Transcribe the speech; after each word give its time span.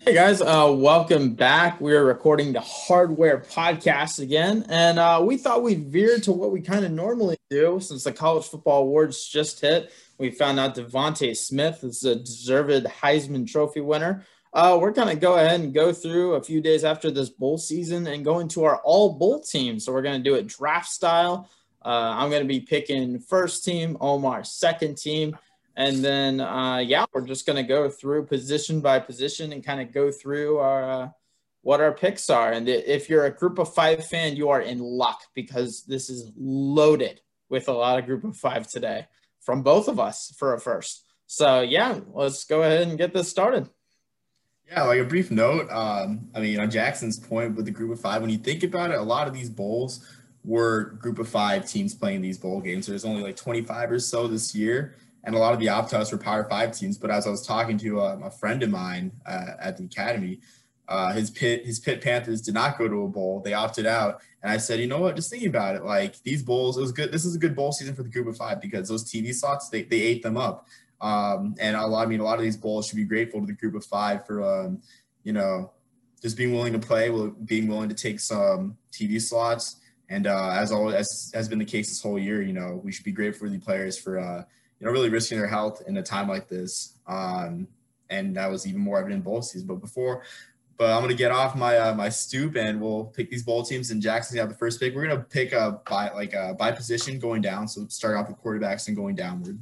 Hey 0.00 0.14
guys, 0.14 0.40
uh, 0.40 0.72
welcome 0.74 1.34
back. 1.34 1.80
We're 1.80 2.04
recording 2.04 2.52
the 2.52 2.60
Hardware 2.60 3.40
Podcast 3.40 4.20
again, 4.20 4.64
and 4.68 4.98
uh, 4.98 5.20
we 5.22 5.36
thought 5.36 5.64
we'd 5.64 5.88
veer 5.88 6.20
to 6.20 6.32
what 6.32 6.52
we 6.52 6.60
kind 6.60 6.84
of 6.84 6.92
normally 6.92 7.36
do 7.50 7.80
since 7.80 8.04
the 8.04 8.12
college 8.12 8.46
football 8.46 8.82
awards 8.82 9.26
just 9.26 9.60
hit. 9.60 9.92
We 10.16 10.30
found 10.30 10.60
out 10.60 10.76
DeVonta 10.76 11.36
Smith 11.36 11.82
is 11.82 12.04
a 12.04 12.14
deserved 12.14 12.86
Heisman 12.86 13.46
Trophy 13.46 13.80
winner. 13.80 14.24
Uh, 14.52 14.78
we're 14.80 14.92
going 14.92 15.08
to 15.08 15.16
go 15.16 15.36
ahead 15.36 15.60
and 15.60 15.74
go 15.74 15.92
through 15.92 16.34
a 16.34 16.42
few 16.42 16.60
days 16.60 16.84
after 16.84 17.10
this 17.10 17.28
bowl 17.28 17.58
season 17.58 18.06
and 18.06 18.24
go 18.24 18.38
into 18.38 18.64
our 18.64 18.80
all 18.84 19.14
bowl 19.14 19.40
team. 19.40 19.80
So 19.80 19.92
we're 19.92 20.02
going 20.02 20.22
to 20.22 20.30
do 20.30 20.36
it 20.36 20.46
draft 20.46 20.88
style. 20.88 21.50
Uh, 21.84 22.14
I'm 22.16 22.30
going 22.30 22.42
to 22.42 22.48
be 22.48 22.60
picking 22.60 23.18
first 23.18 23.64
team, 23.64 23.96
Omar 24.00 24.44
second 24.44 24.96
team. 24.96 25.36
And 25.78 26.04
then, 26.04 26.40
uh, 26.40 26.78
yeah, 26.78 27.04
we're 27.14 27.24
just 27.24 27.46
going 27.46 27.56
to 27.56 27.62
go 27.62 27.88
through 27.88 28.26
position 28.26 28.80
by 28.80 28.98
position 28.98 29.52
and 29.52 29.64
kind 29.64 29.80
of 29.80 29.92
go 29.92 30.10
through 30.10 30.58
our 30.58 30.90
uh, 30.90 31.08
what 31.62 31.80
our 31.80 31.92
picks 31.92 32.28
are. 32.28 32.50
And 32.50 32.68
if 32.68 33.08
you're 33.08 33.26
a 33.26 33.30
group 33.30 33.60
of 33.60 33.72
five 33.72 34.04
fan, 34.04 34.34
you 34.34 34.48
are 34.48 34.60
in 34.60 34.80
luck 34.80 35.20
because 35.34 35.84
this 35.84 36.10
is 36.10 36.32
loaded 36.36 37.20
with 37.48 37.68
a 37.68 37.72
lot 37.72 37.96
of 37.96 38.06
group 38.06 38.24
of 38.24 38.36
five 38.36 38.66
today 38.66 39.06
from 39.40 39.62
both 39.62 39.86
of 39.86 40.00
us 40.00 40.34
for 40.36 40.52
a 40.52 40.60
first. 40.60 41.04
So, 41.28 41.60
yeah, 41.60 42.00
let's 42.12 42.44
go 42.44 42.62
ahead 42.62 42.88
and 42.88 42.98
get 42.98 43.14
this 43.14 43.28
started. 43.28 43.68
Yeah, 44.68 44.82
like 44.82 44.98
a 44.98 45.04
brief 45.04 45.30
note. 45.30 45.70
Um, 45.70 46.28
I 46.34 46.40
mean, 46.40 46.58
on 46.58 46.72
Jackson's 46.72 47.20
point 47.20 47.54
with 47.54 47.66
the 47.66 47.70
group 47.70 47.92
of 47.92 48.00
five, 48.00 48.20
when 48.20 48.30
you 48.30 48.38
think 48.38 48.64
about 48.64 48.90
it, 48.90 48.98
a 48.98 49.02
lot 49.02 49.28
of 49.28 49.32
these 49.32 49.48
bowls 49.48 50.04
were 50.44 50.96
group 51.00 51.20
of 51.20 51.28
five 51.28 51.68
teams 51.68 51.94
playing 51.94 52.20
these 52.20 52.36
bowl 52.36 52.60
games. 52.60 52.88
There's 52.88 53.04
only 53.04 53.22
like 53.22 53.36
25 53.36 53.92
or 53.92 54.00
so 54.00 54.26
this 54.26 54.56
year 54.56 54.96
and 55.28 55.36
a 55.36 55.38
lot 55.38 55.52
of 55.52 55.60
the 55.60 55.68
opt-outs 55.68 56.10
were 56.10 56.16
Power 56.16 56.48
Five 56.48 56.72
teams. 56.72 56.96
But 56.96 57.10
as 57.10 57.26
I 57.26 57.30
was 57.30 57.46
talking 57.46 57.76
to 57.78 58.00
um, 58.00 58.22
a 58.22 58.30
friend 58.30 58.62
of 58.62 58.70
mine 58.70 59.12
uh, 59.26 59.50
at 59.60 59.76
the 59.76 59.84
academy, 59.84 60.40
uh, 60.88 61.12
his 61.12 61.28
Pitt 61.28 61.66
his 61.66 61.78
Pitt 61.78 62.00
Panthers 62.00 62.40
did 62.40 62.54
not 62.54 62.78
go 62.78 62.88
to 62.88 63.02
a 63.02 63.08
bowl; 63.08 63.42
they 63.44 63.52
opted 63.52 63.84
out. 63.84 64.22
And 64.42 64.50
I 64.50 64.56
said, 64.56 64.80
you 64.80 64.86
know 64.86 65.00
what? 65.00 65.16
Just 65.16 65.28
thinking 65.30 65.50
about 65.50 65.76
it, 65.76 65.84
like 65.84 66.22
these 66.22 66.42
bowls, 66.42 66.78
it 66.78 66.80
was 66.80 66.92
good. 66.92 67.12
This 67.12 67.26
is 67.26 67.36
a 67.36 67.38
good 67.38 67.54
bowl 67.54 67.72
season 67.72 67.94
for 67.94 68.02
the 68.02 68.08
Group 68.08 68.26
of 68.26 68.38
Five 68.38 68.62
because 68.62 68.88
those 68.88 69.04
TV 69.04 69.34
slots 69.34 69.68
they 69.68 69.82
they 69.82 70.00
ate 70.00 70.22
them 70.22 70.38
up. 70.38 70.66
Um, 71.02 71.54
and 71.60 71.76
a 71.76 71.86
lot, 71.86 72.06
I 72.06 72.08
mean, 72.08 72.20
a 72.20 72.24
lot 72.24 72.38
of 72.38 72.42
these 72.42 72.56
bowls 72.56 72.86
should 72.86 72.96
be 72.96 73.04
grateful 73.04 73.40
to 73.40 73.46
the 73.46 73.52
Group 73.52 73.74
of 73.74 73.84
Five 73.84 74.26
for, 74.26 74.42
um, 74.42 74.80
you 75.24 75.34
know, 75.34 75.72
just 76.22 76.38
being 76.38 76.54
willing 76.54 76.72
to 76.72 76.78
play, 76.78 77.10
being 77.44 77.68
willing 77.68 77.90
to 77.90 77.94
take 77.94 78.18
some 78.18 78.78
TV 78.92 79.20
slots. 79.20 79.76
And 80.08 80.26
uh, 80.26 80.52
as 80.52 80.72
always, 80.72 80.94
as 80.94 81.30
has 81.34 81.50
been 81.50 81.58
the 81.58 81.66
case 81.66 81.90
this 81.90 82.00
whole 82.00 82.18
year, 82.18 82.40
you 82.40 82.54
know, 82.54 82.80
we 82.82 82.92
should 82.92 83.04
be 83.04 83.12
grateful 83.12 83.46
for 83.46 83.52
the 83.52 83.58
players 83.58 83.98
for 83.98 84.18
uh, 84.18 84.44
you 84.80 84.86
know, 84.86 84.92
really 84.92 85.08
risking 85.08 85.38
their 85.38 85.48
health 85.48 85.82
in 85.86 85.96
a 85.96 86.02
time 86.02 86.28
like 86.28 86.48
this. 86.48 86.98
Um, 87.06 87.68
and 88.10 88.36
that 88.36 88.50
was 88.50 88.66
even 88.66 88.80
more 88.80 88.98
evident 88.98 89.18
in 89.18 89.22
bowl 89.22 89.42
season. 89.42 89.66
But 89.66 89.76
before, 89.76 90.22
but 90.76 90.92
I'm 90.92 91.02
gonna 91.02 91.14
get 91.14 91.32
off 91.32 91.56
my 91.56 91.76
uh, 91.76 91.94
my 91.94 92.08
stoop 92.08 92.56
and 92.56 92.80
we'll 92.80 93.06
pick 93.06 93.30
these 93.30 93.42
bowl 93.42 93.64
teams. 93.64 93.90
And 93.90 94.00
Jackson's 94.00 94.36
gonna 94.36 94.48
have 94.48 94.52
the 94.52 94.58
first 94.58 94.80
pick. 94.80 94.94
We're 94.94 95.06
gonna 95.06 95.20
pick 95.22 95.52
a 95.52 95.80
by 95.88 96.10
like 96.10 96.32
a 96.32 96.54
by 96.54 96.72
position 96.72 97.18
going 97.18 97.42
down. 97.42 97.68
So 97.68 97.86
start 97.88 98.16
off 98.16 98.28
with 98.28 98.38
quarterbacks 98.42 98.86
and 98.86 98.96
going 98.96 99.16
downward. 99.16 99.60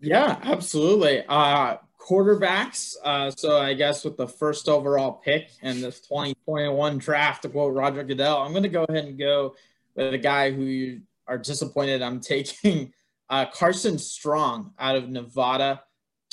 Yeah, 0.00 0.38
absolutely. 0.42 1.24
Uh, 1.28 1.76
quarterbacks. 1.98 2.96
Uh, 3.04 3.30
so 3.30 3.58
I 3.58 3.74
guess 3.74 4.04
with 4.04 4.16
the 4.16 4.26
first 4.26 4.68
overall 4.68 5.12
pick 5.12 5.50
in 5.62 5.80
this 5.80 6.00
2021 6.00 6.98
draft, 6.98 7.42
to 7.42 7.48
quote 7.48 7.72
Roger 7.72 8.02
Goodell, 8.02 8.38
I'm 8.38 8.50
going 8.50 8.64
to 8.64 8.68
go 8.68 8.84
ahead 8.88 9.04
and 9.04 9.16
go 9.16 9.54
with 9.94 10.12
a 10.12 10.18
guy 10.18 10.50
who 10.50 10.98
are 11.32 11.38
disappointed, 11.38 12.02
I'm 12.02 12.20
taking 12.34 12.92
uh, 13.30 13.46
Carson 13.46 13.98
Strong 13.98 14.74
out 14.78 14.96
of 14.96 15.08
Nevada, 15.08 15.82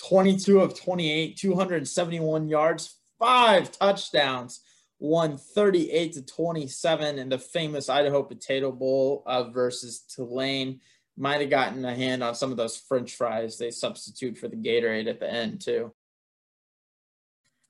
22 0.06 0.60
of 0.60 0.80
28, 0.80 1.38
271 1.38 2.48
yards, 2.48 2.98
five 3.18 3.72
touchdowns, 3.72 4.62
won 5.00 5.38
38 5.38 6.14
to 6.14 6.26
27 6.26 7.20
in 7.20 7.30
the 7.30 7.38
famous 7.38 7.88
Idaho 7.88 8.22
Potato 8.22 8.72
Bowl 8.72 9.24
uh, 9.26 9.44
versus 9.44 10.02
Tulane. 10.02 10.82
Might 11.18 11.42
have 11.42 11.50
gotten 11.50 11.84
a 11.86 11.96
hand 11.96 12.24
on 12.24 12.36
some 12.36 12.52
of 12.52 12.58
those 12.58 12.78
French 12.78 13.16
fries 13.16 13.58
they 13.58 13.72
substitute 13.72 14.38
for 14.38 14.48
the 14.48 14.56
Gatorade 14.56 15.10
at 15.10 15.20
the 15.20 15.32
end 15.32 15.62
too. 15.62 15.94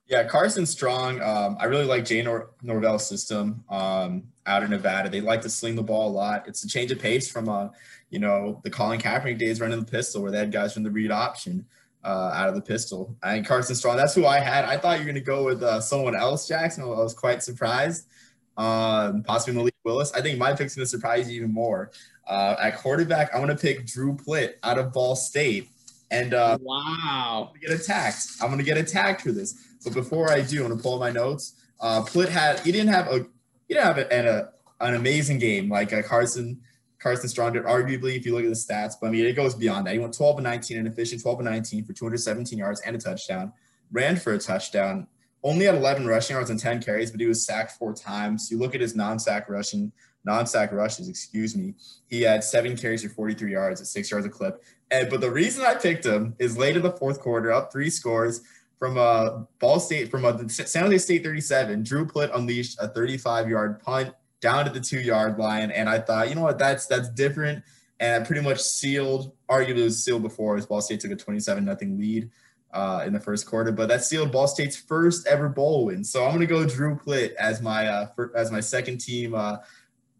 Yeah, 0.06 0.24
Carson 0.24 0.66
Strong. 0.66 1.22
Um, 1.22 1.56
I 1.60 1.66
really 1.66 1.84
like 1.84 2.04
Jay 2.04 2.22
Nor- 2.22 2.50
Norvell's 2.62 3.08
system 3.08 3.62
um, 3.70 4.24
out 4.50 4.62
of 4.62 4.70
Nevada. 4.70 5.08
They 5.08 5.20
like 5.20 5.42
to 5.42 5.50
sling 5.50 5.76
the 5.76 5.82
ball 5.82 6.08
a 6.08 6.12
lot. 6.12 6.48
It's 6.48 6.64
a 6.64 6.68
change 6.68 6.90
of 6.90 6.98
pace 6.98 7.30
from, 7.30 7.48
uh, 7.48 7.68
you 8.10 8.18
know, 8.18 8.60
the 8.64 8.70
Colin 8.70 9.00
Kaepernick 9.00 9.38
days 9.38 9.60
running 9.60 9.78
the 9.78 9.90
pistol, 9.90 10.22
where 10.22 10.30
they 10.30 10.38
had 10.38 10.52
guys 10.52 10.74
from 10.74 10.82
the 10.82 10.90
read 10.90 11.10
option 11.10 11.64
uh, 12.04 12.32
out 12.34 12.48
of 12.48 12.54
the 12.54 12.60
pistol. 12.60 13.16
And 13.22 13.46
Carson 13.46 13.74
Strong, 13.74 13.96
that's 13.96 14.14
who 14.14 14.26
I 14.26 14.40
had. 14.40 14.64
I 14.64 14.76
thought 14.76 14.98
you 14.98 15.04
were 15.06 15.12
going 15.12 15.14
to 15.14 15.20
go 15.20 15.44
with 15.44 15.62
uh, 15.62 15.80
someone 15.80 16.16
else, 16.16 16.48
Jackson. 16.48 16.82
I 16.82 16.86
was 16.86 17.14
quite 17.14 17.42
surprised. 17.42 18.08
Um, 18.56 19.22
possibly 19.22 19.54
Malik 19.54 19.74
Willis. 19.84 20.12
I 20.12 20.20
think 20.20 20.38
my 20.38 20.52
pick's 20.52 20.74
going 20.74 20.84
to 20.84 20.90
surprise 20.90 21.30
you 21.30 21.36
even 21.36 21.52
more. 21.52 21.92
Uh, 22.28 22.56
at 22.60 22.76
quarterback, 22.78 23.30
I'm 23.32 23.40
going 23.40 23.56
to 23.56 23.60
pick 23.60 23.86
Drew 23.86 24.16
Plitt 24.16 24.54
out 24.62 24.78
of 24.78 24.92
Ball 24.92 25.16
State. 25.16 25.68
And 26.10 26.34
uh, 26.34 26.58
wow, 26.60 27.52
I'm 27.52 27.60
gonna 27.60 27.68
get 27.68 27.80
attacked. 27.80 28.26
I'm 28.40 28.50
gonna 28.50 28.64
get 28.64 28.76
attacked 28.76 29.20
for 29.20 29.30
this. 29.30 29.54
But 29.84 29.94
before 29.94 30.30
I 30.30 30.40
do, 30.40 30.64
I'm 30.64 30.70
gonna 30.70 30.82
pull 30.82 30.98
my 30.98 31.10
notes. 31.10 31.54
Uh, 31.80 32.02
Plitt 32.02 32.28
had 32.28 32.58
he 32.60 32.72
didn't 32.72 32.92
have 32.92 33.06
a 33.08 33.26
he 33.70 33.74
didn't 33.74 33.86
have 33.86 33.98
a, 33.98 34.12
an, 34.12 34.26
a, 34.26 34.48
an 34.84 34.94
amazing 34.96 35.38
game 35.38 35.68
like 35.68 35.92
a 35.92 36.02
Carson 36.02 36.60
Carson 36.98 37.28
Strong 37.28 37.52
did. 37.52 37.62
Arguably, 37.62 38.16
if 38.16 38.26
you 38.26 38.34
look 38.34 38.42
at 38.42 38.48
the 38.48 38.56
stats, 38.56 38.94
but 39.00 39.06
I 39.06 39.10
mean 39.10 39.24
it 39.24 39.36
goes 39.36 39.54
beyond 39.54 39.86
that. 39.86 39.92
He 39.92 40.00
went 40.00 40.12
12 40.12 40.38
and 40.38 40.44
19 40.44 40.78
and 40.78 40.88
efficient, 40.88 41.22
12 41.22 41.38
and 41.38 41.48
19 41.48 41.84
for 41.84 41.92
217 41.92 42.58
yards 42.58 42.80
and 42.80 42.96
a 42.96 42.98
touchdown. 42.98 43.52
Ran 43.92 44.16
for 44.16 44.32
a 44.32 44.38
touchdown. 44.38 45.06
Only 45.44 45.66
had 45.66 45.76
11 45.76 46.04
rushing 46.04 46.34
yards 46.34 46.50
and 46.50 46.58
10 46.58 46.82
carries, 46.82 47.12
but 47.12 47.20
he 47.20 47.26
was 47.26 47.46
sacked 47.46 47.72
four 47.78 47.94
times. 47.94 48.50
You 48.50 48.58
look 48.58 48.74
at 48.74 48.80
his 48.80 48.96
non-sack 48.96 49.48
rushing, 49.48 49.92
non-sack 50.24 50.72
rushes, 50.72 51.08
excuse 51.08 51.56
me. 51.56 51.74
He 52.08 52.22
had 52.22 52.42
seven 52.42 52.76
carries 52.76 53.04
for 53.04 53.08
43 53.08 53.52
yards 53.52 53.80
at 53.80 53.86
six 53.86 54.10
yards 54.10 54.26
a 54.26 54.28
clip. 54.28 54.64
And 54.90 55.08
but 55.08 55.20
the 55.20 55.30
reason 55.30 55.64
I 55.64 55.76
picked 55.76 56.04
him 56.04 56.34
is 56.40 56.58
late 56.58 56.76
in 56.76 56.82
the 56.82 56.90
fourth 56.90 57.20
quarter, 57.20 57.52
up 57.52 57.70
three 57.70 57.88
scores 57.88 58.42
from 58.80 58.96
a 58.96 59.00
uh, 59.00 59.44
Ball 59.58 59.78
State 59.78 60.10
from 60.10 60.24
a 60.24 60.28
uh, 60.28 60.48
San 60.48 60.84
Jose 60.84 60.98
State 60.98 61.22
37. 61.22 61.84
Drew 61.84 62.06
Plitt 62.06 62.34
unleashed 62.34 62.78
a 62.80 62.88
35 62.88 63.48
yard 63.48 63.78
punt 63.78 64.12
down 64.40 64.64
to 64.64 64.72
the 64.72 64.80
two 64.80 64.98
yard 64.98 65.38
line, 65.38 65.70
and 65.70 65.88
I 65.88 66.00
thought, 66.00 66.30
you 66.30 66.34
know 66.34 66.40
what, 66.40 66.58
that's 66.58 66.86
that's 66.86 67.10
different, 67.10 67.62
and 68.00 68.26
pretty 68.26 68.40
much 68.42 68.58
sealed. 68.58 69.32
Arguably, 69.50 69.84
was 69.84 70.02
sealed 70.02 70.22
before 70.22 70.56
as 70.56 70.66
Ball 70.66 70.80
State 70.80 71.00
took 71.00 71.12
a 71.12 71.16
27 71.16 71.64
nothing 71.64 71.96
lead. 71.96 72.30
Uh, 72.72 73.02
in 73.04 73.12
the 73.12 73.18
first 73.18 73.46
quarter, 73.46 73.72
but 73.72 73.88
that 73.88 74.04
sealed 74.04 74.30
Ball 74.30 74.46
State's 74.46 74.76
first 74.76 75.26
ever 75.26 75.48
bowl 75.48 75.86
win. 75.86 76.04
So 76.04 76.22
I'm 76.22 76.30
going 76.30 76.38
to 76.38 76.46
go 76.46 76.64
Drew 76.64 76.94
Plitt 76.94 77.34
as 77.34 77.60
my 77.60 77.88
uh, 77.88 78.06
for, 78.14 78.30
as 78.36 78.52
my 78.52 78.60
second 78.60 78.98
team 78.98 79.34
uh, 79.34 79.56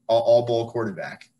all, 0.09 0.21
all 0.22 0.42
bowl 0.44 0.69
quarterback. 0.69 1.31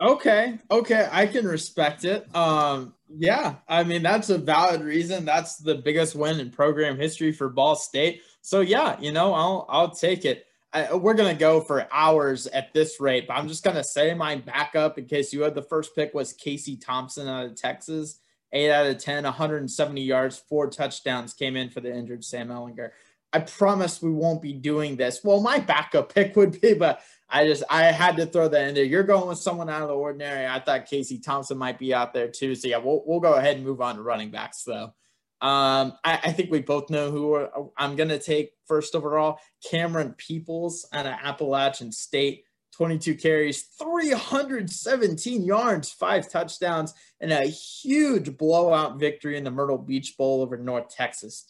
Okay, 0.00 0.58
okay, 0.70 1.08
I 1.10 1.26
can 1.26 1.46
respect 1.46 2.04
it. 2.04 2.34
Um, 2.34 2.94
yeah, 3.08 3.56
I 3.68 3.82
mean 3.84 4.02
that's 4.02 4.28
a 4.28 4.36
valid 4.36 4.82
reason. 4.82 5.24
That's 5.24 5.56
the 5.56 5.76
biggest 5.76 6.14
win 6.14 6.38
in 6.38 6.50
program 6.50 6.98
history 6.98 7.32
for 7.32 7.48
Ball 7.48 7.76
State. 7.76 8.22
So 8.42 8.60
yeah, 8.60 9.00
you 9.00 9.12
know, 9.12 9.32
I'll 9.32 9.66
I'll 9.68 9.90
take 9.90 10.24
it. 10.24 10.46
I, 10.72 10.94
we're 10.94 11.14
gonna 11.14 11.34
go 11.34 11.62
for 11.62 11.88
hours 11.90 12.46
at 12.48 12.74
this 12.74 13.00
rate, 13.00 13.26
but 13.26 13.34
I'm 13.34 13.48
just 13.48 13.64
gonna 13.64 13.84
say 13.84 14.12
my 14.12 14.36
backup 14.36 14.98
in 14.98 15.06
case 15.06 15.32
you 15.32 15.42
had 15.42 15.54
the 15.54 15.62
first 15.62 15.94
pick 15.94 16.12
was 16.12 16.34
Casey 16.34 16.76
Thompson 16.76 17.26
out 17.28 17.46
of 17.46 17.54
Texas. 17.54 18.20
Eight 18.52 18.70
out 18.70 18.86
of 18.86 18.98
10, 18.98 19.24
170 19.24 20.00
yards, 20.00 20.38
four 20.48 20.70
touchdowns 20.70 21.34
came 21.34 21.56
in 21.56 21.68
for 21.68 21.80
the 21.80 21.92
injured 21.92 22.24
Sam 22.24 22.48
Ehlinger. 22.48 22.90
I 23.36 23.40
promise 23.40 24.00
we 24.00 24.10
won't 24.10 24.40
be 24.40 24.54
doing 24.54 24.96
this. 24.96 25.20
Well, 25.22 25.42
my 25.42 25.58
backup 25.58 26.14
pick 26.14 26.36
would 26.36 26.58
be, 26.58 26.72
but 26.72 27.02
I 27.28 27.46
just 27.46 27.64
I 27.68 27.84
had 27.84 28.16
to 28.16 28.24
throw 28.24 28.48
that 28.48 28.68
in 28.68 28.74
there. 28.74 28.84
You're 28.84 29.02
going 29.02 29.28
with 29.28 29.36
someone 29.36 29.68
out 29.68 29.82
of 29.82 29.88
the 29.88 29.94
ordinary. 29.94 30.46
I 30.46 30.58
thought 30.58 30.86
Casey 30.86 31.18
Thompson 31.18 31.58
might 31.58 31.78
be 31.78 31.92
out 31.92 32.14
there 32.14 32.28
too. 32.28 32.54
So 32.54 32.66
yeah, 32.68 32.78
we'll 32.78 33.02
we'll 33.04 33.20
go 33.20 33.34
ahead 33.34 33.56
and 33.56 33.66
move 33.66 33.82
on 33.82 33.96
to 33.96 34.02
running 34.02 34.30
backs 34.30 34.62
though. 34.62 34.94
Um, 35.42 35.92
I, 36.02 36.18
I 36.24 36.32
think 36.32 36.50
we 36.50 36.60
both 36.60 36.88
know 36.88 37.10
who 37.10 37.34
are, 37.34 37.50
I'm 37.76 37.94
gonna 37.94 38.18
take 38.18 38.52
first 38.66 38.94
overall. 38.94 39.38
Camerun 39.70 40.16
Peoples 40.16 40.88
out 40.94 41.04
of 41.04 41.12
Appalachian 41.22 41.92
State. 41.92 42.44
22 42.72 43.14
carries, 43.14 43.62
317 43.78 45.44
yards, 45.44 45.90
five 45.92 46.30
touchdowns, 46.30 46.92
and 47.22 47.32
a 47.32 47.44
huge 47.46 48.36
blowout 48.36 49.00
victory 49.00 49.38
in 49.38 49.44
the 49.44 49.50
Myrtle 49.50 49.78
Beach 49.78 50.14
Bowl 50.18 50.42
over 50.42 50.58
North 50.58 50.94
Texas. 50.94 51.46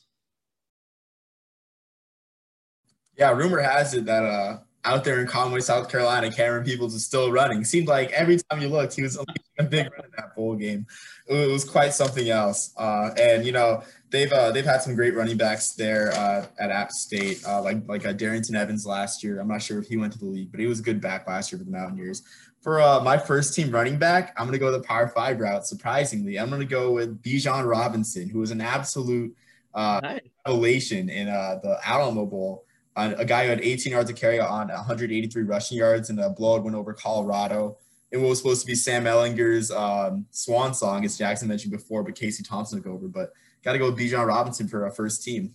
Yeah, 3.17 3.33
rumor 3.33 3.61
has 3.61 3.95
it 3.95 4.05
that 4.07 4.25
uh, 4.25 4.59
out 4.85 5.05
there 5.05 5.21
in 5.21 5.27
Conway, 5.27 5.61
South 5.61 5.91
Carolina, 5.91 6.29
Camerun 6.29 6.65
Peoples 6.65 6.95
is 6.95 7.05
still 7.05 7.33
running. 7.33 7.65
Seemed 7.65 7.89
like 7.89 8.11
every 8.13 8.39
time 8.39 8.61
you 8.61 8.69
looked, 8.69 8.95
he 8.95 9.03
was 9.03 9.19
a 9.59 9.65
big 9.65 9.91
run 9.93 10.05
in 10.05 10.11
that 10.17 10.37
bowl 10.37 10.55
game. 10.55 10.87
It 11.27 11.51
was 11.51 11.65
quite 11.65 11.93
something 11.93 12.29
else. 12.29 12.73
Uh, 12.77 13.11
and 13.19 13.45
you 13.45 13.53
know 13.53 13.83
they've 14.11 14.33
uh, 14.33 14.53
they've 14.53 14.65
had 14.65 14.83
some 14.83 14.95
great 14.95 15.15
running 15.15 15.37
backs 15.37 15.73
there 15.73 16.13
uh, 16.13 16.47
at 16.59 16.71
App 16.71 16.93
State, 16.93 17.43
uh, 17.47 17.61
like 17.61 17.87
like 17.89 18.07
uh, 18.07 18.13
Darrynton 18.13 18.55
Evans 18.55 18.87
last 18.87 19.25
year. 19.25 19.41
I'm 19.41 19.49
not 19.49 19.63
sure 19.63 19.79
if 19.79 19.89
he 19.89 19.97
went 19.97 20.13
to 20.13 20.19
the 20.19 20.27
league, 20.27 20.51
but 20.51 20.61
he 20.61 20.67
was 20.67 20.81
a 20.81 20.83
good 20.83 21.01
back 21.01 21.27
last 21.27 21.53
year 21.53 21.59
for 21.59 21.65
the 21.65 21.71
Mountaineers. 21.71 22.23
For 22.63 22.81
uh, 22.81 23.01
my 23.01 23.17
first 23.19 23.55
team 23.55 23.71
running 23.71 23.99
back, 23.99 24.35
I'm 24.37 24.47
going 24.47 24.53
to 24.53 24.59
go 24.59 24.73
the 24.73 24.81
Power 24.81 25.09
Five 25.09 25.41
route. 25.41 25.67
Surprisingly, 25.67 26.39
I'm 26.39 26.49
going 26.49 26.61
to 26.61 26.67
go 26.67 26.93
with 26.93 27.23
Bijan 27.23 27.69
Robinson, 27.69 28.29
who 28.29 28.41
was 28.41 28.51
an 28.51 28.61
absolute 28.61 29.37
uh, 29.75 30.01
nice. 30.03 30.21
revelation 30.47 31.09
in 31.09 31.29
uh, 31.29 31.59
the 31.63 31.79
Alamo 31.85 32.27
Bowl. 32.27 32.66
Uh, 32.97 33.13
a 33.19 33.25
guy 33.25 33.45
who 33.45 33.51
had 33.51 33.61
18 33.61 33.93
yards 33.93 34.11
of 34.11 34.17
carry 34.17 34.41
on 34.41 34.69
183 34.69 35.43
rushing 35.43 35.77
yards 35.77 36.09
and 36.09 36.19
a 36.19 36.31
blowout 36.31 36.65
win 36.65 36.75
over 36.75 36.95
Colorado. 36.95 37.77
It 38.11 38.17
was 38.17 38.39
supposed 38.39 38.63
to 38.63 38.67
be 38.67 38.75
Sam 38.75 39.05
Ehlinger's 39.05 39.71
um, 39.71 40.25
swan 40.31 40.73
song, 40.73 41.05
as 41.05 41.19
Jackson 41.19 41.49
mentioned 41.49 41.73
before, 41.73 42.03
but 42.03 42.15
Casey 42.15 42.43
Thompson 42.43 42.83
took 42.83 42.91
over. 42.91 43.07
But 43.07 43.33
got 43.63 43.73
to 43.73 43.79
go 43.79 43.91
with 43.91 43.99
Bijan 43.99 44.27
Robinson 44.27 44.67
for 44.67 44.85
our 44.85 44.91
first 44.91 45.23
team. 45.23 45.55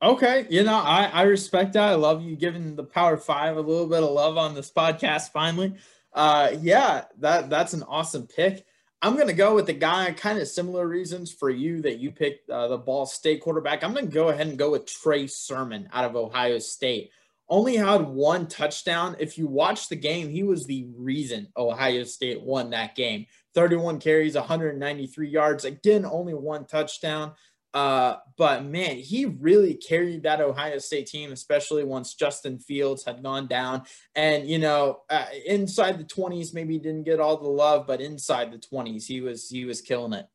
Okay, 0.00 0.46
you 0.48 0.62
know, 0.62 0.76
I, 0.76 1.10
I 1.12 1.22
respect 1.22 1.74
that. 1.74 1.88
I 1.88 1.94
love 1.94 2.22
you 2.22 2.36
giving 2.36 2.76
the 2.76 2.84
Power 2.84 3.16
Five 3.16 3.56
a 3.56 3.60
little 3.60 3.86
bit 3.86 4.02
of 4.02 4.10
love 4.10 4.38
on 4.38 4.54
this 4.54 4.70
podcast 4.70 5.32
finally. 5.32 5.74
Uh, 6.12 6.52
yeah, 6.60 7.04
that 7.18 7.50
that's 7.50 7.74
an 7.74 7.82
awesome 7.82 8.26
pick. 8.26 8.64
I'm 9.02 9.16
gonna 9.16 9.34
go 9.34 9.54
with 9.54 9.66
the 9.66 9.74
guy, 9.74 10.10
kind 10.12 10.38
of 10.38 10.48
similar 10.48 10.88
reasons 10.88 11.32
for 11.32 11.50
you 11.50 11.82
that 11.82 11.98
you 11.98 12.10
picked 12.10 12.48
uh, 12.48 12.68
the 12.68 12.78
Ball 12.78 13.04
State 13.06 13.42
quarterback. 13.42 13.84
I'm 13.84 13.94
gonna 13.94 14.06
go 14.06 14.30
ahead 14.30 14.46
and 14.46 14.58
go 14.58 14.70
with 14.70 14.86
Trey 14.86 15.26
Sermon 15.26 15.88
out 15.92 16.04
of 16.04 16.16
Ohio 16.16 16.58
State. 16.58 17.10
Only 17.48 17.76
had 17.76 18.02
one 18.02 18.48
touchdown. 18.48 19.14
If 19.20 19.38
you 19.38 19.46
watch 19.46 19.88
the 19.88 19.96
game, 19.96 20.30
he 20.30 20.42
was 20.42 20.66
the 20.66 20.88
reason 20.96 21.46
Ohio 21.56 22.04
State 22.04 22.40
won 22.42 22.70
that 22.70 22.96
game. 22.96 23.26
31 23.54 24.00
carries, 24.00 24.34
193 24.34 25.28
yards. 25.28 25.64
Again, 25.64 26.04
only 26.04 26.34
one 26.34 26.64
touchdown. 26.64 27.32
Uh, 27.76 28.16
but 28.38 28.64
man, 28.64 28.96
he 28.96 29.26
really 29.26 29.74
carried 29.74 30.22
that 30.22 30.40
Ohio 30.40 30.78
State 30.78 31.08
team, 31.08 31.30
especially 31.30 31.84
once 31.84 32.14
Justin 32.14 32.58
Fields 32.58 33.04
had 33.04 33.22
gone 33.22 33.48
down. 33.48 33.82
And 34.14 34.48
you 34.48 34.58
know, 34.58 35.02
uh, 35.10 35.26
inside 35.44 35.98
the 35.98 36.04
twenties, 36.04 36.54
maybe 36.54 36.72
he 36.72 36.78
didn't 36.78 37.02
get 37.02 37.20
all 37.20 37.36
the 37.36 37.50
love, 37.50 37.86
but 37.86 38.00
inside 38.00 38.50
the 38.50 38.56
twenties, 38.56 39.06
he 39.06 39.20
was 39.20 39.50
he 39.50 39.66
was 39.66 39.82
killing 39.82 40.14
it. 40.14 40.26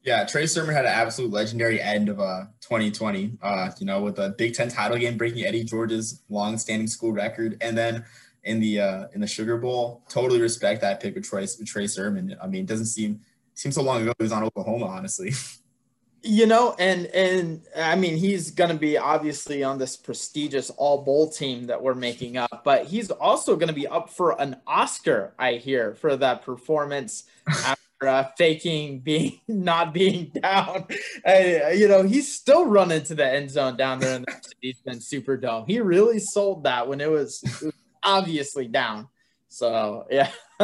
Yeah, 0.00 0.24
Trey 0.24 0.46
Sermon 0.46 0.74
had 0.74 0.86
an 0.86 0.92
absolute 0.92 1.30
legendary 1.30 1.78
end 1.78 2.08
of 2.08 2.18
uh 2.18 2.44
2020. 2.62 3.36
Uh, 3.42 3.72
you 3.78 3.84
know, 3.84 4.00
with 4.00 4.18
a 4.18 4.30
Big 4.30 4.54
Ten 4.54 4.70
title 4.70 4.96
game 4.96 5.18
breaking 5.18 5.44
Eddie 5.44 5.64
George's 5.64 6.22
long-standing 6.30 6.88
school 6.88 7.12
record, 7.12 7.58
and 7.60 7.76
then 7.76 8.06
in 8.44 8.60
the 8.60 8.80
uh 8.80 9.08
in 9.14 9.20
the 9.20 9.26
Sugar 9.26 9.58
Bowl, 9.58 10.04
totally 10.08 10.40
respect 10.40 10.80
that 10.80 11.02
pick 11.02 11.14
with 11.14 11.28
Trey 11.28 11.42
with 11.42 11.66
Trey 11.66 11.86
Sermon. 11.86 12.34
I 12.42 12.46
mean, 12.46 12.62
it 12.62 12.66
doesn't 12.66 12.86
seem 12.86 13.20
seems 13.56 13.74
so 13.74 13.82
long 13.82 14.02
ago 14.02 14.12
he 14.18 14.22
was 14.22 14.32
on 14.32 14.44
Oklahoma, 14.44 14.86
honestly. 14.86 15.32
You 16.22 16.46
know, 16.46 16.74
and 16.78 17.06
and 17.06 17.62
I 17.76 17.94
mean 17.94 18.16
he's 18.16 18.50
going 18.50 18.70
to 18.70 18.76
be 18.76 18.98
obviously 18.98 19.62
on 19.62 19.78
this 19.78 19.96
prestigious 19.96 20.70
All 20.70 21.02
Bowl 21.02 21.30
team 21.30 21.66
that 21.66 21.80
we're 21.80 21.94
making 21.94 22.36
up, 22.36 22.62
but 22.64 22.86
he's 22.86 23.10
also 23.10 23.54
going 23.54 23.68
to 23.68 23.74
be 23.74 23.86
up 23.86 24.10
for 24.10 24.40
an 24.40 24.56
Oscar, 24.66 25.34
I 25.38 25.54
hear, 25.54 25.94
for 25.94 26.16
that 26.16 26.42
performance 26.42 27.24
after 27.48 27.76
uh, 28.08 28.24
faking 28.36 29.00
being 29.00 29.40
not 29.48 29.94
being 29.94 30.32
down. 30.42 30.86
Uh, 31.26 31.68
you 31.72 31.86
know, 31.86 32.02
he's 32.02 32.34
still 32.34 32.66
running 32.66 33.04
to 33.04 33.14
the 33.14 33.26
end 33.26 33.50
zone 33.50 33.76
down 33.76 34.00
there 34.00 34.16
in 34.16 34.22
the 34.22 34.42
he's 34.60 34.80
been 34.80 35.00
super 35.00 35.38
Superdome. 35.38 35.66
He 35.68 35.80
really 35.80 36.18
sold 36.18 36.64
that 36.64 36.88
when 36.88 37.00
it 37.00 37.10
was, 37.10 37.42
it 37.42 37.66
was 37.66 37.74
obviously 38.02 38.66
down. 38.66 39.08
So 39.48 40.06
yeah. 40.10 40.30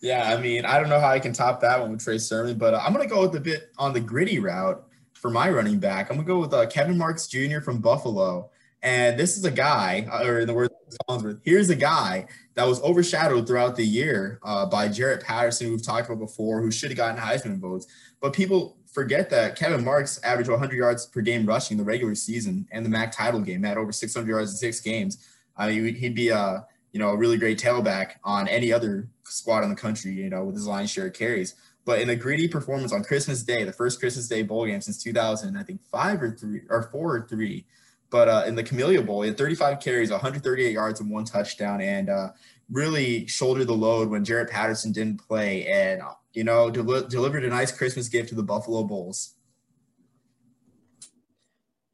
Yeah, 0.00 0.34
I 0.34 0.40
mean, 0.40 0.64
I 0.64 0.78
don't 0.78 0.88
know 0.88 1.00
how 1.00 1.08
I 1.08 1.18
can 1.18 1.32
top 1.32 1.60
that 1.62 1.80
one 1.80 1.92
with 1.92 2.04
Trey 2.04 2.18
Sermon, 2.18 2.58
but 2.58 2.74
uh, 2.74 2.82
I'm 2.84 2.92
going 2.92 3.08
to 3.08 3.12
go 3.12 3.22
with 3.22 3.34
a 3.36 3.40
bit 3.40 3.70
on 3.78 3.92
the 3.92 4.00
gritty 4.00 4.38
route 4.38 4.86
for 5.14 5.30
my 5.30 5.48
running 5.48 5.78
back. 5.78 6.10
I'm 6.10 6.16
going 6.16 6.26
to 6.26 6.32
go 6.32 6.38
with 6.40 6.52
uh, 6.52 6.66
Kevin 6.66 6.98
Marks 6.98 7.26
Jr. 7.26 7.60
from 7.60 7.78
Buffalo. 7.78 8.50
And 8.82 9.18
this 9.18 9.38
is 9.38 9.46
a 9.46 9.50
guy, 9.50 10.06
uh, 10.12 10.26
or 10.26 10.40
in 10.40 10.46
the 10.46 10.52
words 10.52 10.74
of 10.86 10.98
Collinsworth, 11.08 11.40
here's 11.42 11.70
a 11.70 11.74
guy 11.74 12.26
that 12.54 12.66
was 12.66 12.82
overshadowed 12.82 13.46
throughout 13.46 13.76
the 13.76 13.84
year 13.84 14.38
uh, 14.42 14.66
by 14.66 14.88
Jaret 14.88 15.22
Patterson, 15.22 15.70
we've 15.70 15.82
talked 15.82 16.06
about 16.06 16.18
before, 16.18 16.60
who 16.60 16.70
should 16.70 16.90
have 16.90 16.98
gotten 16.98 17.18
Heisman 17.18 17.58
votes. 17.58 17.86
But 18.20 18.34
people 18.34 18.76
forget 18.92 19.30
that 19.30 19.56
Kevin 19.56 19.82
Marks 19.82 20.20
averaged 20.22 20.50
100 20.50 20.76
yards 20.76 21.06
per 21.06 21.22
game 21.22 21.46
rushing 21.46 21.78
the 21.78 21.84
regular 21.84 22.14
season 22.14 22.68
and 22.70 22.84
the 22.84 22.90
MAC 22.90 23.10
title 23.10 23.40
game, 23.40 23.62
had 23.62 23.78
over 23.78 23.90
600 23.90 24.28
yards 24.28 24.50
in 24.50 24.56
six 24.58 24.80
games. 24.80 25.26
I 25.56 25.70
mean, 25.70 25.94
he'd 25.94 26.14
be 26.14 26.28
a 26.28 26.66
you 26.94 27.00
know 27.00 27.10
a 27.10 27.16
really 27.16 27.36
great 27.36 27.58
tailback 27.58 28.12
on 28.22 28.46
any 28.46 28.72
other 28.72 29.08
squad 29.24 29.64
in 29.64 29.68
the 29.68 29.76
country, 29.76 30.12
you 30.12 30.30
know, 30.30 30.44
with 30.44 30.54
his 30.54 30.66
line 30.66 30.86
share 30.86 31.10
carries. 31.10 31.56
But 31.84 32.00
in 32.00 32.08
a 32.08 32.16
gritty 32.16 32.46
performance 32.46 32.92
on 32.92 33.02
Christmas 33.02 33.42
Day, 33.42 33.64
the 33.64 33.72
first 33.72 33.98
Christmas 33.98 34.28
Day 34.28 34.42
bowl 34.42 34.64
game 34.64 34.80
since 34.80 35.02
2000, 35.02 35.56
I 35.56 35.64
think 35.64 35.82
five 35.90 36.22
or 36.22 36.30
three 36.30 36.62
or 36.70 36.84
four 36.84 37.16
or 37.16 37.26
three. 37.28 37.66
But 38.10 38.28
uh, 38.28 38.44
in 38.46 38.54
the 38.54 38.62
Camellia 38.62 39.02
Bowl, 39.02 39.22
he 39.22 39.28
had 39.28 39.36
35 39.36 39.80
carries, 39.80 40.12
138 40.12 40.72
yards, 40.72 41.00
and 41.00 41.10
one 41.10 41.24
touchdown, 41.24 41.80
and 41.80 42.08
uh, 42.08 42.28
really 42.70 43.26
shouldered 43.26 43.66
the 43.66 43.74
load 43.74 44.08
when 44.08 44.24
Jaret 44.24 44.48
Patterson 44.48 44.92
didn't 44.92 45.26
play, 45.26 45.66
and 45.66 46.00
you 46.32 46.44
know, 46.44 46.70
del- 46.70 47.08
delivered 47.08 47.44
a 47.44 47.48
nice 47.48 47.72
Christmas 47.72 48.08
gift 48.08 48.28
to 48.28 48.36
the 48.36 48.42
Buffalo 48.44 48.84
Bulls. 48.84 49.34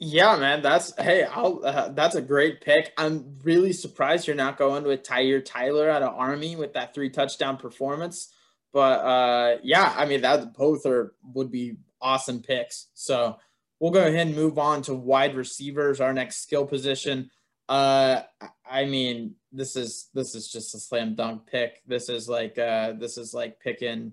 Yeah, 0.03 0.37
man, 0.37 0.63
that's 0.63 0.95
hey, 0.97 1.25
I'll 1.25 1.61
uh, 1.63 1.91
that's 1.91 2.15
a 2.15 2.23
great 2.23 2.63
pick. 2.63 2.91
I'm 2.97 3.39
really 3.45 3.75
surprised 3.75 4.27
you're 4.27 4.35
not 4.35 4.57
going 4.57 4.85
with 4.85 5.03
Tyhier 5.03 5.45
Tyler 5.45 5.91
out 5.91 6.03
of 6.03 6.15
Army 6.15 6.57
with 6.57 6.73
that 6.73 6.95
three 6.95 7.11
touchdown 7.11 7.59
performance. 7.59 8.33
But 8.73 9.01
uh, 9.05 9.57
yeah, 9.63 9.95
I 9.95 10.07
mean 10.07 10.23
that 10.23 10.55
both 10.55 10.87
are 10.87 11.15
would 11.35 11.51
be 11.51 11.77
awesome 12.01 12.41
picks. 12.41 12.87
So 12.95 13.37
we'll 13.79 13.91
go 13.91 14.07
ahead 14.07 14.27
and 14.27 14.35
move 14.35 14.59
on 14.59 14.81
to 14.83 14.95
wide 14.95 15.35
receivers, 15.35 16.01
our 16.01 16.15
next 16.15 16.43
skill 16.43 16.65
position. 16.65 17.31
Uh, 17.69 18.23
I 18.69 18.87
mean, 18.87 19.35
this 19.53 19.77
is 19.77 20.09
this 20.15 20.35
is 20.35 20.51
just 20.51 20.75
a 20.75 20.79
slam 20.79 21.15
dunk 21.15 21.47
pick. 21.47 21.83
This 21.87 22.09
is 22.09 22.27
like 22.27 22.59
uh, 22.59 22.93
this 22.93 23.19
is 23.19 23.35
like 23.35 23.61
picking 23.61 24.13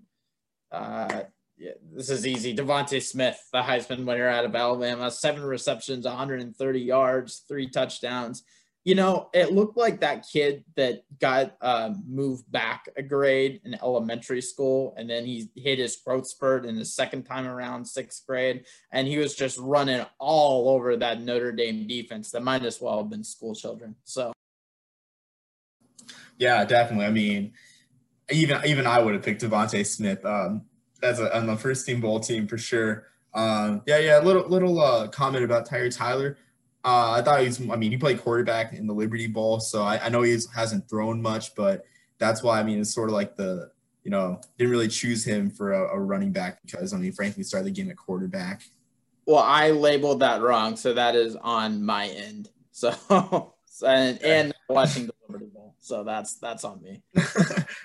uh, 0.69 1.23
yeah, 1.57 1.71
this 1.91 2.09
is 2.09 2.27
easy. 2.27 2.55
DeVonta 2.55 3.01
Smith, 3.01 3.39
the 3.51 3.61
Heisman 3.61 4.05
winner 4.05 4.27
out 4.27 4.45
of 4.45 4.55
Alabama, 4.55 5.09
seven 5.09 5.43
receptions, 5.43 6.05
130 6.05 6.79
yards, 6.79 7.43
three 7.47 7.67
touchdowns. 7.67 8.43
You 8.85 8.95
know, 8.95 9.29
it 9.33 9.51
looked 9.51 9.75
like 9.75 9.99
that 9.99 10.25
kid 10.31 10.63
that 10.75 11.03
got 11.19 11.57
uh, 11.59 11.93
moved 12.07 12.49
back 12.49 12.87
a 12.95 13.01
grade 13.01 13.59
in 13.65 13.73
elementary 13.81 14.41
school, 14.41 14.93
and 14.97 15.09
then 15.09 15.25
he 15.25 15.49
hit 15.55 15.79
his 15.79 15.97
growth 15.97 16.27
spurt 16.27 16.65
in 16.65 16.77
the 16.77 16.85
second 16.85 17.23
time 17.23 17.47
around, 17.47 17.85
sixth 17.85 18.25
grade, 18.25 18.65
and 18.91 19.07
he 19.07 19.17
was 19.17 19.35
just 19.35 19.57
running 19.57 20.05
all 20.19 20.69
over 20.69 20.95
that 20.95 21.21
Notre 21.21 21.51
Dame 21.51 21.85
defense 21.87 22.31
that 22.31 22.43
might 22.43 22.63
as 22.63 22.79
well 22.79 22.99
have 22.99 23.09
been 23.09 23.25
school 23.25 23.55
children. 23.55 23.95
So, 24.05 24.31
yeah, 26.37 26.63
definitely. 26.63 27.07
I 27.07 27.11
mean, 27.11 27.53
even 28.31 28.61
even 28.65 28.87
I 28.87 28.99
would 28.99 29.15
have 29.15 29.23
picked 29.23 29.41
DeVonta 29.41 29.85
Smith. 29.85 30.23
Um, 30.23 30.61
as 31.03 31.19
a, 31.19 31.35
on 31.35 31.47
the 31.47 31.55
first 31.55 31.85
team 31.85 32.01
bowl 32.01 32.19
team 32.19 32.47
for 32.47 32.57
sure. 32.57 33.07
Um, 33.33 33.81
yeah, 33.85 33.99
yeah. 33.99 34.19
Little 34.19 34.47
little 34.47 34.79
uh, 34.79 35.07
comment 35.07 35.43
about 35.43 35.67
Tyhier 35.67 35.95
Tyler. 35.95 36.37
Uh, 36.83 37.11
I 37.11 37.21
thought 37.21 37.41
he's. 37.41 37.59
I 37.69 37.75
mean, 37.75 37.91
he 37.91 37.97
played 37.97 38.21
quarterback 38.21 38.73
in 38.73 38.87
the 38.87 38.93
Liberty 38.93 39.27
Bowl, 39.27 39.59
so 39.59 39.83
I, 39.83 40.05
I 40.05 40.09
know 40.09 40.21
he 40.21 40.37
hasn't 40.53 40.89
thrown 40.89 41.21
much, 41.21 41.53
but 41.55 41.85
that's 42.19 42.41
why 42.41 42.59
I 42.59 42.63
mean 42.63 42.79
it's 42.79 42.93
sort 42.93 43.09
of 43.09 43.13
like 43.13 43.35
the 43.35 43.71
you 44.03 44.11
know 44.11 44.39
didn't 44.57 44.71
really 44.71 44.87
choose 44.87 45.25
him 45.25 45.49
for 45.49 45.73
a, 45.73 45.95
a 45.95 45.99
running 45.99 46.31
back 46.31 46.61
because 46.65 46.93
I 46.93 46.97
mean 46.97 47.11
frankly 47.11 47.43
started 47.43 47.67
the 47.67 47.71
game 47.71 47.89
at 47.89 47.97
quarterback. 47.97 48.63
Well, 49.25 49.43
I 49.43 49.71
labeled 49.71 50.21
that 50.21 50.41
wrong, 50.41 50.77
so 50.77 50.93
that 50.93 51.15
is 51.15 51.35
on 51.35 51.83
my 51.83 52.07
end. 52.07 52.49
So 52.71 52.93
and 53.85 54.21
and 54.21 54.53
watching 54.69 55.07
the 55.07 55.13
Liberty 55.27 55.47
Bowl. 55.53 55.75
So 55.79 56.03
that's 56.03 56.35
that's 56.35 56.63
on 56.63 56.81
me. 56.81 57.01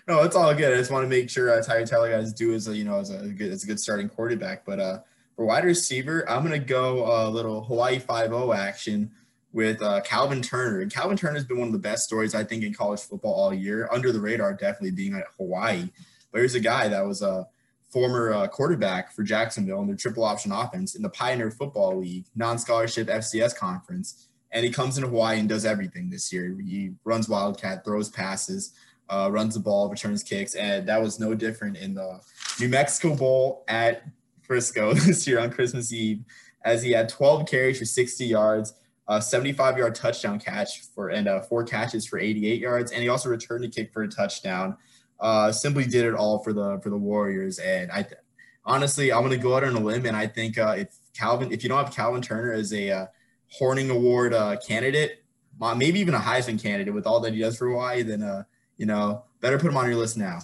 no, 0.09 0.23
it's 0.23 0.37
all 0.37 0.55
good. 0.55 0.73
I 0.73 0.77
just 0.77 0.91
want 0.91 1.05
to 1.05 1.09
make 1.09 1.31
sure 1.31 1.51
uh, 1.51 1.63
Tyhier 1.63 1.89
Tyler 1.89 2.11
guys 2.11 2.33
do 2.33 2.55
as 2.55 2.69
a 2.69 2.77
you 2.77 2.85
know 2.85 2.99
as 2.99 3.11
a 3.11 3.29
good 3.29 3.53
as 3.53 3.65
a 3.65 3.67
good 3.67 3.81
starting 3.81 4.09
quarterback. 4.09 4.65
But 4.65 4.81
uh, 4.81 4.99
for 5.37 5.45
wide 5.45 5.65
receiver, 5.65 6.29
I'm 6.29 6.43
gonna 6.43 6.59
go 6.59 7.05
a 7.07 7.29
little 7.29 7.65
Hawaii 7.65 7.99
Five 7.99 8.33
O 8.33 8.53
action 8.53 9.11
with 9.53 9.83
uh, 9.83 10.01
Calvin 10.03 10.43
Turner. 10.43 10.81
And 10.81 10.93
Calvin 10.93 11.17
Turner 11.17 11.35
has 11.35 11.45
been 11.45 11.59
one 11.59 11.69
of 11.69 11.73
the 11.73 11.79
best 11.79 12.05
stories 12.05 12.35
I 12.35 12.45
think 12.45 12.65
in 12.65 12.73
college 12.73 13.01
football 13.01 13.35
all 13.35 13.55
year. 13.55 13.89
Under 13.93 14.13
the 14.13 14.21
radar, 14.21 14.55
definitely 14.55 14.93
being 14.93 15.15
at 15.15 15.25
Hawaii. 15.37 15.89
But 16.31 16.39
here's 16.39 16.55
a 16.55 16.61
guy 16.61 16.89
that 16.89 17.07
was 17.07 17.23
a 17.23 17.47
former 17.91 18.33
uh, 18.33 18.49
quarterback 18.49 19.13
for 19.13 19.23
Jacksonville 19.23 19.83
in 19.83 19.87
their 19.87 19.97
triple 19.97 20.25
option 20.25 20.51
offense 20.51 20.95
in 20.95 21.03
the 21.03 21.11
Pioneer 21.11 21.51
Football 21.51 21.99
League 21.99 22.25
non-scholarship 22.35 23.07
FCS 23.09 23.55
conference 23.55 24.29
and 24.53 24.65
he 24.65 24.71
comes 24.71 24.97
into 24.97 25.09
Hawaii 25.09 25.41
and 25.41 25.49
does 25.49 25.65
everything 25.65 26.11
this 26.11 26.33
year. 26.33 26.57
He 26.63 26.93
runs 27.05 27.29
wildcat, 27.29 27.85
throws 27.85 28.11
passes, 28.11 28.75
uh, 29.09 29.31
runs 29.33 29.55
the 29.55 29.61
ball, 29.61 29.89
returns 29.89 30.23
kicks, 30.23 30.55
and 30.55 30.87
that 30.87 31.01
was 31.01 31.19
no 31.19 31.35
different 31.35 31.77
in 31.77 31.95
the 31.95 32.21
New 32.61 32.69
Mexico 32.69 33.15
Bowl 33.15 33.65
at 33.69 34.05
Frisco 34.43 34.93
this 34.95 35.27
year 35.27 35.41
on 35.41 35.51
Christmas 35.51 35.93
Eve, 35.93 36.25
as 36.65 36.83
he 36.83 36.93
had 36.93 37.09
12 37.09 37.49
carries 37.49 37.79
for 37.79 37.85
60 37.85 38.25
yards, 38.25 38.75
a 39.09 39.21
75 39.21 39.79
yard 39.79 39.95
touchdown 39.95 40.39
catch 40.39 40.83
for 40.95 41.09
and 41.09 41.27
uh, 41.27 41.41
four 41.41 41.65
catches 41.65 42.07
for 42.07 42.19
88 42.19 42.61
yards, 42.61 42.93
and 42.93 43.03
he 43.03 43.09
also 43.09 43.29
returned 43.29 43.65
a 43.65 43.69
kick 43.69 43.93
for 43.93 44.03
a 44.03 44.09
touchdown. 44.09 44.77
Uh, 45.19 45.53
simply 45.53 45.85
did 45.85 46.05
it 46.05 46.15
all 46.15 46.39
for 46.41 46.53
the 46.53 46.81
for 46.83 46.91
the 46.91 46.97
Warriors, 46.97 47.59
and 47.59 47.91
I 47.91 48.07
honestly 48.65 49.13
I'm 49.13 49.21
going 49.21 49.31
to 49.33 49.39
go 49.39 49.57
out 49.57 49.65
on 49.65 49.75
a 49.75 49.81
limb, 49.81 50.07
and 50.07 50.17
I 50.17 50.27
think 50.27 50.59
uh, 50.59 50.75
if 50.79 50.89
Calvin, 51.15 51.53
if 51.53 51.63
you 51.63 51.69
don't 51.69 51.85
have 51.85 51.95
Calvin 51.95 52.23
Turner 52.23 52.53
as 52.53 52.73
a 52.73 52.91
uh, 52.91 53.07
Hornung 53.59 53.91
Award 53.91 54.35
uh, 54.35 54.57
candidate, 54.57 55.23
maybe 55.77 56.01
even 56.01 56.15
a 56.15 56.19
Heisman 56.19 56.63
candidate 56.63 56.95
with 56.95 57.07
all 57.07 57.21
that 57.21 57.35
he 57.35 57.41
does 57.41 57.57
for 57.57 57.69
Hawaii, 57.69 58.03
then 58.03 58.23
uh, 58.23 58.45
you 58.77 58.87
know, 58.87 59.25
better 59.41 59.59
put 59.59 59.71
him 59.71 59.77
on 59.77 59.87
your 59.87 59.97
list 59.97 60.17
now. 60.17 60.41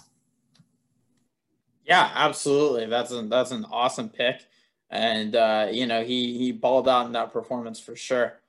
Yeah, 1.85 2.09
absolutely. 2.13 2.85
That's 2.85 3.11
an 3.11 3.29
that's 3.29 3.51
an 3.51 3.65
awesome 3.71 4.09
pick, 4.09 4.45
and 4.89 5.35
uh, 5.35 5.67
you 5.71 5.87
know 5.87 6.03
he 6.03 6.37
he 6.37 6.51
balled 6.51 6.87
out 6.87 7.07
in 7.07 7.13
that 7.13 7.33
performance 7.33 7.79
for 7.79 7.95
sure. 7.95 8.39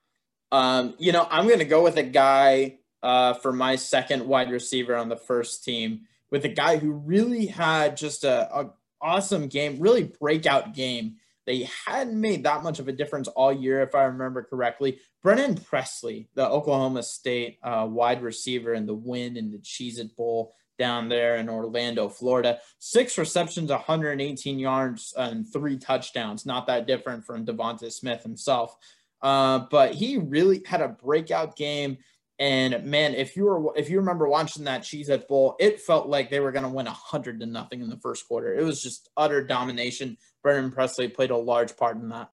Um, 0.52 0.94
you 0.98 1.12
know, 1.12 1.26
I'm 1.30 1.48
to 1.48 1.64
go 1.64 1.82
with 1.82 1.96
a 1.96 2.02
guy 2.02 2.78
uh, 3.02 3.34
for 3.34 3.52
my 3.52 3.76
second 3.76 4.26
wide 4.26 4.50
receiver 4.50 4.96
on 4.96 5.08
the 5.08 5.16
first 5.16 5.64
team 5.64 6.02
with 6.30 6.44
a 6.44 6.48
guy 6.48 6.76
who 6.76 6.92
really 6.92 7.46
had 7.46 7.96
just 7.96 8.24
a, 8.24 8.54
a 8.54 8.70
awesome 9.00 9.48
game, 9.48 9.78
really 9.80 10.04
breakout 10.04 10.74
game. 10.74 11.16
They 11.50 11.68
hadn't 11.84 12.20
made 12.20 12.44
that 12.44 12.62
much 12.62 12.78
of 12.78 12.86
a 12.86 12.92
difference 12.92 13.26
all 13.26 13.52
year, 13.52 13.82
if 13.82 13.96
I 13.96 14.04
remember 14.04 14.44
correctly. 14.44 15.00
Brennan 15.20 15.56
Presley, 15.56 16.28
the 16.36 16.48
Oklahoma 16.48 17.02
State 17.02 17.58
uh, 17.64 17.88
wide 17.90 18.22
receiver 18.22 18.72
in 18.72 18.86
the 18.86 18.94
win 18.94 19.36
in 19.36 19.50
the 19.50 19.58
Cheez 19.58 19.98
It 19.98 20.14
Bowl 20.16 20.54
down 20.78 21.08
there 21.08 21.34
in 21.38 21.48
Orlando, 21.48 22.08
Florida. 22.08 22.60
Six 22.78 23.18
receptions, 23.18 23.68
118 23.68 24.60
yards, 24.60 25.12
and 25.18 25.44
three 25.52 25.76
touchdowns. 25.76 26.46
Not 26.46 26.68
that 26.68 26.86
different 26.86 27.24
from 27.24 27.44
DeVonta 27.44 27.90
Smith 27.90 28.22
himself. 28.22 28.76
Uh, 29.20 29.66
but 29.72 29.92
he 29.92 30.18
really 30.18 30.62
had 30.64 30.82
a 30.82 30.88
breakout 30.88 31.56
game. 31.56 31.98
And 32.38 32.84
man, 32.84 33.14
if 33.14 33.34
you 33.36 33.46
were 33.46 33.76
if 33.76 33.90
you 33.90 33.98
remember 33.98 34.28
watching 34.28 34.64
that 34.64 34.82
Cheez 34.82 35.08
It 35.08 35.26
Bowl, 35.26 35.56
it 35.58 35.80
felt 35.80 36.06
like 36.06 36.30
they 36.30 36.38
were 36.38 36.52
going 36.52 36.62
to 36.62 36.70
win 36.70 36.86
hundred 36.86 37.40
to 37.40 37.46
nothing 37.46 37.80
in 37.80 37.90
the 37.90 37.98
first 37.98 38.28
quarter. 38.28 38.54
It 38.54 38.62
was 38.62 38.80
just 38.80 39.10
utter 39.16 39.44
domination. 39.44 40.16
Brennan 40.42 40.70
Presley 40.70 41.08
played 41.08 41.30
a 41.30 41.36
large 41.36 41.76
part 41.76 41.96
in 41.96 42.08
that. 42.10 42.30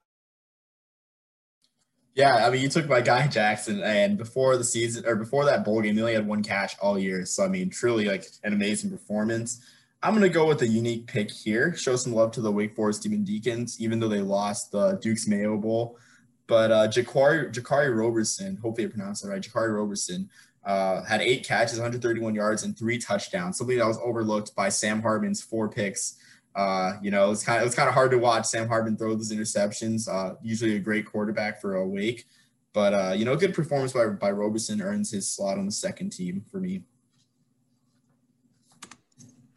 Yeah, 2.15 2.47
I 2.47 2.49
mean, 2.49 2.63
you 2.63 2.69
took 2.69 2.89
my 2.89 3.01
guy 3.01 3.27
Jackson, 3.27 3.79
and 3.83 4.17
before 4.17 4.57
the 4.57 4.63
season 4.63 5.05
or 5.05 5.15
before 5.15 5.45
that 5.45 5.63
bowl 5.63 5.81
game, 5.81 5.95
he 5.95 6.01
only 6.01 6.15
had 6.15 6.25
one 6.25 6.41
catch 6.41 6.75
all 6.79 6.97
year. 6.97 7.25
So 7.25 7.45
I 7.45 7.47
mean, 7.47 7.69
truly 7.69 8.05
like 8.05 8.25
an 8.43 8.53
amazing 8.53 8.89
performance. 8.89 9.61
I'm 10.01 10.15
gonna 10.15 10.27
go 10.27 10.47
with 10.47 10.61
a 10.63 10.67
unique 10.67 11.05
pick 11.05 11.29
here. 11.29 11.75
Show 11.75 11.95
some 11.95 12.13
love 12.13 12.31
to 12.31 12.41
the 12.41 12.51
Wake 12.51 12.75
Forest 12.75 13.03
Demon 13.03 13.23
Deacons, 13.23 13.79
even 13.79 13.99
though 13.99 14.07
they 14.07 14.21
lost 14.21 14.71
the 14.71 14.93
Duke's 14.93 15.27
Mayo 15.27 15.57
Bowl. 15.57 15.99
But 16.47 16.71
uh, 16.71 16.87
Jaquarii, 16.87 17.53
Jaquarii 17.53 17.95
Roberson, 17.95 18.57
hopefully 18.57 18.87
I 18.87 18.89
pronounced 18.89 19.21
that 19.23 19.29
right, 19.29 19.41
Jaquarii 19.41 19.77
Roberson, 19.77 20.29
uh, 20.65 21.03
had 21.03 21.21
eight 21.21 21.45
catches, 21.45 21.77
131 21.77 22.33
yards, 22.33 22.63
and 22.63 22.75
three 22.75 22.97
touchdowns. 22.97 23.57
Something 23.57 23.77
that 23.77 23.85
was 23.85 23.99
overlooked 24.03 24.55
by 24.55 24.69
Sam 24.69 25.01
Hartman's 25.03 25.41
four 25.41 25.69
picks. 25.69 26.17
Uh, 26.57 26.97
you 27.03 27.11
know, 27.11 27.31
it's 27.31 27.43
kind 27.43 27.61
of 27.61 27.67
it's 27.67 27.75
kind 27.75 27.87
of 27.87 27.93
hard 27.93 28.09
to 28.11 28.17
watch 28.17 28.47
Sam 28.47 28.67
Hartman 28.67 28.97
throw 28.97 29.13
those 29.13 29.31
interceptions. 29.31 30.09
Uh, 30.11 30.35
usually 30.41 30.75
a 30.75 30.79
great 30.79 31.05
quarterback 31.05 31.61
for 31.61 31.75
a 31.75 31.87
Wake, 31.87 32.25
but 32.73 32.93
uh, 32.93 33.13
you 33.15 33.25
know, 33.25 33.35
good 33.35 33.53
performance 33.53 33.93
by 33.93 34.07
by 34.07 34.31
Roberson 34.31 34.81
earns 34.81 35.11
his 35.11 35.31
slot 35.31 35.59
on 35.59 35.67
the 35.67 35.71
second 35.71 36.09
team 36.09 36.43
for 36.51 36.59
me. 36.59 36.81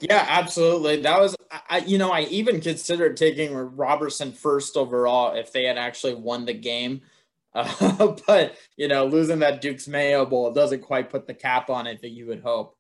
Yeah, 0.00 0.24
absolutely. 0.28 1.02
That 1.02 1.20
was, 1.20 1.36
I, 1.68 1.78
you 1.78 1.98
know, 1.98 2.10
I 2.10 2.22
even 2.22 2.60
considered 2.60 3.18
taking 3.18 3.54
Roberson 3.54 4.32
first 4.32 4.76
overall 4.76 5.36
if 5.36 5.52
they 5.52 5.64
had 5.64 5.76
actually 5.76 6.14
won 6.14 6.46
the 6.46 6.54
game. 6.54 7.02
Uh, 7.54 8.14
but, 8.26 8.56
you 8.76 8.88
know, 8.88 9.04
losing 9.04 9.40
that 9.40 9.60
Duke's 9.60 9.86
Mayo 9.86 10.24
Bowl 10.24 10.52
doesn't 10.52 10.80
quite 10.80 11.10
put 11.10 11.26
the 11.26 11.34
cap 11.34 11.68
on 11.68 11.86
it 11.86 12.00
that 12.00 12.10
you 12.10 12.26
would 12.26 12.40
hope. 12.40 12.76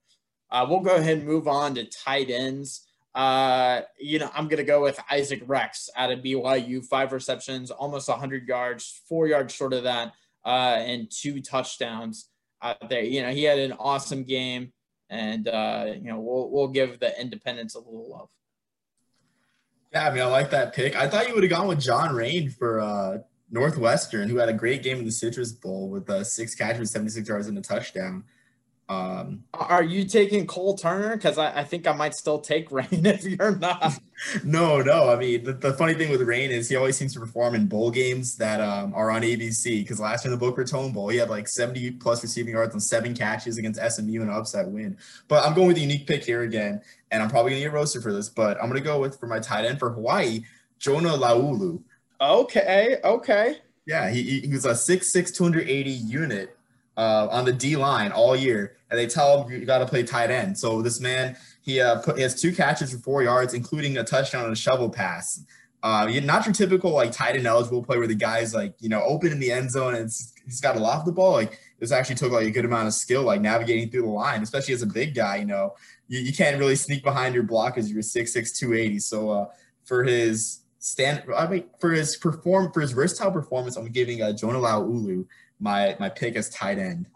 Uh, 0.50 0.66
we'll 0.68 0.80
go 0.80 0.96
ahead 0.96 1.18
and 1.18 1.26
move 1.26 1.46
on 1.46 1.74
to 1.74 1.84
tight 1.84 2.30
ends. 2.30 2.86
Uh, 3.14 3.82
you 3.98 4.18
know, 4.18 4.30
I'm 4.34 4.44
going 4.44 4.58
to 4.58 4.64
go 4.64 4.82
with 4.82 5.00
Isaac 5.10 5.42
Rex 5.46 5.90
out 5.96 6.12
of 6.12 6.20
BYU, 6.20 6.84
five 6.84 7.12
receptions, 7.12 7.70
almost 7.70 8.08
100 8.08 8.46
yards, 8.46 9.02
four 9.08 9.26
yards 9.26 9.52
short 9.52 9.72
of 9.72 9.84
that, 9.84 10.12
uh, 10.44 10.76
and 10.78 11.10
two 11.10 11.40
touchdowns 11.40 12.28
out 12.62 12.88
there. 12.88 13.02
You 13.02 13.22
know, 13.22 13.30
he 13.30 13.44
had 13.44 13.58
an 13.58 13.72
awesome 13.72 14.24
game 14.24 14.72
and 15.10 15.48
uh, 15.48 15.86
you 15.94 16.08
know 16.08 16.20
we'll 16.20 16.48
we'll 16.50 16.68
give 16.68 17.00
the 17.00 17.20
independents 17.20 17.74
a 17.74 17.78
little 17.78 18.08
love. 18.08 18.30
Yeah, 19.92 20.06
I 20.06 20.14
mean, 20.14 20.22
I 20.22 20.26
like 20.26 20.50
that 20.50 20.72
pick. 20.72 20.94
I 20.94 21.08
thought 21.08 21.26
you 21.26 21.34
would 21.34 21.42
have 21.42 21.50
gone 21.50 21.66
with 21.66 21.80
John 21.80 22.14
Raine 22.14 22.48
for 22.48 22.80
uh, 22.80 23.18
Northwestern, 23.50 24.28
who 24.28 24.36
had 24.36 24.48
a 24.48 24.52
great 24.52 24.84
game 24.84 24.98
in 24.98 25.04
the 25.04 25.10
Citrus 25.10 25.50
Bowl 25.50 25.90
with 25.90 26.08
uh, 26.08 26.22
six 26.22 26.54
catches, 26.54 26.92
76 26.92 27.28
yards, 27.28 27.48
and 27.48 27.58
a 27.58 27.60
touchdown. 27.60 28.22
Um, 28.90 29.44
Are 29.54 29.84
you 29.84 30.04
taking 30.04 30.48
Cole 30.48 30.76
Turner? 30.76 31.14
Because 31.14 31.38
I, 31.38 31.60
I, 31.60 31.64
think 31.64 31.86
I 31.86 31.92
might 31.92 32.12
still 32.12 32.40
take 32.40 32.72
Raine 32.72 33.06
if 33.06 33.22
you're 33.22 33.54
not. 33.54 34.00
no, 34.44 34.82
no. 34.82 35.08
I 35.08 35.16
mean, 35.16 35.44
the, 35.44 35.52
the, 35.52 35.72
funny 35.74 35.94
thing 35.94 36.10
with 36.10 36.20
Raine 36.22 36.50
is 36.50 36.68
he 36.68 36.74
always 36.74 36.96
seems 36.96 37.14
to 37.14 37.20
perform 37.20 37.54
in 37.54 37.66
bowl 37.66 37.92
games 37.92 38.36
that 38.38 38.60
um, 38.60 38.92
are 38.96 39.12
on 39.12 39.22
ABC. 39.22 39.84
Because 39.84 40.00
last 40.00 40.24
year 40.24 40.34
in 40.34 40.38
the 40.38 40.44
Boca 40.44 40.62
Raton 40.62 40.90
Bowl, 40.90 41.08
he 41.08 41.18
had 41.18 41.30
like 41.30 41.46
70 41.46 41.92
plus 41.92 42.20
receiving 42.24 42.54
yards 42.54 42.74
on 42.74 42.80
seven 42.80 43.14
catches 43.14 43.58
against 43.58 43.80
SMU 43.80 44.22
in 44.22 44.28
an 44.28 44.34
upset 44.34 44.66
win. 44.66 44.98
But 45.28 45.46
I'm 45.46 45.54
going 45.54 45.68
with 45.68 45.76
a 45.76 45.80
unique 45.80 46.08
pick 46.08 46.24
here 46.24 46.42
again, 46.42 46.82
and 47.12 47.22
I'm 47.22 47.30
probably 47.30 47.52
going 47.52 47.62
to 47.62 47.68
get 47.68 47.72
roasted 47.72 48.02
for 48.02 48.12
this, 48.12 48.28
but 48.28 48.56
I'm 48.56 48.68
going 48.68 48.82
to 48.82 48.84
go 48.84 48.98
with 48.98 49.20
for 49.20 49.28
my 49.28 49.38
tight 49.38 49.66
end 49.66 49.78
for 49.78 49.90
Hawaii, 49.90 50.42
Jonah 50.80 51.10
Laulu. 51.10 51.80
Okay, 52.20 52.96
okay. 53.04 53.58
Yeah, 53.86 54.10
he, 54.10 54.40
he 54.40 54.48
was 54.48 54.64
a 54.64 54.72
6'6", 54.72 55.32
280 55.32 55.90
unit 55.90 56.56
uh, 56.96 57.28
on 57.30 57.44
the 57.44 57.52
D 57.52 57.76
line 57.76 58.12
all 58.12 58.36
year, 58.36 58.76
and 58.90 58.98
they 58.98 59.06
tell 59.06 59.44
him 59.44 59.52
you 59.52 59.64
got 59.66 59.78
to 59.78 59.86
play 59.86 60.02
tight 60.02 60.30
end. 60.30 60.58
So 60.58 60.82
this 60.82 61.00
man, 61.00 61.36
he 61.62 61.80
uh, 61.80 62.00
put, 62.00 62.16
he 62.16 62.22
has 62.22 62.40
two 62.40 62.52
catches 62.52 62.92
for 62.92 62.98
four 62.98 63.22
yards, 63.22 63.54
including 63.54 63.96
a 63.98 64.04
touchdown 64.04 64.44
and 64.44 64.52
a 64.52 64.56
shovel 64.56 64.90
pass. 64.90 65.42
Uh, 65.82 66.10
not 66.22 66.44
your 66.44 66.52
typical 66.52 66.90
like 66.90 67.10
tight 67.10 67.36
end 67.36 67.46
eligible 67.46 67.82
play 67.82 67.96
where 67.96 68.06
the 68.06 68.14
guy's 68.14 68.54
like 68.54 68.74
you 68.80 68.88
know 68.90 69.02
open 69.02 69.32
in 69.32 69.40
the 69.40 69.50
end 69.50 69.70
zone 69.70 69.94
and 69.94 70.10
he's 70.44 70.60
got 70.60 70.74
to 70.74 70.80
loft 70.80 71.06
the 71.06 71.12
ball. 71.12 71.32
Like 71.32 71.58
this 71.78 71.92
actually 71.92 72.16
took 72.16 72.32
like 72.32 72.46
a 72.46 72.50
good 72.50 72.66
amount 72.66 72.86
of 72.86 72.94
skill, 72.94 73.22
like 73.22 73.40
navigating 73.40 73.90
through 73.90 74.02
the 74.02 74.08
line, 74.08 74.42
especially 74.42 74.74
as 74.74 74.82
a 74.82 74.86
big 74.86 75.14
guy. 75.14 75.36
You 75.36 75.46
know, 75.46 75.74
you, 76.08 76.20
you 76.20 76.32
can't 76.32 76.58
really 76.58 76.76
sneak 76.76 77.02
behind 77.02 77.34
your 77.34 77.44
block 77.44 77.78
as 77.78 77.90
you're 77.90 78.02
6'6", 78.02 78.58
280. 78.58 78.98
So 78.98 79.30
uh, 79.30 79.46
for 79.84 80.04
his 80.04 80.60
stand, 80.78 81.22
I 81.34 81.46
mean, 81.46 81.64
for 81.78 81.92
his 81.92 82.16
perform 82.16 82.72
for 82.72 82.82
his 82.82 82.92
versatile 82.92 83.32
performance, 83.32 83.76
I'm 83.76 83.86
giving 83.90 84.20
uh, 84.20 84.32
Jonah 84.32 84.58
Laulu 84.58 85.26
my 85.60 85.96
my 86.00 86.08
pick 86.08 86.36
as 86.36 86.50
tight 86.50 86.78
end. 86.78 87.06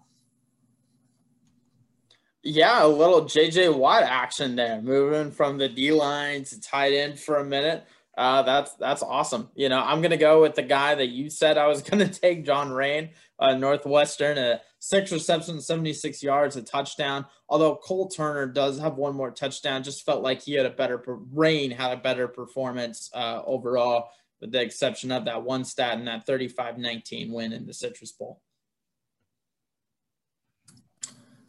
Yeah, 2.43 2.85
a 2.85 2.87
little 2.87 3.23
JJ 3.23 3.75
Watt 3.75 4.03
action 4.03 4.55
there, 4.55 4.81
moving 4.83 5.31
from 5.31 5.57
the 5.57 5.69
D 5.69 5.93
line 5.93 6.45
to 6.45 6.61
tight 6.61 6.93
end 6.93 7.19
for 7.19 7.39
a 7.39 7.45
minute. 7.45 7.87
Uh, 8.17 8.43
that's 8.43 8.75
that's 8.75 9.03
awesome. 9.03 9.49
You 9.55 9.69
know, 9.71 9.81
I'm 9.81 10.03
gonna 10.03 10.19
go 10.19 10.43
with 10.43 10.55
the 10.55 10.63
guy 10.63 10.95
that 10.95 11.09
you 11.09 11.31
said 11.31 11.57
I 11.57 11.67
was 11.67 11.83
gonna 11.89 12.09
take, 12.09 12.45
John 12.45 12.71
Raine, 12.71 13.11
uh, 13.39 13.55
Northwestern, 13.55 14.37
a 14.39 14.61
six 14.79 15.11
receptions, 15.11 15.67
76 15.67 16.23
yards, 16.23 16.57
a 16.57 16.63
touchdown. 16.63 17.25
Although 17.49 17.77
Cole 17.77 18.09
Turner 18.09 18.47
does 18.47 18.79
have 18.79 18.97
one 18.97 19.17
more 19.17 19.31
touchdown, 19.31 19.83
just 19.83 20.05
felt 20.05 20.23
like 20.23 20.43
he 20.43 20.53
had 20.53 20.67
a 20.67 20.71
better 20.71 21.03
Raine 21.07 21.71
had 21.71 21.93
a 21.93 22.01
better 22.01 22.29
performance 22.29 23.11
uh, 23.15 23.43
overall 23.47 24.11
with 24.45 24.53
the 24.53 24.61
exception 24.61 25.11
of 25.11 25.25
that 25.25 25.43
one 25.43 25.65
stat 25.65 25.99
in 25.99 26.05
that 26.05 26.27
35-19 26.27 27.33
win 27.33 27.55
in 27.55 27.65
the 27.65 27.73
Citrus 27.73 28.13
Bowl. 28.13 28.43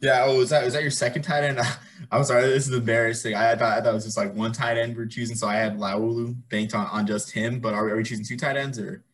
Yeah, 0.00 0.24
oh, 0.24 0.38
was 0.38 0.48
that 0.48 0.64
was 0.64 0.72
that 0.72 0.80
your 0.80 0.90
second 0.90 1.20
tight 1.20 1.44
end? 1.44 1.60
I'm 2.10 2.24
sorry, 2.24 2.46
this 2.46 2.66
is 2.66 2.74
embarrassing. 2.74 3.34
I, 3.34 3.52
I, 3.52 3.56
thought 3.56 3.78
I 3.78 3.80
thought 3.82 3.90
it 3.90 3.94
was 3.94 4.04
just 4.04 4.16
like 4.16 4.34
one 4.34 4.52
tight 4.52 4.78
end 4.78 4.96
we're 4.96 5.04
choosing, 5.04 5.36
so 5.36 5.46
I 5.46 5.56
had 5.56 5.76
Laulu 5.76 6.34
banked 6.48 6.74
on, 6.74 6.86
on 6.86 7.06
just 7.06 7.32
him. 7.32 7.60
But 7.60 7.74
are, 7.74 7.90
are 7.90 7.96
we 7.96 8.02
choosing 8.02 8.24
two 8.24 8.38
tight 8.38 8.56
ends 8.56 8.78
or? 8.78 9.04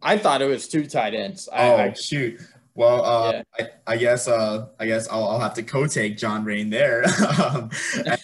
I 0.00 0.16
thought 0.16 0.40
it 0.40 0.46
was 0.46 0.68
two 0.68 0.86
tight 0.86 1.14
ends. 1.14 1.48
Oh 1.52 1.76
I, 1.76 1.92
shoot! 1.94 2.40
Well, 2.74 3.04
uh, 3.04 3.32
yeah. 3.32 3.66
I, 3.86 3.94
I, 3.94 3.96
guess 3.96 4.28
uh, 4.28 4.66
I 4.78 4.86
guess 4.86 5.08
I'll, 5.08 5.24
I'll 5.24 5.40
have 5.40 5.54
to 5.54 5.64
co-take 5.64 6.16
John 6.18 6.44
Raine 6.44 6.70
there. 6.70 7.04
um, 7.44 7.70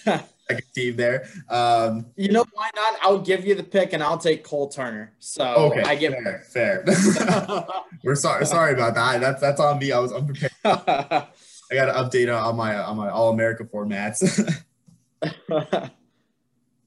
second 0.48 0.66
team 0.74 0.96
there. 0.96 1.28
Um, 1.48 2.06
you 2.16 2.30
know 2.30 2.44
why 2.52 2.70
not? 2.74 2.94
I'll 3.02 3.20
give 3.20 3.44
you 3.44 3.54
the 3.54 3.62
pick 3.62 3.92
and 3.92 4.02
I'll 4.02 4.18
take 4.18 4.44
Cole 4.44 4.68
Turner. 4.68 5.14
So 5.18 5.44
okay, 5.44 5.82
I 5.82 5.94
get 5.94 6.12
fair. 6.22 6.84
fair. 6.84 6.84
We're 8.04 8.14
sorry, 8.14 8.46
sorry 8.46 8.74
about 8.74 8.94
that. 8.94 9.20
That's 9.20 9.40
that's 9.40 9.60
on 9.60 9.78
me. 9.78 9.92
I 9.92 9.98
was 9.98 10.12
unprepared. 10.12 10.52
I 10.64 11.74
got 11.74 11.86
to 11.86 11.92
update 11.92 12.34
on 12.34 12.56
my 12.56 12.76
on 12.76 12.96
my 12.96 13.10
All 13.10 13.30
America 13.30 13.64
formats. 13.64 14.62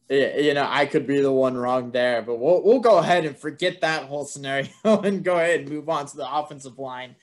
yeah, 0.10 0.38
you 0.38 0.54
know, 0.54 0.68
I 0.70 0.86
could 0.86 1.08
be 1.08 1.20
the 1.22 1.32
one 1.32 1.58
wrong 1.58 1.92
there, 1.92 2.22
but 2.22 2.40
we'll 2.40 2.64
we'll 2.64 2.80
go 2.80 2.98
ahead 2.98 3.26
and 3.26 3.36
forget 3.36 3.82
that 3.82 4.04
whole 4.04 4.26
scenario 4.26 4.70
and 4.84 5.24
go 5.24 5.36
ahead 5.36 5.62
and 5.62 5.70
move 5.70 5.90
on 5.90 6.06
to 6.08 6.18
the 6.18 6.32
offensive 6.32 6.78
line 6.78 7.16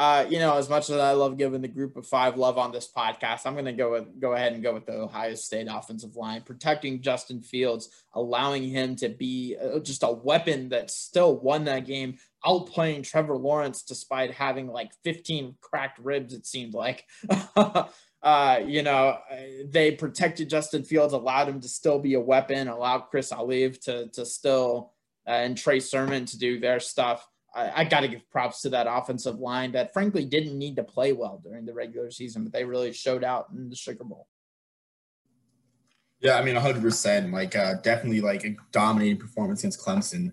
uh, 0.00 0.24
you 0.30 0.38
know, 0.38 0.56
as 0.56 0.70
much 0.70 0.88
as 0.88 0.96
I 0.96 1.12
love 1.12 1.36
giving 1.36 1.60
the 1.60 1.68
group 1.68 1.94
of 1.94 2.06
five 2.06 2.38
love 2.38 2.56
on 2.56 2.72
this 2.72 2.90
podcast, 2.90 3.42
I'm 3.44 3.52
going 3.52 3.66
to 3.66 3.74
go 3.74 3.90
with 3.90 4.18
go 4.18 4.32
ahead 4.32 4.54
and 4.54 4.62
go 4.62 4.72
with 4.72 4.86
the 4.86 4.94
Ohio 4.94 5.34
State 5.34 5.68
offensive 5.70 6.16
line, 6.16 6.40
protecting 6.40 7.02
Justin 7.02 7.42
Fields, 7.42 7.90
allowing 8.14 8.62
him 8.62 8.96
to 8.96 9.10
be 9.10 9.58
uh, 9.62 9.78
just 9.80 10.02
a 10.02 10.10
weapon 10.10 10.70
that 10.70 10.90
still 10.90 11.38
won 11.38 11.64
that 11.64 11.84
game, 11.84 12.16
outplaying 12.46 13.02
Trevor 13.02 13.36
Lawrence 13.36 13.82
despite 13.82 14.32
having 14.32 14.68
like 14.68 14.90
15 15.04 15.56
cracked 15.60 15.98
ribs. 15.98 16.32
It 16.32 16.46
seemed 16.46 16.72
like. 16.72 17.04
uh, 18.22 18.60
you 18.64 18.82
know, 18.82 19.18
they 19.66 19.90
protected 19.90 20.48
Justin 20.48 20.82
Fields, 20.82 21.12
allowed 21.12 21.50
him 21.50 21.60
to 21.60 21.68
still 21.68 21.98
be 21.98 22.14
a 22.14 22.20
weapon, 22.20 22.68
allowed 22.68 23.10
Chris 23.10 23.32
Olave 23.32 23.76
to 23.82 24.08
to 24.14 24.24
still 24.24 24.94
uh, 25.28 25.32
and 25.32 25.58
Trey 25.58 25.78
Sermon 25.78 26.24
to 26.24 26.38
do 26.38 26.58
their 26.58 26.80
stuff. 26.80 27.28
I, 27.54 27.80
I 27.80 27.84
got 27.84 28.00
to 28.00 28.08
give 28.08 28.28
props 28.30 28.62
to 28.62 28.70
that 28.70 28.86
offensive 28.88 29.38
line 29.38 29.72
that 29.72 29.92
frankly 29.92 30.24
didn't 30.24 30.58
need 30.58 30.76
to 30.76 30.84
play 30.84 31.12
well 31.12 31.40
during 31.42 31.66
the 31.66 31.74
regular 31.74 32.10
season, 32.10 32.44
but 32.44 32.52
they 32.52 32.64
really 32.64 32.92
showed 32.92 33.24
out 33.24 33.48
in 33.54 33.70
the 33.70 33.76
Sugar 33.76 34.04
Bowl. 34.04 34.26
Yeah, 36.20 36.36
I 36.36 36.42
mean, 36.42 36.54
100%. 36.54 37.32
Like, 37.32 37.56
uh, 37.56 37.74
definitely 37.82 38.20
like 38.20 38.44
a 38.44 38.54
dominating 38.72 39.16
performance 39.16 39.60
against 39.60 39.84
Clemson. 39.84 40.32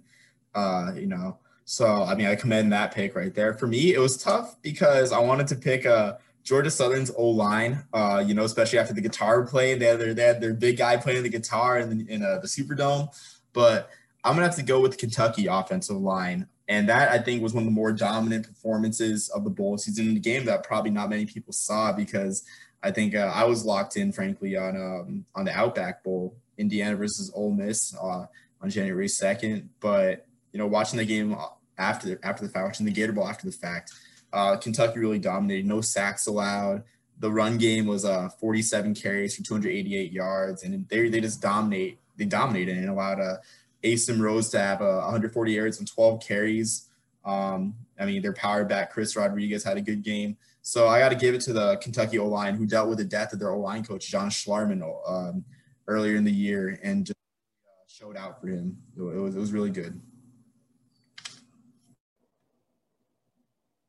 Uh, 0.53 0.91
you 0.95 1.07
know, 1.07 1.37
so 1.65 2.03
I 2.03 2.15
mean, 2.15 2.27
I 2.27 2.35
commend 2.35 2.71
that 2.71 2.93
pick 2.93 3.13
right 3.13 3.33
there. 3.33 3.53
For 3.53 3.67
me, 3.67 3.93
it 3.93 3.99
was 3.99 4.17
tough 4.17 4.55
because 4.61 5.11
I 5.11 5.19
wanted 5.19 5.47
to 5.47 5.55
pick 5.55 5.85
a 5.85 5.93
uh, 5.93 6.17
Georgia 6.43 6.71
Southern's 6.71 7.11
O 7.17 7.27
line. 7.27 7.83
Uh, 7.93 8.23
you 8.25 8.33
know, 8.33 8.45
especially 8.45 8.79
after 8.79 8.93
the 8.93 9.01
guitar 9.01 9.45
play, 9.45 9.75
they 9.75 9.85
had 9.85 9.99
their, 9.99 10.13
they 10.13 10.23
had 10.23 10.39
their 10.39 10.53
big 10.53 10.77
guy 10.77 10.95
playing 10.95 11.23
the 11.23 11.29
guitar 11.29 11.79
in 11.79 11.97
the, 11.97 12.09
in 12.09 12.23
uh, 12.23 12.39
the 12.39 12.47
Superdome. 12.47 13.13
But 13.51 13.89
I'm 14.23 14.35
gonna 14.35 14.47
have 14.47 14.55
to 14.55 14.63
go 14.63 14.79
with 14.79 14.91
the 14.91 14.97
Kentucky 14.97 15.47
offensive 15.47 15.97
line, 15.97 16.47
and 16.67 16.89
that 16.89 17.11
I 17.11 17.19
think 17.19 17.41
was 17.41 17.53
one 17.53 17.63
of 17.63 17.69
the 17.69 17.75
more 17.75 17.91
dominant 17.91 18.47
performances 18.47 19.29
of 19.29 19.43
the 19.43 19.49
bowl 19.49 19.77
season 19.77 20.09
in 20.09 20.13
the 20.15 20.19
game 20.19 20.45
that 20.45 20.63
probably 20.63 20.91
not 20.91 21.09
many 21.09 21.25
people 21.25 21.53
saw 21.53 21.93
because 21.93 22.43
I 22.83 22.91
think 22.91 23.15
uh, 23.15 23.31
I 23.33 23.45
was 23.45 23.65
locked 23.65 23.97
in, 23.97 24.11
frankly, 24.11 24.55
on 24.55 24.75
um, 24.75 25.25
on 25.33 25.45
the 25.45 25.51
Outback 25.51 26.03
Bowl, 26.03 26.35
Indiana 26.57 26.95
versus 26.95 27.31
Ole 27.33 27.51
Miss 27.51 27.95
uh, 27.95 28.25
on 28.61 28.69
January 28.69 29.07
second. 29.07 29.69
But 29.79 30.25
you 30.51 30.59
know, 30.59 30.67
watching 30.67 30.97
the 30.97 31.05
game 31.05 31.35
after 31.77 32.19
after 32.23 32.45
the 32.45 32.51
fact, 32.51 32.65
watching 32.65 32.85
the 32.85 32.91
Gator 32.91 33.13
Bowl 33.13 33.27
after 33.27 33.45
the 33.45 33.51
fact, 33.51 33.93
uh, 34.33 34.57
Kentucky 34.57 34.99
really 34.99 35.19
dominated. 35.19 35.65
No 35.65 35.81
sacks 35.81 36.27
allowed. 36.27 36.83
The 37.19 37.31
run 37.31 37.57
game 37.57 37.87
was 37.87 38.05
uh, 38.05 38.29
47 38.39 38.93
carries 38.93 39.35
for 39.35 39.43
288 39.43 40.11
yards, 40.11 40.63
and 40.63 40.87
they 40.89 41.09
they 41.09 41.21
just 41.21 41.41
dominate. 41.41 41.99
They 42.17 42.25
dominated 42.25 42.77
and 42.77 42.89
allowed 42.89 43.19
uh, 43.19 43.37
Asim 43.83 44.19
Rose 44.19 44.49
to 44.49 44.59
have 44.59 44.81
uh, 44.81 45.01
140 45.01 45.51
yards 45.51 45.79
and 45.79 45.87
12 45.87 46.21
carries. 46.21 46.89
Um, 47.25 47.75
I 47.99 48.05
mean, 48.05 48.21
their 48.21 48.33
power 48.33 48.63
back 48.63 48.91
Chris 48.91 49.15
Rodriguez 49.15 49.63
had 49.63 49.77
a 49.77 49.81
good 49.81 50.03
game. 50.03 50.37
So 50.61 50.87
I 50.87 50.99
got 50.99 51.09
to 51.09 51.15
give 51.15 51.33
it 51.33 51.41
to 51.41 51.53
the 51.53 51.77
Kentucky 51.77 52.19
O 52.19 52.27
line 52.27 52.55
who 52.55 52.65
dealt 52.65 52.89
with 52.89 52.97
the 52.97 53.05
death 53.05 53.33
of 53.33 53.39
their 53.39 53.51
O 53.51 53.59
line 53.59 53.83
coach 53.83 54.09
John 54.09 54.29
Schlarman 54.29 54.81
um, 55.07 55.45
earlier 55.87 56.15
in 56.15 56.23
the 56.23 56.31
year 56.31 56.79
and 56.83 57.05
just 57.05 57.17
uh, 57.65 57.87
showed 57.87 58.17
out 58.17 58.41
for 58.41 58.47
him. 58.47 58.77
It 58.97 59.01
was 59.01 59.35
it 59.35 59.39
was 59.39 59.51
really 59.51 59.71
good. 59.71 59.99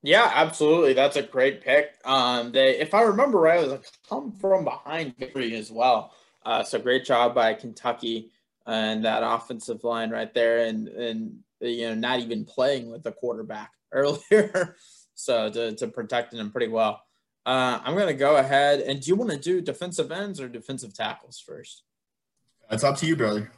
Yeah, 0.03 0.31
absolutely. 0.33 0.93
That's 0.93 1.17
a 1.17 1.23
great 1.23 1.63
pick. 1.63 1.99
Um, 2.05 2.53
they, 2.53 2.79
if 2.79 2.95
I 2.95 3.03
remember 3.03 3.39
right, 3.39 3.59
it 3.59 3.65
was 3.65 3.73
a 3.73 3.81
come 4.09 4.33
from 4.33 4.65
behind 4.65 5.17
victory 5.19 5.57
as 5.57 5.71
well. 5.73 6.13
Uh, 6.47 6.63
so 6.63 6.79
great 6.79 7.05
job 7.05 7.35
by 7.35 7.55
Kentucky 7.55 8.31
and 8.69 9.05
that 9.05 9.23
offensive 9.25 9.83
line 9.83 10.11
right 10.11 10.33
there, 10.33 10.67
and 10.67 10.87
and 10.89 11.39
you 11.61 11.89
know 11.89 11.95
not 11.95 12.21
even 12.21 12.45
playing 12.45 12.91
with 12.91 13.03
the 13.03 13.13
quarterback 13.13 13.73
earlier, 13.93 14.77
so 15.15 15.51
to 15.51 15.75
to 15.75 15.89
protecting 15.89 16.39
him 16.39 16.53
pretty 16.53 16.69
well. 16.69 17.03
Uh, 17.45 17.81
I'm 17.83 17.97
gonna 17.97 18.15
go 18.15 18.37
ahead 18.37 18.81
and 18.81 19.01
do 19.01 19.09
you 19.09 19.17
want 19.17 19.31
to 19.31 19.39
do 19.39 19.61
defensive 19.61 20.13
ends 20.13 20.41
or 20.41 20.49
defensive 20.49 20.95
tackles 20.95 21.41
first? 21.41 21.83
It's 22.71 22.85
up 22.85 22.99
to 22.99 23.07
you, 23.07 23.17
brother. 23.17 23.51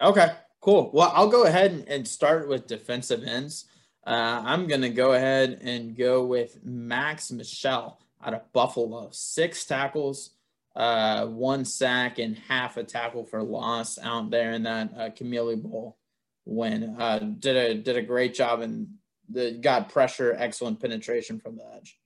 Okay, 0.00 0.28
cool. 0.60 0.90
Well, 0.92 1.10
I'll 1.14 1.28
go 1.28 1.44
ahead 1.44 1.72
and, 1.72 1.88
and 1.88 2.06
start 2.06 2.48
with 2.48 2.66
defensive 2.66 3.24
ends. 3.24 3.64
Uh, 4.06 4.42
I'm 4.44 4.66
going 4.66 4.82
to 4.82 4.90
go 4.90 5.12
ahead 5.12 5.60
and 5.62 5.96
go 5.96 6.24
with 6.24 6.64
Max 6.64 7.32
Michel 7.32 7.98
out 8.24 8.34
of 8.34 8.52
Buffalo. 8.52 9.08
Six 9.12 9.64
tackles, 9.64 10.30
uh, 10.76 11.26
one 11.26 11.64
sack, 11.64 12.18
and 12.18 12.36
half 12.48 12.76
a 12.76 12.84
tackle 12.84 13.24
for 13.24 13.42
loss 13.42 13.98
out 13.98 14.30
there 14.30 14.52
in 14.52 14.62
that 14.64 14.90
uh, 14.96 15.10
Camellia 15.10 15.56
Bowl 15.56 15.98
win. 16.44 16.96
Uh, 16.98 17.18
did 17.18 17.56
a 17.56 17.74
did 17.74 17.96
a 17.96 18.02
great 18.02 18.34
job 18.34 18.60
and 18.60 18.88
the, 19.28 19.52
got 19.52 19.90
pressure, 19.90 20.34
excellent 20.38 20.80
penetration 20.80 21.38
from 21.38 21.56
the 21.56 21.64
edge. 21.76 21.98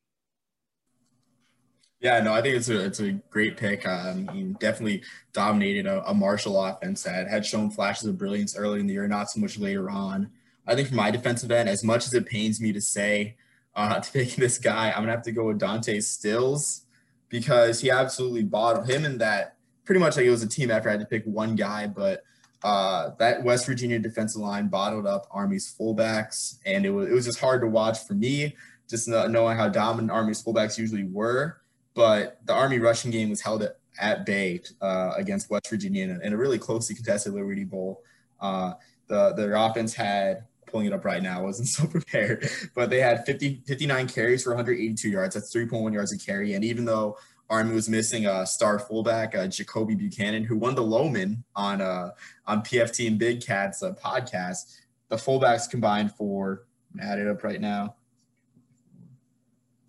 Yeah, 2.00 2.20
no, 2.20 2.34
I 2.34 2.42
think 2.42 2.56
it's 2.56 2.68
a 2.68 2.84
it's 2.84 2.98
a 2.98 3.12
great 3.30 3.56
pick. 3.56 3.86
Um, 3.86 4.56
definitely 4.58 5.02
dominated 5.32 5.86
a, 5.86 6.04
a 6.08 6.12
Marshall 6.12 6.60
offense 6.60 7.04
that 7.04 7.28
had 7.28 7.46
shown 7.46 7.70
flashes 7.70 8.08
of 8.08 8.18
brilliance 8.18 8.56
early 8.56 8.80
in 8.80 8.88
the 8.88 8.94
year, 8.94 9.06
not 9.06 9.30
so 9.30 9.40
much 9.40 9.56
later 9.56 9.88
on. 9.88 10.30
I 10.66 10.74
think 10.74 10.88
for 10.88 10.96
my 10.96 11.12
defensive 11.12 11.52
end, 11.52 11.68
as 11.68 11.84
much 11.84 12.06
as 12.06 12.14
it 12.14 12.26
pains 12.26 12.60
me 12.60 12.72
to 12.72 12.80
say 12.80 13.36
uh, 13.76 14.00
to 14.00 14.12
pick 14.12 14.34
this 14.34 14.58
guy, 14.58 14.90
I'm 14.90 15.02
gonna 15.02 15.12
have 15.12 15.22
to 15.22 15.32
go 15.32 15.46
with 15.46 15.58
Dante 15.58 16.00
Stills 16.00 16.86
because 17.32 17.80
he 17.80 17.90
absolutely 17.90 18.42
bought 18.42 18.86
him 18.86 19.06
in 19.06 19.16
that 19.16 19.56
pretty 19.86 19.98
much 19.98 20.16
like 20.16 20.26
it 20.26 20.30
was 20.30 20.42
a 20.42 20.48
team 20.48 20.70
effort. 20.70 20.90
I 20.90 20.92
had 20.92 21.00
to 21.00 21.06
pick 21.06 21.24
one 21.24 21.56
guy, 21.56 21.86
but 21.86 22.22
uh, 22.62 23.12
that 23.18 23.42
West 23.42 23.66
Virginia 23.66 23.98
defensive 23.98 24.40
line 24.40 24.68
bottled 24.68 25.06
up 25.06 25.26
Army's 25.30 25.74
fullbacks, 25.76 26.58
and 26.66 26.84
it 26.84 26.90
was 26.90 27.08
it 27.08 27.14
was 27.14 27.24
just 27.24 27.40
hard 27.40 27.62
to 27.62 27.66
watch 27.66 28.06
for 28.06 28.12
me, 28.12 28.54
just 28.88 29.08
knowing 29.08 29.56
how 29.56 29.68
dominant 29.68 30.12
Army's 30.12 30.44
fullbacks 30.44 30.78
usually 30.78 31.04
were. 31.04 31.62
But 31.94 32.38
the 32.44 32.52
Army 32.52 32.78
rushing 32.78 33.10
game 33.10 33.30
was 33.30 33.40
held 33.40 33.62
at, 33.62 33.78
at 33.98 34.26
bay 34.26 34.60
uh, 34.82 35.14
against 35.16 35.50
West 35.50 35.70
Virginia 35.70 36.04
in 36.04 36.10
a, 36.10 36.18
in 36.20 36.32
a, 36.34 36.36
really 36.36 36.58
closely 36.58 36.94
contested 36.94 37.32
Liberty 37.32 37.64
Bowl. 37.64 38.02
Uh, 38.40 38.74
the 39.08 39.32
their 39.32 39.54
offense 39.54 39.94
had 39.94 40.44
pulling 40.72 40.86
it 40.86 40.92
up 40.92 41.04
right 41.04 41.22
now. 41.22 41.38
I 41.38 41.42
wasn't 41.42 41.68
so 41.76 41.86
prepared, 41.86 42.48
but 42.74 42.90
they 42.90 43.00
had 43.00 43.24
50, 43.24 43.62
59 43.66 44.08
carries 44.08 44.42
for 44.42 44.50
182 44.50 45.08
yards. 45.08 45.34
That's 45.34 45.54
3.1 45.54 45.92
yards 45.92 46.12
a 46.12 46.18
carry. 46.18 46.54
And 46.54 46.64
even 46.64 46.84
though 46.84 47.18
Army 47.50 47.74
was 47.74 47.88
missing 47.88 48.26
a 48.26 48.46
star 48.46 48.78
fullback, 48.78 49.34
uh, 49.34 49.46
Jakobi 49.46 49.96
Buchanan, 49.96 50.42
who 50.42 50.56
won 50.56 50.74
the 50.74 50.82
Lowman 50.82 51.44
on 51.54 51.82
uh, 51.82 52.10
on 52.46 52.62
PFT 52.62 53.06
and 53.06 53.18
Big 53.18 53.44
Cats 53.44 53.82
uh, 53.82 53.92
podcast, 53.92 54.78
the 55.08 55.16
fullbacks 55.16 55.68
combined 55.70 56.12
for 56.12 56.64
add 57.00 57.18
it 57.18 57.28
up 57.28 57.44
right 57.44 57.60
now. 57.60 57.94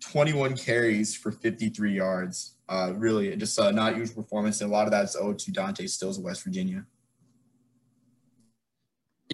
21 0.00 0.56
carries 0.56 1.16
for 1.16 1.32
53 1.32 1.94
yards. 1.94 2.56
Uh, 2.68 2.92
really, 2.94 3.34
just 3.36 3.58
a 3.58 3.72
not 3.72 3.96
usual 3.96 4.22
performance. 4.22 4.60
And 4.60 4.70
a 4.70 4.72
lot 4.72 4.84
of 4.84 4.90
that's 4.90 5.16
owed 5.16 5.38
to 5.40 5.50
Dante 5.50 5.86
Stills 5.86 6.18
of 6.18 6.24
West 6.24 6.44
Virginia. 6.44 6.84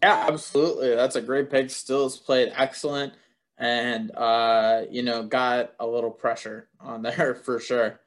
Yeah, 0.02 0.26
absolutely. 0.28 0.94
That's 0.94 1.16
a 1.16 1.20
great 1.20 1.50
pick. 1.50 1.70
Stills 1.70 2.18
played 2.18 2.52
excellent 2.56 3.12
and, 3.58 4.10
uh, 4.16 4.82
you 4.90 5.02
know, 5.02 5.22
got 5.24 5.72
a 5.78 5.86
little 5.86 6.10
pressure 6.10 6.68
on 6.80 7.02
there 7.02 7.34
for 7.34 7.60
sure. 7.60 8.00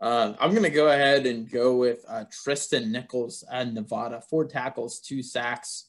Uh, 0.00 0.34
I'm 0.40 0.50
going 0.50 0.64
to 0.64 0.70
go 0.70 0.88
ahead 0.88 1.26
and 1.26 1.50
go 1.50 1.76
with 1.76 2.04
uh, 2.08 2.24
Tristan 2.30 2.90
Nichols 2.90 3.44
at 3.50 3.72
Nevada. 3.72 4.22
Four 4.28 4.46
tackles, 4.46 5.00
two 5.00 5.22
sacks. 5.22 5.88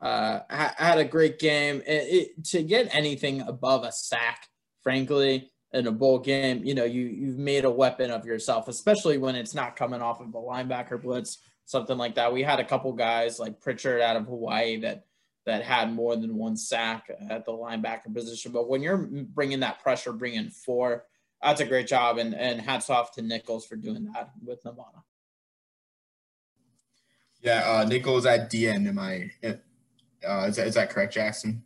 Uh, 0.00 0.40
had 0.50 0.98
a 0.98 1.04
great 1.04 1.38
game. 1.38 1.80
It, 1.86 2.32
it, 2.36 2.44
to 2.46 2.62
get 2.62 2.94
anything 2.94 3.42
above 3.42 3.84
a 3.84 3.92
sack, 3.92 4.48
frankly, 4.82 5.50
in 5.72 5.86
a 5.86 5.92
bowl 5.92 6.18
game, 6.18 6.62
you 6.64 6.74
know, 6.74 6.84
you 6.84 7.02
you've 7.06 7.38
made 7.38 7.64
a 7.64 7.70
weapon 7.70 8.10
of 8.10 8.26
yourself, 8.26 8.68
especially 8.68 9.18
when 9.18 9.34
it's 9.34 9.54
not 9.54 9.76
coming 9.76 10.02
off 10.02 10.20
of 10.20 10.28
a 10.28 10.38
linebacker 10.38 11.00
blitz 11.00 11.38
something 11.64 11.96
like 11.96 12.16
that. 12.16 12.32
We 12.32 12.42
had 12.42 12.60
a 12.60 12.64
couple 12.64 12.92
guys 12.92 13.38
like 13.38 13.60
Pritchard 13.60 14.00
out 14.00 14.16
of 14.16 14.26
Hawaii 14.26 14.80
that 14.80 15.04
that 15.46 15.62
had 15.62 15.92
more 15.92 16.16
than 16.16 16.36
one 16.36 16.56
sack 16.56 17.10
at 17.28 17.44
the 17.44 17.52
linebacker 17.52 18.12
position. 18.14 18.50
But 18.50 18.68
when 18.68 18.82
you're 18.82 18.96
bringing 18.96 19.60
that 19.60 19.82
pressure, 19.82 20.12
bringing 20.12 20.48
four, 20.48 21.04
that's 21.42 21.60
a 21.60 21.66
great 21.66 21.86
job. 21.86 22.16
And, 22.16 22.34
and 22.34 22.60
hats 22.60 22.88
off 22.88 23.12
to 23.16 23.22
Nichols 23.22 23.66
for 23.66 23.76
doing 23.76 24.10
that 24.14 24.30
with 24.42 24.64
Nevada. 24.64 25.02
Yeah, 27.42 27.62
uh, 27.70 27.84
Nichols 27.84 28.24
at 28.24 28.50
DN. 28.50 28.88
Am 28.88 28.98
I? 28.98 29.30
Uh, 30.26 30.46
is 30.48 30.56
that 30.56 30.66
is 30.66 30.74
that 30.74 30.88
correct, 30.88 31.12
Jackson? 31.12 31.62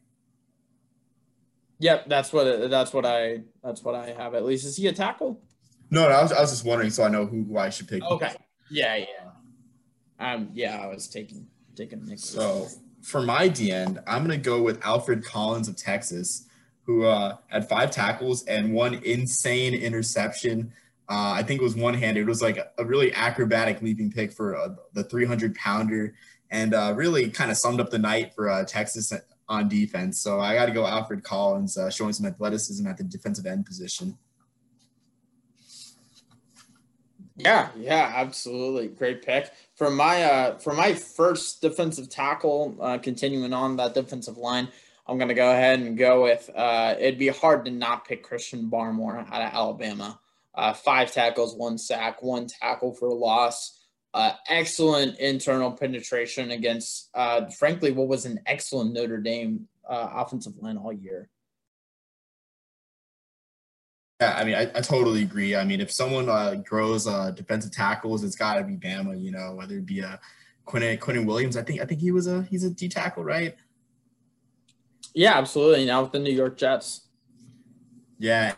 Yep, 1.78 2.08
that's 2.08 2.32
what 2.32 2.68
that's 2.68 2.92
what 2.92 3.06
I 3.06 3.42
that's 3.62 3.84
what 3.84 3.94
I 3.94 4.10
have. 4.10 4.34
At 4.34 4.44
least 4.44 4.66
is 4.66 4.76
he 4.76 4.88
a 4.88 4.92
tackle? 4.92 5.40
No, 5.90 6.08
no 6.08 6.14
I 6.14 6.22
was 6.22 6.32
I 6.32 6.40
was 6.40 6.50
just 6.50 6.64
wondering, 6.64 6.90
so 6.90 7.04
I 7.04 7.08
know 7.08 7.26
who, 7.26 7.44
who 7.44 7.56
I 7.58 7.70
should 7.70 7.86
pick. 7.86 8.02
Okay. 8.02 8.32
Yeah, 8.70 8.96
yeah. 8.96 9.27
Um, 10.18 10.50
yeah, 10.52 10.78
I 10.82 10.86
was 10.86 11.08
taking 11.08 11.46
taking 11.74 12.04
Nick. 12.04 12.18
So 12.18 12.66
for 13.02 13.22
my 13.22 13.48
D 13.48 13.70
end, 13.70 14.00
I'm 14.06 14.22
gonna 14.22 14.36
go 14.36 14.62
with 14.62 14.84
Alfred 14.84 15.24
Collins 15.24 15.68
of 15.68 15.76
Texas, 15.76 16.46
who 16.82 17.04
uh, 17.04 17.36
had 17.46 17.68
five 17.68 17.90
tackles 17.90 18.44
and 18.44 18.72
one 18.72 18.94
insane 19.04 19.74
interception. 19.74 20.72
Uh, 21.08 21.32
I 21.36 21.42
think 21.42 21.60
it 21.60 21.64
was 21.64 21.74
one 21.74 21.94
handed. 21.94 22.22
It 22.22 22.26
was 22.26 22.42
like 22.42 22.58
a, 22.58 22.84
really 22.84 23.14
acrobatic 23.14 23.80
leaping 23.80 24.10
pick 24.10 24.30
for 24.30 24.56
uh, 24.56 24.68
the 24.92 25.04
300 25.04 25.54
pounder, 25.54 26.14
and 26.50 26.74
uh, 26.74 26.92
really 26.94 27.30
kind 27.30 27.50
of 27.50 27.56
summed 27.56 27.80
up 27.80 27.90
the 27.90 27.98
night 27.98 28.34
for 28.34 28.50
uh, 28.50 28.64
Texas 28.64 29.10
on 29.48 29.68
defense. 29.68 30.20
So 30.20 30.40
I 30.40 30.54
got 30.54 30.66
to 30.66 30.72
go 30.72 30.86
Alfred 30.86 31.24
Collins, 31.24 31.78
uh, 31.78 31.88
showing 31.90 32.12
some 32.12 32.26
athleticism 32.26 32.86
at 32.86 32.98
the 32.98 33.04
defensive 33.04 33.46
end 33.46 33.64
position. 33.64 34.18
Yeah, 37.38 37.68
yeah, 37.76 38.12
absolutely. 38.16 38.88
Great 38.88 39.22
pick. 39.24 39.50
For 39.76 39.90
my 39.90 40.24
uh 40.24 40.58
for 40.58 40.74
my 40.74 40.92
first 40.94 41.62
defensive 41.62 42.08
tackle, 42.10 42.76
uh 42.80 42.98
continuing 42.98 43.52
on 43.52 43.76
that 43.76 43.94
defensive 43.94 44.36
line, 44.36 44.68
I'm 45.06 45.18
gonna 45.18 45.34
go 45.34 45.50
ahead 45.52 45.78
and 45.78 45.96
go 45.96 46.24
with 46.24 46.50
uh 46.54 46.96
it'd 46.98 47.18
be 47.18 47.28
hard 47.28 47.64
to 47.66 47.70
not 47.70 48.04
pick 48.06 48.24
Christian 48.24 48.68
Barmore 48.68 49.18
out 49.30 49.42
of 49.42 49.54
Alabama. 49.54 50.18
Uh 50.54 50.72
five 50.72 51.12
tackles, 51.12 51.54
one 51.54 51.78
sack, 51.78 52.22
one 52.22 52.48
tackle 52.48 52.92
for 52.92 53.08
loss. 53.14 53.78
Uh 54.12 54.32
excellent 54.48 55.16
internal 55.20 55.70
penetration 55.70 56.50
against 56.50 57.08
uh 57.14 57.46
frankly 57.50 57.92
what 57.92 58.08
was 58.08 58.26
an 58.26 58.40
excellent 58.46 58.92
Notre 58.92 59.18
Dame 59.18 59.68
uh 59.88 60.08
offensive 60.12 60.54
line 60.60 60.76
all 60.76 60.92
year. 60.92 61.28
Yeah, 64.20 64.34
I 64.36 64.44
mean, 64.44 64.54
I, 64.56 64.62
I 64.62 64.80
totally 64.80 65.22
agree. 65.22 65.54
I 65.54 65.64
mean, 65.64 65.80
if 65.80 65.92
someone 65.92 66.28
uh, 66.28 66.56
grows 66.56 67.06
uh, 67.06 67.30
defensive 67.30 67.70
tackles, 67.70 68.24
it's 68.24 68.34
got 68.34 68.54
to 68.54 68.64
be 68.64 68.74
Bama. 68.74 69.20
You 69.20 69.30
know, 69.30 69.54
whether 69.54 69.76
it 69.76 69.86
be 69.86 70.00
a 70.00 70.18
Quinn 70.64 70.98
Quinnen 70.98 71.24
Williams. 71.24 71.56
I 71.56 71.62
think 71.62 71.80
I 71.80 71.84
think 71.84 72.00
he 72.00 72.10
was 72.10 72.26
a 72.26 72.42
he's 72.50 72.64
a 72.64 72.70
D 72.70 72.88
tackle, 72.88 73.24
right? 73.24 73.56
Yeah, 75.14 75.38
absolutely. 75.38 75.84
Now 75.86 76.02
with 76.02 76.12
the 76.12 76.18
New 76.18 76.32
York 76.32 76.56
Jets. 76.56 77.08
Yeah. 78.18 78.54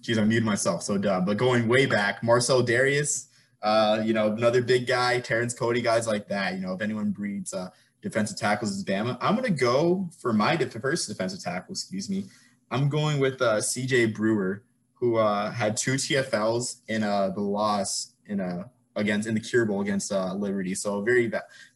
Geez, 0.00 0.18
I 0.18 0.24
muted 0.24 0.44
myself. 0.44 0.82
So 0.82 0.96
dumb. 0.96 1.24
But 1.24 1.36
going 1.36 1.68
way 1.68 1.84
back, 1.84 2.22
Marcell 2.22 2.64
Dareus, 2.64 3.26
uh, 3.62 4.00
you 4.04 4.14
know, 4.14 4.32
another 4.32 4.62
big 4.62 4.86
guy, 4.86 5.20
Terrence 5.20 5.52
Cody, 5.52 5.82
guys 5.82 6.06
like 6.06 6.28
that. 6.28 6.54
You 6.54 6.60
know, 6.60 6.72
if 6.72 6.80
anyone 6.80 7.10
breeds 7.10 7.52
uh, 7.52 7.68
defensive 8.00 8.38
tackles, 8.38 8.70
is 8.70 8.84
Bama. 8.84 9.18
I'm 9.20 9.34
gonna 9.34 9.50
go 9.50 10.08
for 10.18 10.32
my 10.32 10.56
first 10.56 11.08
defensive 11.08 11.42
tackle. 11.42 11.72
Excuse 11.72 12.08
me. 12.08 12.24
I'm 12.70 12.88
going 12.88 13.20
with 13.20 13.40
uh, 13.40 13.60
C.J. 13.60 14.06
Brewer, 14.06 14.62
who 14.94 15.16
uh, 15.16 15.50
had 15.50 15.76
two 15.76 15.94
TFLs 15.94 16.80
in 16.88 17.02
uh, 17.02 17.30
the 17.30 17.40
loss 17.40 18.12
in 18.26 18.40
a 18.40 18.44
uh, 18.44 18.64
against 18.96 19.28
in 19.28 19.34
the 19.34 19.40
Cure 19.40 19.66
Bowl 19.66 19.82
against 19.82 20.10
uh, 20.10 20.32
Liberty. 20.32 20.74
So 20.74 21.02
very 21.02 21.30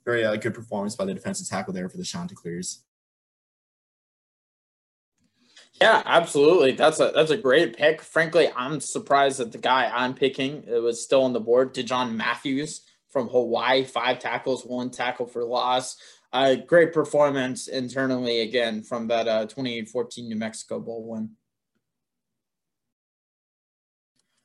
very 0.05 0.25
uh, 0.25 0.37
good 0.37 0.55
performance 0.55 0.97
by 0.97 1.05
the 1.05 1.15
defensive 1.15 1.49
tackle 1.49 1.73
there 1.73 1.89
for 1.89 1.99
the 1.99 2.05
Chanticleers. 2.05 2.83
Yeah, 5.81 6.03
absolutely. 6.05 6.73
That's 6.73 7.01
a 7.01 7.13
that's 7.15 7.31
a 7.31 7.37
great 7.37 7.77
pick. 7.77 8.03
Frankly, 8.03 8.49
I'm 8.55 8.81
surprised 8.81 9.39
that 9.39 9.53
the 9.53 9.59
guy 9.59 9.91
I'm 9.93 10.15
picking 10.15 10.65
it 10.67 10.83
was 10.83 11.03
still 11.03 11.23
on 11.23 11.33
the 11.33 11.41
board. 11.41 11.75
Dejon 11.75 12.15
Matthews 12.15 12.83
from 13.09 13.29
Hawaii, 13.29 13.85
five 13.85 14.19
tackles, 14.19 14.65
one 14.65 14.91
tackle 14.91 15.27
for 15.27 15.45
loss. 15.45 15.97
Uh, 16.33 16.55
great 16.55 16.93
performance 16.93 17.67
internally 17.67 18.43
again 18.43 18.83
from 18.83 19.09
that 19.09 19.27
uh, 19.27 19.47
2014 19.47 20.29
New 20.29 20.37
Mexico 20.37 20.79
Bowl 20.79 21.05
win. 21.05 21.31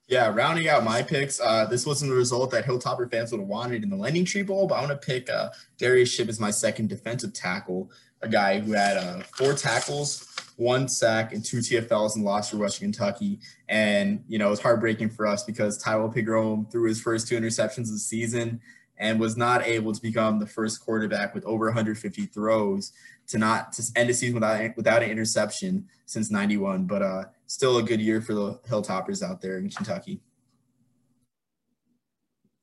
Yeah, 0.08 0.32
rounding 0.34 0.68
out 0.68 0.84
my 0.84 1.02
picks, 1.02 1.40
uh, 1.40 1.66
this 1.66 1.86
wasn't 1.86 2.12
the 2.12 2.18
result 2.18 2.52
that 2.52 2.66
Hilltopper 2.66 3.10
fans 3.10 3.32
would 3.32 3.40
have 3.40 3.48
wanted 3.48 3.82
in 3.82 3.90
the 3.90 3.96
Lending 3.96 4.24
Tree 4.24 4.44
Bowl, 4.44 4.68
but 4.68 4.76
I 4.76 4.82
want 4.82 5.02
to 5.02 5.06
pick 5.08 5.30
uh, 5.32 5.50
Darius 5.80 6.14
Shipp 6.14 6.30
as 6.30 6.40
my 6.40 6.52
second 6.52 6.90
defensive 6.90 7.34
tackle, 7.34 7.90
a 8.22 8.28
guy 8.28 8.60
who 8.60 8.74
had 8.74 8.98
uh, 8.98 9.22
four 9.36 9.54
tackles, 9.54 10.32
one 10.58 10.88
sack, 10.88 11.34
and 11.34 11.44
two 11.44 11.58
TFLs 11.58 12.16
and 12.16 12.24
lost 12.24 12.52
for 12.52 12.58
Western 12.58 12.92
Kentucky. 12.92 13.40
And, 13.68 14.24
you 14.28 14.38
know, 14.38 14.48
it 14.48 14.52
was 14.52 14.62
heartbreaking 14.62 15.10
for 15.10 15.26
us 15.26 15.44
because 15.44 15.84
Taiwo 15.84 16.14
Pigrom 16.14 16.72
threw 16.72 16.88
his 16.88 17.02
first 17.02 17.28
two 17.28 17.38
interceptions 17.40 17.88
of 17.88 17.94
the 17.94 18.00
season 18.00 18.62
and 18.98 19.20
was 19.20 19.36
not 19.36 19.66
able 19.66 19.94
to 19.94 20.02
become 20.02 20.40
the 20.40 20.48
first 20.48 20.80
quarterback 20.82 21.34
with 21.34 21.46
over 21.46 21.66
150 21.66 22.26
throws 22.28 22.94
to 23.28 23.38
not 23.38 23.74
to 23.74 23.84
end 23.96 24.10
the 24.10 24.14
season 24.14 24.36
without 24.36 24.78
without 24.78 25.04
an 25.04 25.10
interception 25.10 25.88
since 26.06 26.32
91 26.32 26.86
but 26.86 27.02
uh 27.02 27.24
still 27.48 27.78
a 27.78 27.84
good 27.84 28.02
year 28.02 28.22
for 28.22 28.34
the 28.34 28.54
hilltoppers 28.70 29.22
out 29.24 29.42
there 29.42 29.58
in 29.58 29.70
kentucky. 29.70 30.22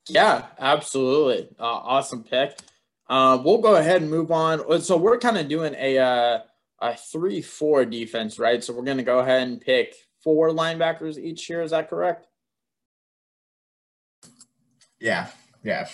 Yeah 0.09 0.45
absolutely. 0.59 1.49
Uh, 1.59 1.63
awesome 1.63 2.23
pick. 2.23 2.57
Uh, 3.09 3.37
we'll 3.43 3.59
go 3.59 3.75
ahead 3.75 4.01
and 4.01 4.09
move 4.09 4.31
on. 4.31 4.81
So 4.81 4.97
we're 4.97 5.19
kind 5.19 5.37
of 5.37 5.47
doing 5.47 5.75
a 5.77 5.97
uh, 5.97 6.39
a 6.79 6.89
3-4 6.91 7.89
defense 7.89 8.39
right? 8.39 8.63
So 8.63 8.73
we're 8.73 8.83
going 8.83 8.97
to 8.97 9.03
go 9.03 9.19
ahead 9.19 9.47
and 9.47 9.61
pick 9.61 9.95
four 10.21 10.49
linebackers 10.49 11.17
each 11.17 11.49
year 11.49 11.61
is 11.61 11.71
that 11.71 11.89
correct? 11.89 12.27
Yeah 14.99 15.27
yeah 15.63 15.87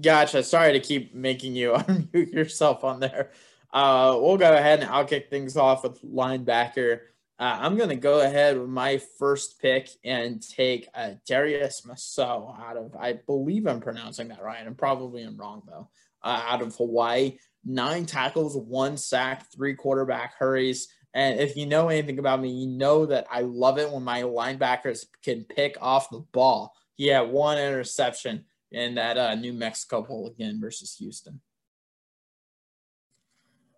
Gotcha. 0.00 0.42
Sorry 0.42 0.72
to 0.72 0.80
keep 0.80 1.14
making 1.14 1.54
you 1.54 1.72
unmute 1.74 2.32
yourself 2.32 2.84
on 2.84 3.00
there. 3.00 3.30
Uh, 3.72 4.16
we'll 4.20 4.36
go 4.36 4.54
ahead 4.54 4.80
and 4.80 4.88
I'll 4.88 5.04
kick 5.04 5.30
things 5.30 5.56
off 5.56 5.82
with 5.82 6.02
linebacker. 6.02 7.00
Uh, 7.38 7.58
I'm 7.60 7.76
going 7.76 7.90
to 7.90 7.96
go 7.96 8.20
ahead 8.20 8.58
with 8.58 8.68
my 8.68 8.98
first 9.18 9.60
pick 9.60 9.88
and 10.04 10.42
take 10.42 10.88
uh, 10.94 11.12
Darius 11.26 11.82
Muasau 11.82 12.58
out 12.60 12.76
of, 12.76 12.96
I 12.96 13.14
believe 13.26 13.66
I'm 13.66 13.80
pronouncing 13.80 14.28
that 14.28 14.42
right. 14.42 14.66
I'm 14.66 14.74
probably 14.74 15.22
am 15.22 15.36
wrong 15.36 15.62
though. 15.66 15.88
Uh, 16.22 16.42
out 16.48 16.62
of 16.62 16.74
Hawaii, 16.74 17.38
nine 17.64 18.06
tackles, 18.06 18.56
one 18.56 18.96
sack, 18.96 19.46
three 19.52 19.74
quarterback 19.74 20.34
hurries. 20.36 20.88
And 21.14 21.38
if 21.38 21.56
you 21.56 21.66
know 21.66 21.88
anything 21.88 22.18
about 22.18 22.40
me, 22.40 22.50
you 22.50 22.66
know 22.66 23.06
that 23.06 23.26
I 23.30 23.42
love 23.42 23.78
it 23.78 23.90
when 23.90 24.02
my 24.02 24.22
linebackers 24.22 25.06
can 25.22 25.44
pick 25.44 25.76
off 25.80 26.10
the 26.10 26.20
ball. 26.32 26.74
He 26.96 27.06
had 27.06 27.30
one 27.30 27.58
interception 27.58 28.44
in 28.72 28.94
that 28.96 29.16
uh, 29.16 29.34
New 29.34 29.52
Mexico 29.52 30.02
Bowl 30.02 30.26
again 30.26 30.60
versus 30.60 30.96
Houston. 30.98 31.40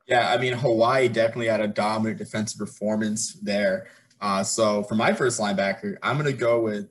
Yeah, 0.06 0.32
I 0.32 0.38
mean 0.38 0.54
Hawaii 0.54 1.08
definitely 1.08 1.46
had 1.46 1.60
a 1.60 1.68
dominant 1.68 2.18
defensive 2.18 2.58
performance 2.58 3.34
there. 3.34 3.88
Uh, 4.20 4.42
so 4.42 4.82
for 4.82 4.96
my 4.96 5.12
first 5.12 5.40
linebacker, 5.40 5.96
I'm 6.02 6.16
gonna 6.16 6.32
go 6.32 6.60
with. 6.60 6.90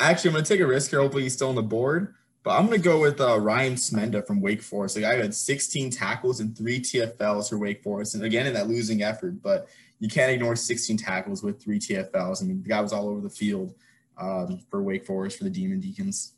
Actually, 0.00 0.30
I'm 0.30 0.34
gonna 0.34 0.46
take 0.46 0.60
a 0.60 0.66
risk 0.66 0.90
here. 0.90 1.00
Hopefully, 1.00 1.22
he's 1.24 1.34
still 1.34 1.48
on 1.48 1.54
the 1.54 1.62
board. 1.62 2.14
But 2.44 2.58
I'm 2.58 2.66
gonna 2.66 2.78
go 2.78 3.00
with 3.00 3.20
uh, 3.20 3.40
Ryan 3.40 3.74
Smenda 3.74 4.26
from 4.26 4.40
Wake 4.40 4.62
Forest. 4.62 4.94
The 4.94 5.00
guy 5.00 5.14
had 5.14 5.34
16 5.34 5.90
tackles 5.90 6.40
and 6.40 6.56
three 6.56 6.80
TFLs 6.80 7.48
for 7.48 7.58
Wake 7.58 7.82
Forest, 7.82 8.14
and 8.14 8.24
again 8.24 8.46
in 8.46 8.54
that 8.54 8.68
losing 8.68 9.02
effort. 9.02 9.42
But 9.42 9.68
you 9.98 10.08
can't 10.08 10.30
ignore 10.30 10.54
16 10.54 10.96
tackles 10.98 11.42
with 11.42 11.60
three 11.60 11.78
TFLs. 11.80 12.42
I 12.42 12.46
mean, 12.46 12.62
the 12.62 12.68
guy 12.68 12.80
was 12.80 12.92
all 12.92 13.08
over 13.08 13.20
the 13.20 13.30
field 13.30 13.74
um, 14.16 14.60
for 14.70 14.82
Wake 14.82 15.04
Forest 15.04 15.38
for 15.38 15.44
the 15.44 15.50
Demon 15.50 15.80
Deacons 15.80 16.34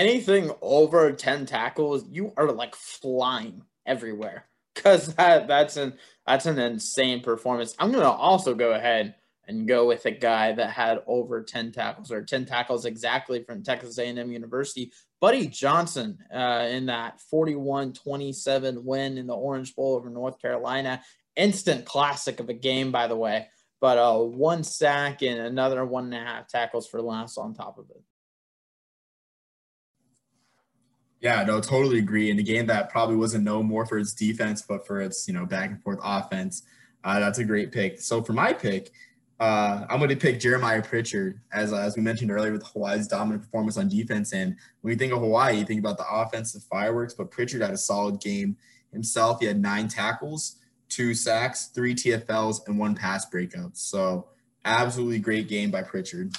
anything 0.00 0.50
over 0.62 1.12
10 1.12 1.46
tackles, 1.46 2.04
you 2.10 2.32
are 2.36 2.50
like 2.50 2.74
flying 2.74 3.62
everywhere 3.86 4.46
because 4.74 5.14
that, 5.14 5.46
that's 5.46 5.76
an 5.76 5.94
that's 6.26 6.46
an 6.46 6.58
insane 6.58 7.20
performance. 7.20 7.74
I'm 7.78 7.92
gonna 7.92 8.10
also 8.10 8.54
go 8.54 8.72
ahead 8.72 9.14
and 9.46 9.66
go 9.66 9.86
with 9.86 10.06
a 10.06 10.10
guy 10.10 10.52
that 10.52 10.70
had 10.70 11.02
over 11.06 11.42
10 11.42 11.72
tackles 11.72 12.12
or 12.12 12.22
10 12.22 12.46
tackles 12.46 12.84
exactly 12.84 13.42
from 13.42 13.64
Texas 13.64 13.98
A&M 13.98 14.30
University, 14.30 14.92
Buddy 15.20 15.48
Johnson, 15.48 16.18
uh, 16.32 16.68
in 16.70 16.86
that 16.86 17.20
41-27 17.32 18.84
win 18.84 19.18
in 19.18 19.26
the 19.26 19.34
Orange 19.34 19.74
Bowl 19.74 19.96
over 19.96 20.08
North 20.08 20.40
Carolina. 20.40 21.02
Instant 21.34 21.84
classic 21.84 22.38
of 22.38 22.48
a 22.48 22.54
game, 22.54 22.92
by 22.92 23.08
the 23.08 23.16
way. 23.16 23.48
But 23.80 23.98
uh, 23.98 24.18
one 24.18 24.62
sack 24.62 25.22
and 25.22 25.40
another 25.40 25.84
one 25.84 26.04
and 26.04 26.14
a 26.14 26.18
half 26.18 26.46
tackles 26.46 26.86
for 26.86 27.02
loss 27.02 27.36
on 27.36 27.54
top 27.54 27.78
of 27.78 27.90
it. 27.90 28.02
Yeah, 31.20 31.44
no, 31.44 31.60
totally 31.60 31.98
agree. 31.98 32.30
In 32.30 32.38
a 32.38 32.42
game 32.42 32.66
that 32.66 32.88
probably 32.88 33.16
wasn't 33.16 33.44
known 33.44 33.66
more 33.66 33.84
for 33.84 33.98
its 33.98 34.14
defense, 34.14 34.62
but 34.62 34.86
for 34.86 35.00
its 35.00 35.28
you 35.28 35.34
know 35.34 35.44
back 35.44 35.70
and 35.70 35.82
forth 35.82 35.98
offense, 36.02 36.62
uh, 37.04 37.20
that's 37.20 37.38
a 37.38 37.44
great 37.44 37.72
pick. 37.72 38.00
So 38.00 38.22
for 38.22 38.32
my 38.32 38.52
pick, 38.52 38.90
uh, 39.38 39.86
I'm 39.88 39.98
going 39.98 40.10
to 40.10 40.16
pick 40.16 40.40
Jeremiah 40.40 40.82
Pritchard, 40.82 41.40
as 41.52 41.72
as 41.72 41.96
we 41.96 42.02
mentioned 42.02 42.30
earlier, 42.30 42.52
with 42.52 42.66
Hawaii's 42.66 43.06
dominant 43.06 43.42
performance 43.42 43.76
on 43.76 43.88
defense. 43.88 44.32
And 44.32 44.56
when 44.80 44.92
you 44.92 44.98
think 44.98 45.12
of 45.12 45.20
Hawaii, 45.20 45.58
you 45.58 45.64
think 45.64 45.80
about 45.80 45.98
the 45.98 46.06
offensive 46.10 46.62
fireworks, 46.64 47.14
but 47.14 47.30
Pritchard 47.30 47.60
had 47.60 47.72
a 47.72 47.78
solid 47.78 48.20
game 48.20 48.56
himself. 48.92 49.40
He 49.40 49.46
had 49.46 49.60
nine 49.60 49.88
tackles, 49.88 50.56
two 50.88 51.14
sacks, 51.14 51.66
three 51.66 51.94
TFLs, 51.94 52.66
and 52.66 52.78
one 52.78 52.94
pass 52.94 53.26
breakup. 53.26 53.70
So 53.74 54.28
absolutely 54.64 55.18
great 55.18 55.48
game 55.48 55.70
by 55.70 55.82
Pritchard. 55.82 56.34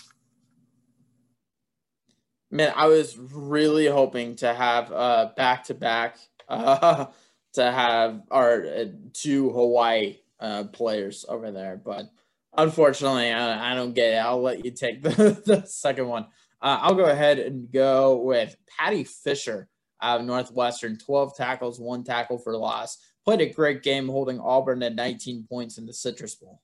Man, 2.51 2.73
I 2.75 2.87
was 2.87 3.17
really 3.17 3.87
hoping 3.87 4.35
to 4.37 4.53
have 4.53 4.91
uh 4.91 5.29
back 5.37 5.65
to 5.65 5.73
back 5.73 6.17
uh 6.47 7.05
to 7.53 7.71
have 7.71 8.21
our 8.29 8.65
uh, 8.65 8.85
two 9.13 9.51
Hawaii 9.51 10.17
uh 10.39 10.65
players 10.65 11.25
over 11.27 11.51
there, 11.51 11.81
but 11.83 12.09
unfortunately, 12.57 13.31
I, 13.31 13.71
I 13.71 13.75
don't 13.75 13.93
get 13.93 14.13
it. 14.13 14.17
I'll 14.17 14.41
let 14.41 14.63
you 14.65 14.71
take 14.71 15.01
the, 15.01 15.41
the 15.45 15.65
second 15.65 16.07
one. 16.07 16.27
Uh, 16.61 16.77
I'll 16.81 16.95
go 16.95 17.05
ahead 17.05 17.39
and 17.39 17.71
go 17.71 18.17
with 18.17 18.55
Paddy 18.77 19.03
Fisher 19.03 19.67
out 20.01 20.19
of 20.19 20.25
Northwestern. 20.25 20.97
12 20.97 21.35
tackles, 21.35 21.79
one 21.79 22.03
tackle 22.03 22.37
for 22.37 22.55
loss. 22.55 22.97
Played 23.25 23.41
a 23.41 23.53
great 23.53 23.83
game 23.83 24.07
holding 24.07 24.39
Auburn 24.39 24.83
at 24.83 24.95
19 24.95 25.45
points 25.49 25.77
in 25.77 25.85
the 25.85 25.93
Citrus 25.93 26.35
Bowl. 26.35 26.61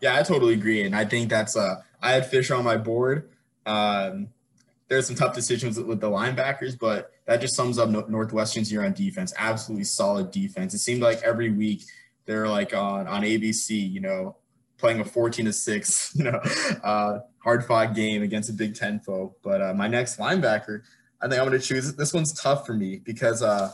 Yeah, 0.00 0.18
I 0.18 0.22
totally 0.22 0.54
agree. 0.54 0.84
And 0.84 0.94
I 0.94 1.04
think 1.04 1.30
that's, 1.30 1.56
uh, 1.56 1.82
I 2.02 2.12
had 2.12 2.26
Fisher 2.26 2.54
on 2.54 2.64
my 2.64 2.76
board. 2.76 3.30
Um, 3.66 4.28
there's 4.88 5.06
some 5.06 5.16
tough 5.16 5.34
decisions 5.34 5.80
with 5.80 6.00
the 6.00 6.10
linebackers, 6.10 6.78
but 6.78 7.10
that 7.26 7.40
just 7.40 7.56
sums 7.56 7.78
up 7.78 7.88
Northwestern's 7.88 8.70
year 8.70 8.84
on 8.84 8.92
defense. 8.92 9.32
Absolutely 9.38 9.84
solid 9.84 10.30
defense. 10.30 10.74
It 10.74 10.78
seemed 10.78 11.02
like 11.02 11.22
every 11.22 11.50
week 11.50 11.82
they're 12.26 12.48
like 12.48 12.74
on 12.74 13.06
on 13.06 13.22
ABC, 13.22 13.90
you 13.90 14.00
know, 14.00 14.36
playing 14.78 15.00
a 15.00 15.04
14 15.04 15.46
to 15.46 15.52
six, 15.52 16.12
you 16.16 16.24
know, 16.24 16.40
uh, 16.82 17.20
hard 17.38 17.64
fought 17.64 17.94
game 17.94 18.22
against 18.22 18.50
a 18.50 18.52
Big 18.52 18.74
Ten 18.74 19.00
foe. 19.00 19.34
But 19.42 19.62
uh, 19.62 19.74
my 19.74 19.88
next 19.88 20.18
linebacker, 20.18 20.82
I 21.20 21.28
think 21.28 21.40
I'm 21.40 21.48
going 21.48 21.58
to 21.58 21.66
choose. 21.66 21.94
This 21.94 22.12
one's 22.12 22.32
tough 22.32 22.66
for 22.66 22.74
me 22.74 23.00
because 23.02 23.42
uh, 23.42 23.72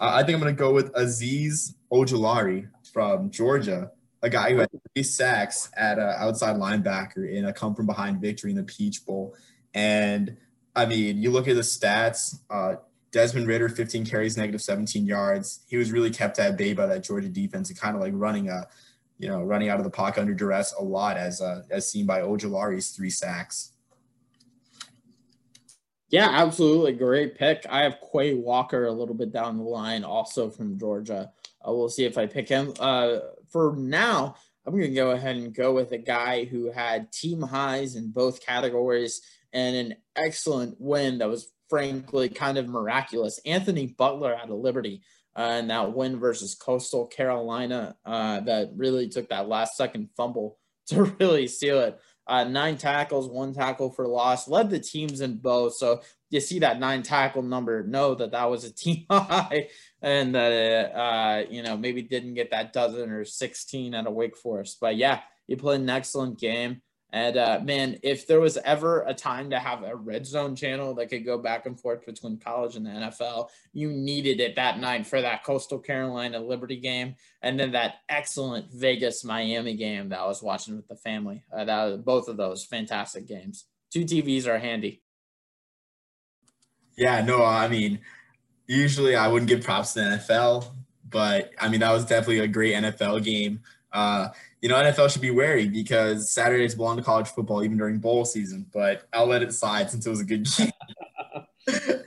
I 0.00 0.22
think 0.24 0.34
I'm 0.34 0.40
going 0.40 0.54
to 0.54 0.58
go 0.58 0.72
with 0.72 0.92
Azeez 0.94 1.74
Ojulari 1.92 2.68
from 2.92 3.30
Georgia 3.30 3.92
a 4.22 4.30
guy 4.30 4.50
who 4.50 4.58
had 4.58 4.68
three 4.94 5.02
sacks 5.02 5.70
at 5.76 5.98
an 5.98 6.14
outside 6.18 6.56
linebacker 6.56 7.30
in 7.30 7.46
a 7.46 7.52
come 7.52 7.74
from 7.74 7.86
behind 7.86 8.20
victory 8.20 8.50
in 8.50 8.56
the 8.56 8.64
Peach 8.64 9.04
Bowl. 9.06 9.34
And 9.74 10.36
I 10.74 10.86
mean, 10.86 11.22
you 11.22 11.30
look 11.30 11.48
at 11.48 11.54
the 11.54 11.62
stats, 11.62 12.40
uh, 12.50 12.76
Desmond 13.10 13.46
Ridder, 13.46 13.68
15 13.68 14.04
carries, 14.04 14.36
negative 14.36 14.60
17 14.60 15.06
yards. 15.06 15.60
He 15.68 15.76
was 15.76 15.92
really 15.92 16.10
kept 16.10 16.38
at 16.38 16.56
bay 16.58 16.74
by 16.74 16.86
that 16.86 17.04
Georgia 17.04 17.28
defense 17.28 17.70
and 17.70 17.78
kind 17.78 17.94
of 17.96 18.02
like 18.02 18.12
running 18.14 18.48
a, 18.48 18.66
you 19.18 19.28
know, 19.28 19.42
running 19.42 19.70
out 19.70 19.78
of 19.78 19.84
the 19.84 19.90
pocket 19.90 20.20
under 20.20 20.34
duress 20.34 20.74
a 20.78 20.82
lot, 20.82 21.16
as 21.16 21.40
uh, 21.40 21.62
as 21.70 21.90
seen 21.90 22.06
by 22.06 22.20
Ojulari's 22.20 22.90
three 22.90 23.10
sacks. 23.10 23.72
Yeah, 26.10 26.28
absolutely. 26.30 26.92
Great 26.92 27.36
pick. 27.36 27.66
I 27.68 27.82
have 27.82 27.98
Quay 28.12 28.34
Walker 28.34 28.86
a 28.86 28.92
little 28.92 29.14
bit 29.14 29.32
down 29.32 29.58
the 29.58 29.64
line, 29.64 30.04
also 30.04 30.48
from 30.48 30.78
Georgia. 30.78 31.32
Uh, 31.68 31.72
we'll 31.72 31.88
see 31.88 32.04
if 32.04 32.16
I 32.16 32.26
pick 32.26 32.48
him. 32.48 32.72
Uh, 32.78 33.18
for 33.50 33.74
now, 33.76 34.36
I'm 34.66 34.72
going 34.72 34.88
to 34.88 34.94
go 34.94 35.10
ahead 35.10 35.36
and 35.36 35.54
go 35.54 35.72
with 35.72 35.92
a 35.92 35.98
guy 35.98 36.44
who 36.44 36.70
had 36.70 37.12
team 37.12 37.42
highs 37.42 37.96
in 37.96 38.10
both 38.10 38.44
categories 38.44 39.22
and 39.52 39.76
an 39.76 39.96
excellent 40.16 40.76
win 40.78 41.18
that 41.18 41.28
was 41.28 41.50
frankly 41.68 42.28
kind 42.28 42.58
of 42.58 42.68
miraculous. 42.68 43.40
Anthony 43.46 43.86
Butler 43.86 44.34
out 44.34 44.50
of 44.50 44.58
Liberty 44.58 45.02
uh, 45.36 45.58
and 45.58 45.70
that 45.70 45.94
win 45.94 46.18
versus 46.18 46.54
Coastal 46.54 47.06
Carolina 47.06 47.96
uh, 48.04 48.40
that 48.40 48.70
really 48.76 49.08
took 49.08 49.28
that 49.28 49.48
last 49.48 49.76
second 49.76 50.08
fumble 50.16 50.58
to 50.88 51.04
really 51.20 51.46
seal 51.46 51.80
it. 51.80 52.00
Uh, 52.26 52.44
nine 52.44 52.76
tackles, 52.76 53.26
one 53.26 53.54
tackle 53.54 53.90
for 53.90 54.06
loss, 54.06 54.48
led 54.48 54.68
the 54.68 54.78
teams 54.78 55.22
in 55.22 55.36
both. 55.36 55.74
So 55.74 56.02
you 56.30 56.40
see 56.40 56.58
that 56.60 56.80
nine 56.80 57.02
tackle 57.02 57.42
number, 57.42 57.82
know 57.82 58.14
that 58.14 58.32
that 58.32 58.50
was 58.50 58.64
a 58.64 58.72
team 58.74 59.06
high, 59.10 59.68
and 60.02 60.34
that 60.34 60.94
uh, 60.94 61.44
you 61.50 61.62
know 61.62 61.76
maybe 61.76 62.02
didn't 62.02 62.34
get 62.34 62.50
that 62.50 62.72
dozen 62.72 63.10
or 63.10 63.24
sixteen 63.24 63.94
at 63.94 64.06
a 64.06 64.10
Wake 64.10 64.36
Forest. 64.36 64.78
But 64.80 64.96
yeah, 64.96 65.20
he 65.46 65.56
played 65.56 65.80
an 65.80 65.90
excellent 65.90 66.38
game. 66.38 66.82
And 67.10 67.38
uh, 67.38 67.60
man, 67.64 67.98
if 68.02 68.26
there 68.26 68.40
was 68.40 68.58
ever 68.58 69.00
a 69.02 69.14
time 69.14 69.48
to 69.50 69.58
have 69.58 69.82
a 69.82 69.96
red 69.96 70.26
zone 70.26 70.54
channel 70.54 70.94
that 70.96 71.08
could 71.08 71.24
go 71.24 71.38
back 71.38 71.64
and 71.64 71.80
forth 71.80 72.04
between 72.04 72.36
college 72.36 72.76
and 72.76 72.84
the 72.84 72.90
NFL, 72.90 73.48
you 73.72 73.90
needed 73.90 74.40
it 74.40 74.56
that 74.56 74.78
night 74.78 75.06
for 75.06 75.22
that 75.22 75.42
Coastal 75.42 75.78
Carolina 75.78 76.38
Liberty 76.38 76.76
game, 76.76 77.14
and 77.40 77.58
then 77.58 77.72
that 77.72 77.96
excellent 78.10 78.70
Vegas 78.72 79.24
Miami 79.24 79.74
game 79.74 80.10
that 80.10 80.20
I 80.20 80.26
was 80.26 80.42
watching 80.42 80.76
with 80.76 80.86
the 80.86 80.96
family. 80.96 81.44
Uh, 81.50 81.64
that 81.64 81.84
was, 81.84 81.96
both 81.98 82.28
of 82.28 82.36
those 82.36 82.66
fantastic 82.66 83.26
games. 83.26 83.64
Two 83.90 84.04
TVs 84.04 84.46
are 84.46 84.58
handy. 84.58 85.00
Yeah, 86.98 87.24
no, 87.24 87.44
I 87.44 87.68
mean, 87.68 88.00
usually 88.66 89.14
I 89.14 89.28
wouldn't 89.28 89.48
give 89.48 89.62
props 89.62 89.92
to 89.92 90.00
the 90.00 90.06
NFL, 90.06 90.66
but 91.08 91.52
I 91.60 91.68
mean 91.68 91.78
that 91.80 91.92
was 91.92 92.04
definitely 92.04 92.40
a 92.40 92.48
great 92.48 92.74
NFL 92.74 93.22
game. 93.22 93.60
Uh, 93.92 94.28
you 94.60 94.68
know, 94.68 94.74
NFL 94.74 95.10
should 95.10 95.22
be 95.22 95.30
wary 95.30 95.68
because 95.68 96.28
Saturdays 96.28 96.74
belong 96.74 96.96
to 96.96 97.02
college 97.02 97.28
football 97.28 97.62
even 97.62 97.78
during 97.78 97.98
bowl 97.98 98.24
season. 98.24 98.66
But 98.72 99.06
I'll 99.12 99.26
let 99.26 99.42
it 99.42 99.54
slide 99.54 99.90
since 99.90 100.06
it 100.06 100.10
was 100.10 100.20
a 100.20 100.24
good 100.24 100.46
game. 100.56 100.72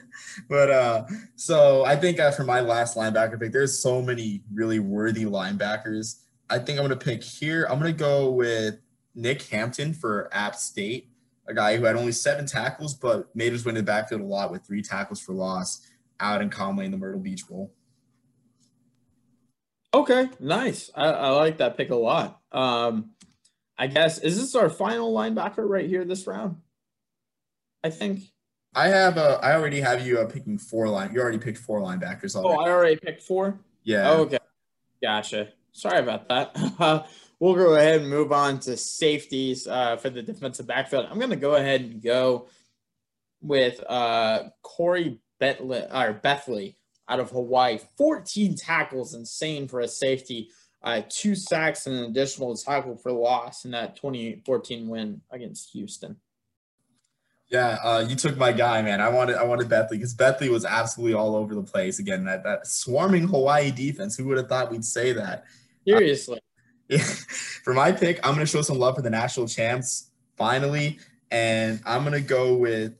but 0.50 0.70
uh, 0.70 1.06
so 1.38 1.86
I 1.86 1.96
think 1.96 2.20
uh, 2.20 2.32
for 2.32 2.44
my 2.44 2.60
last 2.60 2.98
linebacker 2.98 3.40
pick, 3.40 3.54
there's 3.54 3.80
so 3.80 4.02
many 4.02 4.44
really 4.54 4.80
worthy 4.80 5.24
linebackers. 5.24 6.24
I 6.50 6.60
think 6.60 6.78
I'm 6.78 6.86
going 6.86 6.90
to 6.90 7.06
pick 7.06 7.24
here. 7.24 7.66
I'm 7.70 7.80
going 7.80 7.94
to 7.94 7.98
go 7.98 8.30
with 8.30 8.76
Nick 9.16 9.44
Hampton 9.44 9.94
for 9.94 10.30
App 10.34 10.56
State, 10.56 11.11
a 11.48 11.54
guy 11.54 11.78
who 11.78 11.86
had 11.86 11.96
only 11.96 12.12
seven 12.12 12.46
tackles 12.46 12.94
but 12.94 13.34
made 13.36 13.52
his 13.52 13.66
way 13.66 13.70
in 13.70 13.76
the 13.76 13.84
backfield 13.84 14.22
a 14.22 14.26
lot 14.26 14.52
with 14.52 14.66
three 14.66 14.82
tackles 14.82 15.20
for 15.22 15.34
loss 15.34 15.88
out 16.20 16.42
in 16.42 16.50
Conway 16.50 16.86
in 16.86 16.92
the 16.92 16.98
Myrtle 16.98 17.20
Beach 17.20 17.48
Bowl. 17.48 17.74
Okay, 19.94 20.30
nice. 20.40 20.90
I, 20.96 21.08
I 21.08 21.30
like 21.30 21.58
that 21.58 21.76
pick 21.76 21.90
a 21.90 21.96
lot. 21.96 22.40
Um, 22.52 23.12
I 23.78 23.88
guess 23.88 24.20
is 24.20 24.40
this 24.40 24.56
our 24.56 24.70
final 24.70 25.14
linebacker 25.14 25.68
right 25.68 25.88
here 25.88 26.06
this 26.06 26.28
round? 26.28 26.58
I 27.84 27.90
think. 27.90 28.22
I 28.74 28.88
have 28.88 29.18
a. 29.18 29.40
I 29.44 29.56
already 29.56 29.82
have 29.82 30.06
you 30.06 30.20
uh, 30.20 30.26
picking 30.26 30.58
four 30.58 30.88
line. 30.88 31.12
You 31.14 31.20
already 31.20 31.40
picked 31.40 31.58
four 31.58 31.82
linebackers. 31.82 32.36
Already. 32.36 32.58
Oh, 32.58 32.64
I 32.64 32.70
already 32.70 32.96
picked 32.96 33.24
four. 33.24 33.60
Yeah. 33.84 34.12
okay. 34.12 34.38
Gotcha. 35.04 35.50
Sorry 35.74 36.00
about 36.00 36.30
that. 36.30 37.08
we'll 37.42 37.56
go 37.56 37.74
ahead 37.74 38.02
and 38.02 38.10
move 38.10 38.32
on 38.32 38.60
to 38.60 38.78
safeties 38.78 39.68
uh, 39.68 39.98
for 39.98 40.10
the 40.10 40.22
defensive 40.22 40.68
backfield. 40.68 41.08
I'm 41.10 41.18
going 41.18 41.32
to 41.32 41.36
go 41.36 41.56
ahead 41.56 41.82
and 41.82 42.02
go 42.02 42.48
with 43.42 43.84
uh, 43.90 44.44
Khoury 44.64 45.18
Bentley 45.40 45.82
or 45.82 46.14
Bethley 46.24 46.76
out 47.10 47.20
of 47.20 47.32
Hawaii. 47.32 47.80
14 47.98 48.56
tackles, 48.56 49.16
insane 49.16 49.68
for 49.68 49.82
a 49.82 49.88
safety. 49.88 50.50
Uh, 50.84 51.02
two 51.10 51.36
sacks 51.36 51.88
and 51.88 51.96
an 51.96 52.06
additional 52.06 52.56
tackle 52.56 52.96
for 52.96 53.12
loss 53.12 53.66
in 53.66 53.72
that 53.72 53.96
2014 53.96 54.88
win 54.88 55.22
against 55.32 55.72
Houston. 55.72 56.18
Yeah, 57.50 57.78
uh, 57.84 58.06
you 58.08 58.16
took 58.16 58.38
my 58.38 58.52
guy, 58.52 58.82
man. 58.82 59.02
I 59.02 59.10
wanted 59.10 59.36
I 59.36 59.44
wanted 59.44 59.68
Bethley 59.68 59.92
because 59.92 60.16
Bethley 60.16 60.50
was 60.50 60.64
absolutely 60.64 61.16
all 61.16 61.36
over 61.36 61.54
the 61.54 61.62
place. 61.62 62.00
Again, 62.00 62.24
that 62.24 62.44
that 62.46 62.66
swarming 62.66 63.28
Hawaii 63.28 63.72
defense. 63.72 64.16
Who 64.16 64.26
would 64.26 64.38
have 64.38 64.48
thought 64.48 64.72
we'd 64.72 64.86
say 64.86 65.12
that? 65.12 65.44
Seriously. 65.86 66.40
For 67.64 67.74
my 67.74 67.92
pick, 67.92 68.20
I'm 68.24 68.34
going 68.34 68.46
to 68.46 68.52
show 68.52 68.62
some 68.62 68.78
love 68.78 68.96
for 68.96 69.02
the 69.02 69.10
national 69.10 69.48
champs 69.48 70.12
finally, 70.38 71.00
and 71.30 71.80
I'm 71.86 72.02
going 72.02 72.14
to 72.14 72.28
go 72.28 72.56
with 72.56 72.96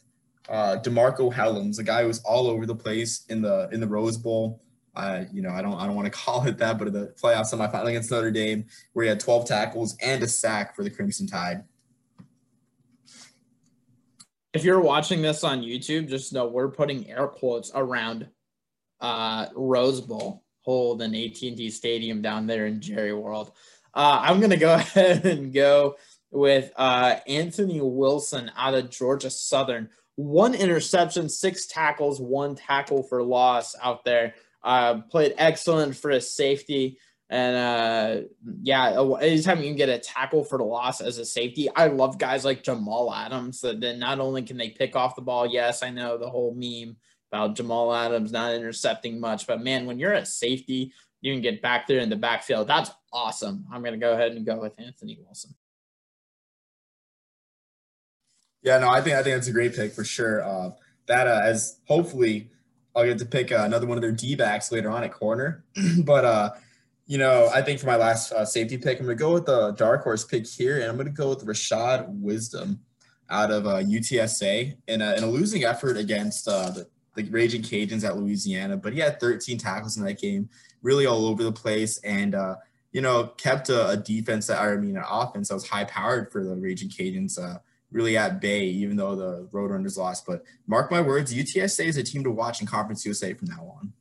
uh, 0.50 0.78
DeMarcco 0.82 1.34
Hellams, 1.34 1.80
a 1.80 1.84
guy 1.84 2.02
who 2.02 2.08
was 2.08 2.22
all 2.24 2.48
over 2.48 2.66
the 2.66 2.76
place 2.76 3.26
in 3.30 3.42
the 3.42 3.70
in 3.72 3.80
the 3.80 3.88
Rose 3.88 4.18
Bowl. 4.18 4.62
Uh, 4.96 5.24
you 5.32 5.42
know, 5.42 5.50
I 5.50 5.62
don't 5.62 5.74
I 5.74 5.86
don't 5.86 5.96
want 5.96 6.06
to 6.06 6.12
call 6.26 6.46
it 6.48 6.58
that, 6.60 6.78
but 6.78 6.94
the 6.94 7.14
playoff 7.22 7.52
semifinal 7.52 7.88
against 7.88 8.12
Notre 8.12 8.32
Dame, 8.32 8.66
where 8.94 9.04
he 9.04 9.10
had 9.10 9.20
12 9.20 9.48
tackles 9.48 9.98
and 10.02 10.24
a 10.24 10.28
sack 10.28 10.76
for 10.76 10.84
the 10.84 10.90
Crimson 10.90 11.28
Tide. 11.28 11.64
If 14.54 14.64
you're 14.64 14.82
watching 14.82 15.22
this 15.22 15.44
on 15.44 15.62
YouTube, 15.62 16.10
just 16.10 16.34
know 16.34 16.48
we're 16.48 16.70
putting 16.70 17.10
air 17.10 17.28
quotes 17.28 17.72
around 17.74 18.28
uh, 19.02 19.48
Rose 19.56 20.02
Bowl 20.02 20.44
hold 20.62 21.02
in 21.02 21.16
AT&T 21.16 21.70
Stadium 21.72 22.22
down 22.22 22.48
there 22.48 22.68
in 22.68 22.80
Jerry 22.80 23.14
World. 23.14 23.52
Uh, 23.94 24.20
I'm 24.24 24.40
gonna 24.40 24.58
go 24.58 24.74
ahead 24.76 25.26
and 25.26 25.54
go 25.54 25.96
with 26.32 26.72
uh, 26.76 27.16
Anthony 27.28 27.82
Wilson 27.82 28.52
out 28.56 28.74
of 28.74 28.90
Georgia 28.90 29.30
Southern 29.30 29.90
one 30.16 30.54
interception, 30.54 31.30
six 31.30 31.66
tackles, 31.66 32.20
one 32.20 32.56
tackle 32.56 33.04
for 33.04 33.24
loss 33.24 33.76
out 33.82 34.04
there. 34.06 34.36
Uh, 34.64 35.02
played 35.02 35.34
excellent 35.38 35.96
for 35.96 36.12
a 36.12 36.22
safety. 36.22 37.00
And 37.30 37.56
uh, 37.56 38.28
yeah, 38.62 39.02
anytime 39.22 39.60
you 39.60 39.70
can 39.70 39.78
get 39.78 39.90
a 39.90 39.98
tackle 39.98 40.44
for 40.44 40.58
the 40.58 40.66
loss 40.66 41.00
as 41.00 41.18
a 41.18 41.26
safety, 41.26 41.70
I 41.74 41.88
love 41.88 42.20
guys 42.20 42.44
like 42.44 42.64
Jamal 42.64 43.14
Adams. 43.14 43.62
That 43.62 43.80
then 43.80 44.00
not 44.00 44.20
only 44.20 44.44
can 44.44 44.58
they 44.58 44.70
pick 44.70 44.96
off 44.96 45.16
the 45.16 45.22
ball, 45.22 45.48
yes, 45.48 45.82
I 45.82 45.92
know 45.92 46.18
the 46.18 46.30
whole 46.30 46.54
meme 46.54 46.98
about 47.32 47.56
Jamal 47.56 47.94
Adams 47.94 48.34
not 48.34 48.54
intercepting 48.54 49.20
much, 49.20 49.48
but 49.48 49.64
man, 49.64 49.86
when 49.86 49.98
you're 49.98 50.12
a 50.12 50.26
safety, 50.26 50.92
you 51.22 51.34
can 51.34 51.42
get 51.42 51.62
back 51.62 51.88
there 51.88 52.00
in 52.00 52.10
the 52.10 52.16
backfield. 52.16 52.68
That's 52.68 52.92
awesome. 53.14 53.66
I'm 53.72 53.82
going 53.82 53.94
to 53.94 54.00
go 54.00 54.14
ahead 54.14 54.34
and 54.34 54.46
go 54.46 54.60
with 54.60 54.74
Anthony 54.80 55.20
Wilson. 55.24 55.56
Yeah, 58.64 58.78
no, 58.78 58.90
I 58.90 59.02
think 59.02 59.16
I 59.16 59.24
think 59.24 59.36
that's 59.36 59.48
a 59.48 59.52
great 59.54 59.76
pick 59.76 59.92
for 59.92 60.04
sure. 60.04 60.44
Uh, 60.44 60.72
that 61.08 61.28
uh, 61.28 61.42
as 61.44 61.80
hopefully 61.88 62.52
I'll 62.96 63.06
get 63.06 63.18
to 63.20 63.26
pick 63.26 63.52
uh, 63.52 63.64
another 63.64 63.88
one 63.88 63.98
of 63.98 64.02
their 64.02 64.12
D 64.12 64.36
backs 64.36 64.72
later 64.72 64.90
on 64.90 65.04
at 65.04 65.12
corner. 65.12 65.64
but 66.04 66.26
uh, 66.26 66.52
you 67.08 67.18
know, 67.18 67.50
I 67.54 67.62
think 67.62 67.80
for 67.80 67.88
my 67.88 67.96
last 67.96 68.32
uh, 68.32 68.46
safety 68.46 68.78
pick, 68.78 69.00
I'm 69.00 69.06
gonna 69.06 69.16
go 69.16 69.34
with 69.34 69.46
the 69.46 69.72
dark 69.72 70.04
horse 70.04 70.24
pick 70.24 70.46
here, 70.46 70.80
and 70.80 70.86
I'm 70.86 70.98
gonna 70.98 71.10
go 71.10 71.30
with 71.30 71.46
Rashad 71.46 72.06
Wisdom 72.08 72.80
out 73.32 73.50
of 73.50 73.66
uh, 73.66 73.78
UTSA 73.78 74.78
in 74.88 75.02
a, 75.02 75.16
in 75.16 75.24
a 75.24 75.28
losing 75.28 75.64
effort 75.64 75.98
against 75.98 76.48
uh, 76.48 76.70
the, 76.70 76.88
the 77.16 77.24
Raging 77.24 77.62
Cajuns 77.62 78.04
at 78.04 78.18
Louisiana. 78.18 78.78
But 78.78 78.94
he 78.94 79.00
had 79.00 79.20
13 79.20 79.58
tackles 79.58 79.98
in 79.98 80.04
that 80.06 80.20
game, 80.20 80.50
really 80.82 81.06
all 81.06 81.26
over 81.26 81.44
the 81.44 81.52
place, 81.52 81.98
and 82.00 82.36
uh, 82.36 82.56
you 82.92 83.02
know, 83.02 83.28
kept 83.38 83.70
a, 83.70 83.90
a 83.90 83.98
defense 83.98 84.48
that 84.48 84.60
I 84.60 84.76
mean, 84.76 84.98
an 84.98 85.04
offense 85.10 85.50
that 85.50 85.56
was 85.56 85.68
high 85.68 85.86
powered 85.86 86.32
for 86.32 86.44
the 86.44 86.56
Raging 86.56 86.90
Cajuns. 86.90 87.40
Uh, 87.40 87.60
really 87.92 88.18
at 88.18 88.40
bay, 88.40 88.64
even 88.64 88.96
though 88.96 89.16
the 89.16 89.48
Roadrunners 89.52 89.98
lost. 89.98 90.26
But 90.26 90.44
mark 90.68 90.92
my 90.92 91.02
words, 91.02 91.34
UTSA 91.34 91.86
is 91.86 91.98
a 91.98 92.04
team 92.04 92.24
to 92.24 92.32
watch 92.32 92.62
in 92.62 92.68
Conference 92.68 93.06
USA 93.06 93.34
from 93.34 93.50
now 93.50 93.76
on. 93.78 93.94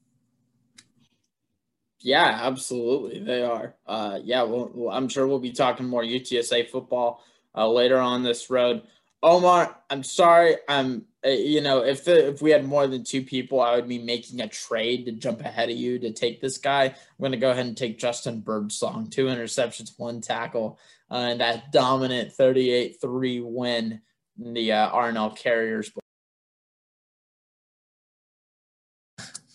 Yeah, 2.01 2.39
absolutely, 2.43 3.21
they 3.21 3.43
are. 3.43 3.75
Uh, 3.87 4.21
yeah, 4.23 4.43
well, 4.43 4.91
I'm 4.91 5.09
sure 5.09 5.27
we'll 5.27 5.39
be 5.39 5.53
talking 5.53 5.87
more 5.87 6.03
UTSA 6.03 6.71
football 6.71 7.23
uh, 7.55 7.69
later 7.69 7.99
on 7.99 8.23
this 8.23 8.49
road. 8.49 8.83
Omar, 9.23 9.77
I'm 9.91 10.03
sorry. 10.03 10.57
I'm, 10.67 11.05
you 11.25 11.61
know, 11.61 11.85
if 11.85 12.05
the, 12.05 12.29
if 12.29 12.43
we 12.43 12.51
had 12.51 12.65
more 12.65 12.87
than 12.87 13.05
two 13.05 13.23
people, 13.23 13.61
I 13.61 13.77
would 13.77 13.89
be 13.89 13.99
making 13.99 14.41
a 14.41 14.49
trade 14.49 15.07
to 15.07 15.13
jump 15.13 15.41
ahead 15.41 15.71
of 15.71 15.77
you 15.77 15.99
to 15.99 16.13
take 16.13 16.41
this 16.41 16.59
guy. 16.59 16.85
I'm 16.85 16.95
going 17.19 17.33
to 17.33 17.39
go 17.39 17.51
ahead 17.51 17.67
and 17.67 17.77
take 17.77 17.99
Justin 17.99 18.41
Birdsong, 18.41 19.11
two 19.11 19.27
interceptions, 19.27 19.99
one 19.99 20.21
tackle 20.21 20.79
uh, 21.11 21.15
and 21.31 21.41
that 21.41 21.73
dominant 21.73 22.33
38-3 22.39 23.43
win 23.45 24.01
in 24.43 24.55
the 24.55 24.73
uh, 24.73 24.89
R+L 24.89 25.31
Carriers. 25.31 25.91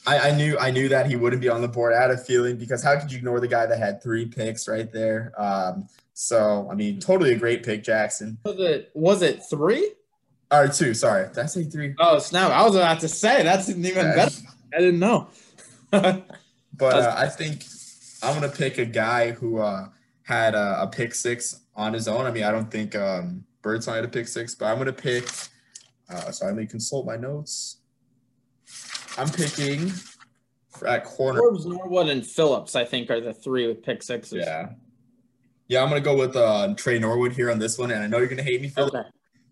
I, 0.08 0.30
I, 0.30 0.32
knew 0.36 0.56
I 0.60 0.70
knew 0.70 0.88
that 0.90 1.08
he 1.08 1.16
wouldn't 1.16 1.42
be 1.42 1.50
on 1.50 1.62
the 1.62 1.68
board. 1.68 1.94
I 1.94 2.00
had 2.00 2.12
a 2.12 2.18
feeling 2.18 2.58
because 2.58 2.84
how 2.84 3.00
could 3.00 3.12
you 3.12 3.18
ignore 3.18 3.40
the 3.40 3.48
guy 3.48 3.66
that 3.66 3.80
had 3.80 4.04
three 4.04 4.28
picks 4.28 4.68
right 4.68 4.92
there? 4.92 5.34
Um, 5.36 5.88
so 6.14 6.68
I 6.72 6.76
mean, 6.76 7.00
totally 7.00 7.34
a 7.34 7.38
great 7.38 7.64
pick, 7.64 7.84
Jackson. 7.84 8.38
Was 8.46 8.60
it 8.60 8.92
was 8.94 9.22
it 9.24 9.42
three? 9.50 9.94
Right, 10.62 10.74
two. 10.74 10.94
Sorry, 10.94 11.28
did 11.28 11.38
I 11.40 11.46
say 11.46 11.64
three? 11.64 11.96
Oh 12.00 12.20
snap! 12.20 12.52
I 12.52 12.64
was 12.64 12.76
about 12.76 13.00
to 13.02 13.08
say 13.08 13.44
that's 13.44 13.70
even 13.70 13.84
Yeah. 13.84 14.16
better. 14.16 14.36
I 14.74 14.80
didn't 14.80 15.00
know. 15.00 15.30
But 16.78 16.94
uh, 16.94 17.16
I 17.18 17.28
think 17.28 17.64
I'm 18.22 18.34
gonna 18.34 18.52
pick 18.52 18.78
a 18.80 18.86
guy 18.86 19.32
who 19.32 19.60
uh, 19.60 19.88
had 20.24 20.56
a, 20.56 20.82
a 20.82 20.88
pick 20.88 21.16
six 21.16 21.62
on 21.74 21.94
his 21.94 22.10
own. 22.10 22.26
I 22.26 22.32
mean, 22.32 22.44
I 22.44 22.52
don't 22.52 22.70
think 22.70 22.96
um, 22.98 23.46
Birdsong 23.62 23.96
had 23.96 24.04
a 24.04 24.10
pick 24.10 24.28
six, 24.28 24.56
but 24.56 24.66
I'm 24.66 24.78
gonna 24.78 24.92
pick. 24.92 25.30
Uh, 26.10 26.32
so 26.32 26.46
let 26.48 26.56
me 26.56 26.66
consult 26.66 27.06
my 27.06 27.16
notes. 27.16 27.78
I'm 29.18 29.30
picking 29.30 29.94
at 30.86 31.06
corner. 31.06 31.40
Forbes, 31.40 31.66
Norwood, 31.66 32.10
and 32.10 32.26
Phillips, 32.26 32.76
I 32.76 32.84
think, 32.84 33.10
are 33.10 33.22
the 33.22 33.34
three 33.34 33.68
with 33.68 33.82
pick 33.82 34.04
sixes. 34.04 34.44
Yeah, 34.46 34.72
yeah. 35.70 35.82
I'm 35.82 35.88
gonna 35.88 36.02
go 36.02 36.18
with 36.18 36.36
uh, 36.36 36.74
Trey 36.76 37.00
Norwood 37.00 37.32
here 37.32 37.50
on 37.52 37.58
this 37.60 37.78
one, 37.78 37.92
and 37.92 38.04
I 38.04 38.08
know 38.08 38.18
you're 38.18 38.28
gonna 38.28 38.44
hate 38.44 38.62
me 38.62 38.68
for 38.68 38.82
Okay. 38.82 39.04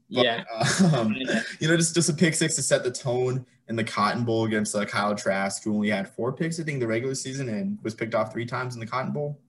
That. 0.10 0.46
Yeah. 0.82 0.88
Um, 0.98 1.16
you 1.60 1.68
know, 1.68 1.78
just 1.78 1.96
just 1.96 2.10
a 2.10 2.14
pick 2.14 2.36
six 2.36 2.56
to 2.56 2.62
set 2.62 2.84
the 2.84 2.92
tone 2.92 3.46
in 3.68 3.76
the 3.76 3.84
Cotton 3.84 4.24
Bowl 4.24 4.46
against 4.46 4.76
uh, 4.76 4.86
Kyle 4.86 5.16
Trask, 5.16 5.64
who 5.64 5.76
only 5.76 5.90
had 5.90 6.10
four 6.10 6.34
picks, 6.34 6.60
I 6.60 6.64
think, 6.64 6.80
the 6.80 6.88
regular 6.88 7.16
season, 7.16 7.50
and 7.50 7.78
was 7.84 7.94
picked 7.94 8.14
off 8.16 8.32
three 8.32 8.46
times 8.46 8.74
in 8.74 8.80
the 8.80 8.88
Cotton 8.88 9.12
Bowl. 9.12 9.40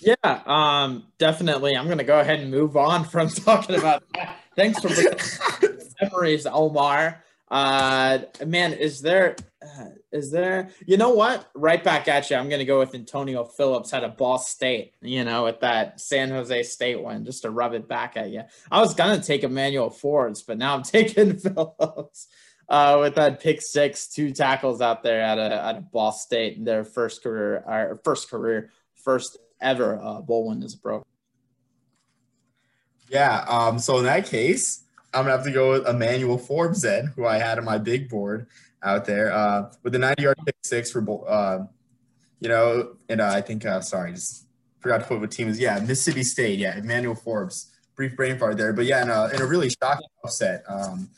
Yeah, 0.00 0.14
um, 0.46 1.06
definitely. 1.18 1.76
I'm 1.76 1.88
gonna 1.88 2.04
go 2.04 2.20
ahead 2.20 2.40
and 2.40 2.50
move 2.50 2.76
on 2.76 3.04
from 3.10 3.28
talking 3.28 3.76
about 3.76 4.02
that. 4.14 4.38
Thanks 4.56 4.80
for 4.80 4.88
memories, 6.02 6.46
Omar. 6.46 7.22
Uh, 7.50 8.18
man, 8.46 8.72
is 8.72 9.00
there, 9.00 9.36
uh, 9.64 9.86
is 10.12 10.30
there? 10.30 10.70
You 10.86 10.96
know 10.96 11.10
what? 11.10 11.48
Right 11.54 11.82
back 11.82 12.08
at 12.08 12.30
you. 12.30 12.36
I'm 12.36 12.48
gonna 12.48 12.64
go 12.64 12.78
with 12.78 12.94
Antonio 12.94 13.44
Phillips 13.44 13.92
out 13.94 14.04
a 14.04 14.08
Ball 14.08 14.38
State. 14.38 14.94
You 15.00 15.24
know, 15.24 15.44
with 15.44 15.60
that 15.60 16.00
San 16.00 16.30
Jose 16.30 16.62
State 16.64 17.00
one, 17.00 17.24
just 17.24 17.42
to 17.42 17.50
rub 17.50 17.74
it 17.74 17.88
back 17.88 18.16
at 18.16 18.30
you. 18.30 18.42
I 18.70 18.80
was 18.80 18.94
gonna 18.94 19.22
take 19.22 19.42
Emmanuel 19.42 19.90
Forbes, 19.90 20.42
but 20.42 20.58
now 20.58 20.74
I'm 20.74 20.82
taking 20.84 21.36
Phillips. 21.38 22.28
Uh, 22.66 22.96
with 23.00 23.14
that 23.16 23.40
pick 23.40 23.60
six, 23.60 24.08
two 24.08 24.32
tackles 24.32 24.80
out 24.80 25.02
there 25.02 25.20
at 25.20 25.38
a 25.38 25.64
at 25.64 25.76
a 25.76 25.80
Ball 25.80 26.12
State, 26.12 26.64
their 26.64 26.84
first 26.84 27.22
career, 27.22 27.98
first 28.04 28.30
career, 28.30 28.70
first 28.94 29.38
ever 29.60 29.98
uh, 30.02 30.20
bowl 30.20 30.48
win 30.48 30.62
a 30.62 30.68
pro. 30.82 31.04
Yeah. 33.08 33.44
Um, 33.48 33.78
so 33.78 33.98
in 33.98 34.04
that 34.04 34.26
case, 34.26 34.84
I'm 35.12 35.24
gonna 35.24 35.36
have 35.36 35.44
to 35.44 35.52
go 35.52 35.72
with 35.72 35.86
Emmanuel 35.86 36.38
Forbes 36.38 36.82
then, 36.82 37.12
who 37.14 37.26
I 37.26 37.38
had 37.38 37.58
on 37.58 37.64
my 37.64 37.78
big 37.78 38.08
board 38.08 38.48
out 38.84 39.04
there 39.04 39.32
uh, 39.32 39.72
with 39.82 39.92
the 39.92 39.98
90 39.98 40.22
yard 40.22 40.38
pick 40.44 40.56
six 40.62 40.90
for 40.90 41.04
uh, 41.28 41.64
you 42.40 42.48
know, 42.48 42.96
and 43.08 43.20
uh, 43.20 43.28
I 43.28 43.40
think 43.40 43.64
uh, 43.64 43.80
sorry, 43.80 44.12
just 44.12 44.46
forgot 44.80 45.00
to 45.00 45.06
put 45.06 45.18
what 45.20 45.30
team 45.30 45.48
is. 45.48 45.58
Yeah, 45.58 45.78
Mississippi 45.80 46.22
State. 46.22 46.58
Yeah, 46.58 46.76
Emmanuel 46.76 47.14
Forbes. 47.14 47.72
Brief 47.96 48.14
brain 48.16 48.38
fart 48.38 48.58
there, 48.58 48.72
but 48.72 48.84
yeah, 48.84 49.02
in 49.02 49.08
a, 49.08 49.28
in 49.34 49.40
a 49.40 49.46
really 49.46 49.70
shocking 49.70 50.06
upset. 50.24 50.64
Um, 50.68 51.08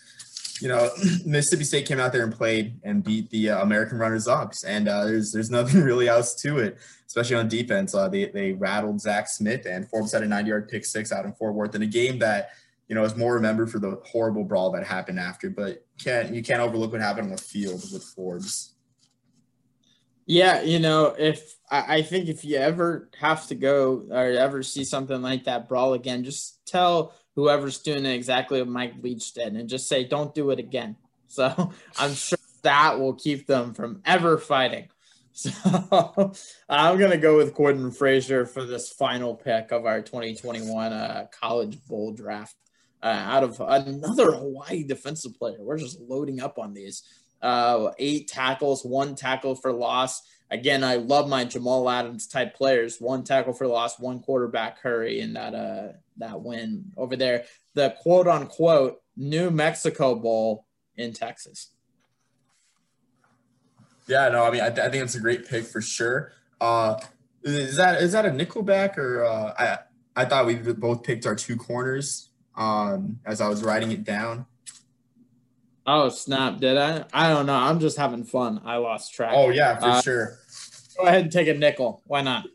you 0.60 0.68
know, 0.68 0.90
Mississippi 1.24 1.64
State 1.64 1.86
came 1.86 1.98
out 1.98 2.12
there 2.12 2.22
and 2.22 2.32
played 2.32 2.78
and 2.84 3.02
beat 3.02 3.30
the 3.30 3.50
uh, 3.50 3.62
American 3.62 3.98
runners-ups, 3.98 4.64
and 4.64 4.88
uh, 4.88 5.04
there's 5.04 5.32
there's 5.32 5.50
nothing 5.50 5.80
really 5.90 6.06
else 6.06 6.34
to 6.42 6.58
it, 6.58 6.78
especially 7.06 7.36
on 7.36 7.48
defense. 7.48 7.94
Uh, 7.94 8.08
they 8.08 8.26
they 8.26 8.52
rattled 8.52 9.00
Zach 9.00 9.26
Smith, 9.28 9.66
and 9.66 9.88
Forbes 9.88 10.12
had 10.12 10.22
a 10.22 10.26
90-yard 10.26 10.68
pick 10.68 10.84
six 10.84 11.10
out 11.10 11.24
in 11.24 11.32
Fort 11.32 11.54
Worth 11.54 11.74
in 11.74 11.82
a 11.82 11.86
game 11.86 12.18
that 12.20 12.50
you 12.88 12.94
know 12.94 13.04
is 13.04 13.16
more 13.16 13.34
remembered 13.34 13.70
for 13.70 13.78
the 13.78 14.00
horrible 14.04 14.44
brawl 14.44 14.70
that 14.72 14.86
happened 14.86 15.18
after. 15.18 15.50
But 15.50 15.84
can't 15.98 16.34
you 16.34 16.42
can't 16.42 16.60
overlook 16.60 16.92
what 16.92 17.00
happened 17.00 17.26
on 17.26 17.36
the 17.36 17.42
field 17.42 17.82
with 17.92 18.04
Forbes. 18.04 18.76
Yeah, 20.28 20.62
you 20.62 20.80
know, 20.80 21.14
if 21.16 21.54
I, 21.70 22.02
think 22.02 22.28
if 22.28 22.44
you 22.44 22.56
ever 22.56 23.08
have 23.20 23.46
to 23.46 23.54
go 23.54 24.06
or 24.10 24.24
ever 24.24 24.64
see 24.64 24.82
something 24.82 25.22
like 25.22 25.44
that 25.44 25.68
brawl 25.68 25.94
again, 25.94 26.24
just 26.24 26.66
tell 26.66 27.14
whoever's 27.36 27.78
doing 27.78 28.04
it 28.04 28.12
exactly 28.12 28.60
what 28.60 28.68
Mike 28.68 28.94
Leach 29.00 29.32
did 29.34 29.54
and 29.54 29.68
just 29.68 29.88
say, 29.88 30.02
don't 30.02 30.34
do 30.34 30.50
it 30.50 30.58
again. 30.58 30.96
So 31.28 31.72
I'm 31.98 32.14
sure 32.14 32.38
that 32.62 33.00
will 33.00 33.12
keep 33.12 33.48
them 33.48 33.74
from 33.74 34.00
ever 34.04 34.38
fighting. 34.38 34.88
So 35.32 36.32
I'm 36.66 36.98
going 36.98 37.10
to 37.10 37.18
go 37.18 37.36
with 37.36 37.54
Gordon 37.54 37.90
Frazier 37.90 38.46
for 38.46 38.64
this 38.64 38.88
final 38.90 39.34
pick 39.34 39.70
of 39.70 39.84
our 39.84 40.00
2021 40.00 40.92
uh, 40.94 41.26
college 41.30 41.84
bowl 41.86 42.12
draft. 42.12 42.54
Uh, 43.06 43.22
out 43.24 43.44
of 43.44 43.60
another 43.60 44.32
Hawaii 44.32 44.82
defensive 44.82 45.38
player. 45.38 45.58
We're 45.60 45.78
just 45.78 46.00
loading 46.00 46.40
up 46.40 46.58
on 46.58 46.74
these. 46.74 47.04
Uh, 47.40 47.92
eight 48.00 48.26
tackles, 48.26 48.84
one 48.84 49.14
tackle 49.14 49.54
for 49.54 49.72
loss. 49.72 50.22
Again, 50.50 50.82
I 50.82 50.96
love 50.96 51.28
my 51.28 51.44
Jamal 51.44 51.88
Adams 51.88 52.26
type 52.26 52.56
players. 52.56 52.96
One 52.98 53.22
tackle 53.22 53.52
for 53.52 53.68
loss, 53.68 54.00
one 54.00 54.18
quarterback 54.18 54.80
hurry 54.80 55.20
in 55.20 55.34
that 55.34 55.54
uh 55.54 55.92
that 56.16 56.40
win 56.40 56.86
over 56.96 57.14
there. 57.14 57.44
The 57.74 57.94
quote 58.02 58.26
unquote 58.26 59.00
New 59.16 59.52
Mexico 59.52 60.16
Bowl 60.16 60.66
in 60.96 61.12
Texas. 61.12 61.70
Yeah, 64.08 64.30
no, 64.30 64.42
I 64.42 64.50
mean 64.50 64.62
I, 64.62 64.70
th- 64.70 64.84
I 64.84 64.90
think 64.90 65.04
it's 65.04 65.14
a 65.14 65.20
great 65.20 65.48
pick 65.48 65.66
for 65.66 65.80
sure. 65.80 66.32
Uh, 66.60 66.98
is 67.44 67.76
that 67.76 68.02
is 68.02 68.10
that 68.12 68.26
a 68.26 68.30
nickelback 68.30 68.98
or 68.98 69.24
uh, 69.24 69.54
I 69.56 70.22
I 70.22 70.24
thought 70.24 70.46
we 70.46 70.56
both 70.56 71.04
picked 71.04 71.24
our 71.24 71.36
two 71.36 71.56
corners 71.56 72.30
um, 72.56 73.18
as 73.24 73.40
I 73.40 73.48
was 73.48 73.62
writing 73.62 73.92
it 73.92 74.04
down. 74.04 74.46
Oh 75.86 76.08
snap! 76.08 76.58
Did 76.58 76.76
I? 76.76 77.04
I 77.12 77.28
don't 77.32 77.46
know. 77.46 77.54
I'm 77.54 77.78
just 77.78 77.96
having 77.96 78.24
fun. 78.24 78.60
I 78.64 78.76
lost 78.76 79.14
track. 79.14 79.32
Oh 79.34 79.50
yeah, 79.50 79.78
for 79.78 79.86
Uh, 79.86 80.02
sure. 80.02 80.38
Go 80.98 81.04
ahead 81.06 81.22
and 81.22 81.32
take 81.32 81.46
a 81.48 81.54
nickel. 81.54 82.02
Why 82.06 82.22
not? 82.22 82.46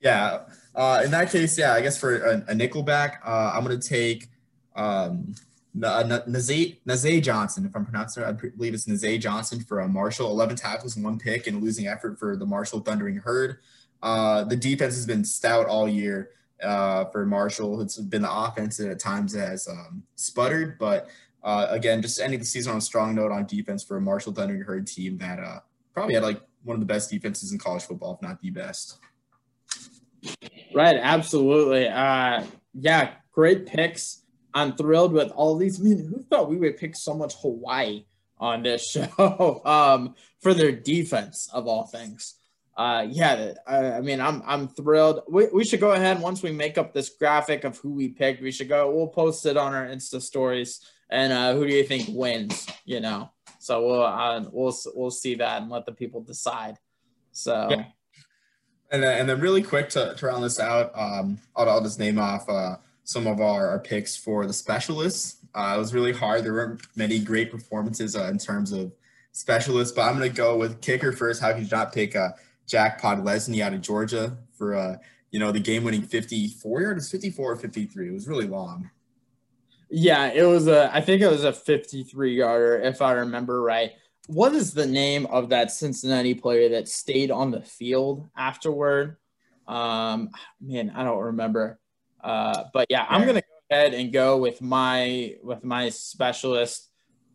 Yeah. 0.00 0.44
Uh, 0.74 1.02
in 1.04 1.10
that 1.10 1.30
case, 1.30 1.58
yeah, 1.58 1.74
I 1.74 1.80
guess 1.82 1.98
for 1.98 2.16
a, 2.22 2.36
a 2.48 2.54
nickelback, 2.54 3.16
uh, 3.26 3.52
I'm 3.54 3.62
gonna 3.64 3.76
take 3.78 4.28
um, 4.76 5.34
Nazay 5.76 6.78
Nazay 6.86 7.22
Johnson, 7.22 7.66
if 7.66 7.74
I'm 7.76 7.84
pronouncing 7.84 8.22
it. 8.22 8.26
I 8.26 8.32
believe 8.32 8.72
it's 8.72 8.86
Nazay 8.86 9.20
Johnson 9.20 9.60
for 9.60 9.80
a 9.80 9.88
Marshall, 9.88 10.30
11 10.30 10.56
tackles 10.56 10.96
and 10.96 11.04
one 11.04 11.18
pick, 11.18 11.46
and 11.48 11.62
losing 11.62 11.86
effort 11.86 12.18
for 12.18 12.36
the 12.36 12.46
Marshall 12.46 12.80
Thundering 12.80 13.16
Herd. 13.16 13.58
Uh, 14.02 14.44
the 14.44 14.56
defense 14.56 14.94
has 14.94 15.06
been 15.06 15.24
stout 15.24 15.66
all 15.66 15.86
year 15.88 16.30
uh, 16.62 17.04
for 17.06 17.26
Marshall. 17.26 17.80
It's 17.80 17.98
been 17.98 18.22
the 18.22 18.32
offense 18.32 18.76
that 18.78 18.90
at 18.90 18.98
times 18.98 19.34
has 19.34 19.68
um, 19.68 20.02
sputtered, 20.16 20.78
but 20.78 21.08
uh, 21.42 21.66
again, 21.70 22.02
just 22.02 22.20
ending 22.20 22.38
the 22.38 22.44
season 22.44 22.72
on 22.72 22.78
a 22.78 22.82
strong 22.82 23.14
note 23.14 23.32
on 23.32 23.46
defense 23.46 23.82
for 23.82 23.96
a 23.96 24.00
Marshall 24.00 24.32
Thundering 24.32 24.62
Herd 24.62 24.86
team 24.86 25.18
that 25.18 25.38
uh, 25.38 25.60
probably 25.94 26.14
had 26.14 26.22
like 26.22 26.40
one 26.62 26.74
of 26.74 26.80
the 26.80 26.86
best 26.86 27.10
defenses 27.10 27.52
in 27.52 27.58
college 27.58 27.84
football, 27.84 28.14
if 28.14 28.22
not 28.22 28.40
the 28.40 28.50
best. 28.50 28.98
Right, 30.74 30.96
absolutely. 31.00 31.88
Uh, 31.88 32.44
yeah, 32.74 33.12
great 33.32 33.66
picks. 33.66 34.22
I'm 34.52 34.74
thrilled 34.76 35.12
with 35.12 35.30
all 35.30 35.56
these. 35.56 35.80
Man, 35.80 35.98
who 35.98 36.22
thought 36.24 36.50
we 36.50 36.56
would 36.56 36.76
pick 36.76 36.94
so 36.96 37.14
much 37.14 37.34
Hawaii 37.36 38.04
on 38.38 38.62
this 38.62 38.88
show 38.90 39.62
um, 39.64 40.14
for 40.40 40.54
their 40.54 40.72
defense 40.72 41.48
of 41.52 41.66
all 41.66 41.86
things? 41.86 42.39
Uh, 42.76 43.06
yeah, 43.10 43.52
I, 43.66 43.92
I 43.92 44.00
mean, 44.00 44.20
I'm 44.20 44.42
I'm 44.46 44.68
thrilled. 44.68 45.22
We, 45.28 45.48
we 45.52 45.64
should 45.64 45.80
go 45.80 45.92
ahead 45.92 46.20
once 46.20 46.42
we 46.42 46.52
make 46.52 46.78
up 46.78 46.94
this 46.94 47.10
graphic 47.10 47.64
of 47.64 47.76
who 47.78 47.90
we 47.92 48.08
picked. 48.08 48.42
We 48.42 48.52
should 48.52 48.68
go. 48.68 48.90
We'll 48.90 49.08
post 49.08 49.44
it 49.46 49.56
on 49.56 49.74
our 49.74 49.86
Insta 49.86 50.22
stories. 50.22 50.80
And 51.10 51.32
uh, 51.32 51.54
who 51.54 51.66
do 51.66 51.74
you 51.74 51.84
think 51.84 52.08
wins? 52.08 52.66
You 52.84 53.00
know, 53.00 53.30
so 53.58 53.84
we'll 53.86 54.02
uh, 54.02 54.44
we'll 54.50 54.74
we'll 54.94 55.10
see 55.10 55.34
that 55.34 55.62
and 55.62 55.70
let 55.70 55.84
the 55.84 55.92
people 55.92 56.22
decide. 56.22 56.78
So. 57.32 57.68
Yeah. 57.70 57.84
And 58.92 59.04
then, 59.04 59.20
and 59.20 59.28
then 59.28 59.38
really 59.38 59.62
quick 59.62 59.88
to, 59.90 60.14
to 60.16 60.26
round 60.26 60.42
this 60.42 60.58
out, 60.58 60.90
um, 60.98 61.38
I'll, 61.54 61.70
I'll 61.70 61.80
just 61.80 62.00
name 62.00 62.18
off 62.18 62.48
uh, 62.48 62.74
some 63.04 63.28
of 63.28 63.40
our, 63.40 63.68
our 63.68 63.78
picks 63.78 64.16
for 64.16 64.48
the 64.48 64.52
specialists. 64.52 65.46
Uh, 65.54 65.74
it 65.76 65.78
was 65.78 65.94
really 65.94 66.12
hard. 66.12 66.42
There 66.42 66.54
weren't 66.54 66.82
many 66.96 67.20
great 67.20 67.52
performances 67.52 68.16
uh, 68.16 68.24
in 68.24 68.38
terms 68.38 68.72
of 68.72 68.90
specialists, 69.30 69.94
but 69.94 70.02
I'm 70.02 70.18
going 70.18 70.28
to 70.28 70.36
go 70.36 70.56
with 70.56 70.80
kicker 70.80 71.12
first. 71.12 71.40
How 71.40 71.52
could 71.52 71.62
you 71.62 71.68
not 71.70 71.92
pick 71.92 72.16
uh, 72.16 72.30
Jack 72.70 73.00
Podlesny 73.00 73.60
out 73.60 73.74
of 73.74 73.80
Georgia 73.80 74.38
for, 74.56 74.76
uh, 74.76 74.96
you 75.30 75.40
know, 75.40 75.50
the 75.50 75.60
game-winning 75.60 76.02
54 76.02 76.82
yard? 76.82 76.96
It's 76.98 77.10
54 77.10 77.52
or 77.52 77.56
53. 77.56 78.08
It 78.08 78.12
was 78.12 78.28
really 78.28 78.46
long. 78.46 78.90
Yeah, 79.90 80.30
it 80.32 80.44
was 80.44 80.68
a. 80.68 80.94
I 80.94 81.00
think 81.00 81.20
it 81.20 81.28
was 81.28 81.42
a 81.42 81.52
53 81.52 82.36
yarder, 82.36 82.80
if 82.80 83.02
I 83.02 83.12
remember 83.12 83.60
right. 83.60 83.90
What 84.28 84.54
is 84.54 84.72
the 84.72 84.86
name 84.86 85.26
of 85.26 85.48
that 85.48 85.72
Cincinnati 85.72 86.32
player 86.32 86.68
that 86.68 86.88
stayed 86.88 87.32
on 87.32 87.50
the 87.50 87.60
field 87.60 88.28
afterward? 88.36 89.16
Um, 89.66 90.30
man, 90.60 90.92
I 90.94 91.02
don't 91.02 91.18
remember. 91.18 91.80
Uh, 92.22 92.64
but 92.72 92.86
yeah, 92.88 93.04
I'm 93.08 93.26
gonna 93.26 93.40
go 93.40 93.76
ahead 93.76 93.94
and 93.94 94.12
go 94.12 94.36
with 94.36 94.62
my 94.62 95.34
with 95.42 95.64
my 95.64 95.88
specialist. 95.88 96.88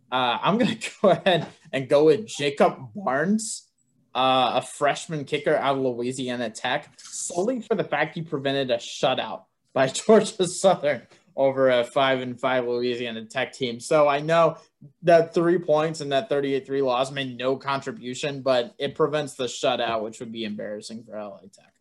Uh, 0.10 0.38
I'm 0.42 0.58
gonna 0.58 0.78
go 1.02 1.10
ahead 1.10 1.48
and 1.74 1.90
go 1.90 2.06
with 2.06 2.26
Jacob 2.26 2.78
Barnes, 2.96 3.65
uh, 4.16 4.54
a 4.56 4.62
freshman 4.62 5.26
kicker 5.26 5.56
out 5.56 5.76
of 5.76 5.84
Louisiana 5.84 6.50
Tech, 6.50 6.90
solely 6.98 7.62
for 7.62 7.76
the 7.76 7.84
fact 7.84 8.16
he 8.16 8.22
prevented 8.22 8.72
a 8.72 8.78
shutout 8.78 9.44
by 9.74 9.88
Georgia 9.88 10.48
Southern 10.48 11.02
over 11.36 11.70
a 11.70 11.84
five 11.84 12.22
and 12.22 12.40
five 12.40 12.66
Louisiana 12.66 13.26
Tech 13.26 13.52
team. 13.52 13.82
So 13.82 14.08
I 14.08 14.22
know 14.22 14.56
that 15.04 15.34
three 15.34 15.60
points 15.60 16.00
and 16.00 16.14
that 16.14 16.30
38-3 16.30 16.82
loss 16.82 17.12
made 17.12 17.38
no 17.38 17.58
contribution, 17.58 18.42
but 18.42 18.74
it 18.78 18.96
prevents 18.96 19.34
the 19.34 19.46
shutout, 19.46 20.02
which 20.02 20.22
would 20.22 20.32
be 20.32 20.46
embarrassing 20.46 21.04
for 21.04 21.20
LA 21.20 21.42
Tech. 21.54 21.74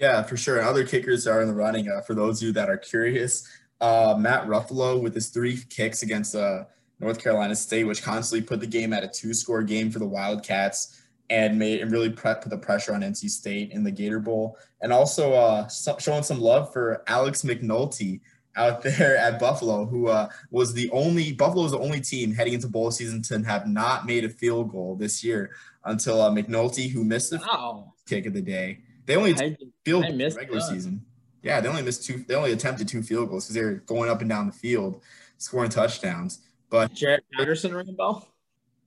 Yeah, 0.00 0.22
for 0.24 0.36
sure. 0.36 0.60
Other 0.60 0.84
kickers 0.84 1.28
are 1.28 1.40
in 1.40 1.48
the 1.48 1.54
running. 1.54 1.88
Uh, 1.88 2.00
for 2.00 2.14
those 2.14 2.42
of 2.42 2.48
you 2.48 2.52
that 2.54 2.68
are 2.68 2.76
curious, 2.76 3.48
uh, 3.80 4.16
Matt 4.18 4.48
Ruffolo 4.48 5.00
with 5.00 5.14
his 5.14 5.28
three 5.28 5.58
kicks 5.70 6.02
against 6.02 6.34
uh, 6.34 6.64
North 6.98 7.22
Carolina 7.22 7.54
State, 7.54 7.84
which 7.84 8.02
constantly 8.02 8.44
put 8.44 8.58
the 8.58 8.66
game 8.66 8.92
at 8.92 9.04
a 9.04 9.08
two-score 9.08 9.62
game 9.62 9.92
for 9.92 10.00
the 10.00 10.06
Wildcats 10.06 11.05
and 11.30 11.58
made 11.58 11.80
and 11.80 11.90
really 11.90 12.10
put 12.10 12.42
the 12.42 12.58
pressure 12.58 12.94
on 12.94 13.00
NC 13.00 13.28
State 13.30 13.72
in 13.72 13.84
the 13.84 13.90
Gator 13.90 14.20
Bowl, 14.20 14.58
and 14.80 14.92
also 14.92 15.32
uh, 15.32 15.66
so, 15.68 15.96
showing 15.98 16.22
some 16.22 16.40
love 16.40 16.72
for 16.72 17.02
Alex 17.06 17.42
McNulty 17.42 18.20
out 18.56 18.82
there 18.82 19.16
at 19.16 19.38
Buffalo, 19.38 19.86
who 19.86 20.08
uh, 20.08 20.28
was 20.50 20.72
the 20.72 20.90
only 20.90 21.32
Buffalo 21.32 21.62
was 21.62 21.72
the 21.72 21.78
only 21.78 22.00
team 22.00 22.32
heading 22.32 22.54
into 22.54 22.68
bowl 22.68 22.90
season 22.90 23.22
to 23.22 23.42
have 23.42 23.66
not 23.66 24.06
made 24.06 24.24
a 24.24 24.28
field 24.28 24.70
goal 24.70 24.96
this 24.96 25.22
year 25.22 25.50
until 25.84 26.20
uh, 26.20 26.30
McNulty, 26.30 26.90
who 26.90 27.04
missed 27.04 27.30
the 27.30 27.38
wow. 27.38 27.92
kick 28.06 28.26
of 28.26 28.32
the 28.32 28.42
day. 28.42 28.80
They 29.06 29.16
only 29.16 29.34
I, 29.34 29.56
field 29.84 30.04
I 30.04 30.10
regular 30.10 30.60
that. 30.60 30.68
season. 30.68 31.04
Yeah, 31.42 31.60
they 31.60 31.68
only 31.68 31.82
missed 31.82 32.04
two. 32.04 32.24
They 32.26 32.34
only 32.34 32.52
attempted 32.52 32.88
two 32.88 33.02
field 33.02 33.28
goals 33.28 33.44
because 33.44 33.54
they 33.54 33.62
were 33.62 33.74
going 33.86 34.10
up 34.10 34.20
and 34.20 34.28
down 34.28 34.46
the 34.46 34.52
field, 34.52 35.02
scoring 35.38 35.70
touchdowns. 35.70 36.40
But 36.70 36.92
Jaret 36.92 37.20
Patterson 37.32 37.72
ring 37.72 37.94
bell? 37.96 38.28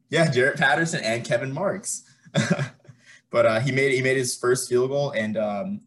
Yeah, 0.09 0.27
Jaret 0.27 0.57
Patterson 0.57 1.01
and 1.03 1.23
Kevin 1.23 1.53
Marks. 1.53 2.03
but 3.30 3.45
uh, 3.45 3.59
he 3.59 3.71
made 3.71 3.93
he 3.93 4.01
made 4.01 4.17
his 4.17 4.38
first 4.38 4.69
field 4.69 4.89
goal, 4.89 5.11
and 5.11 5.38
um, 5.38 5.82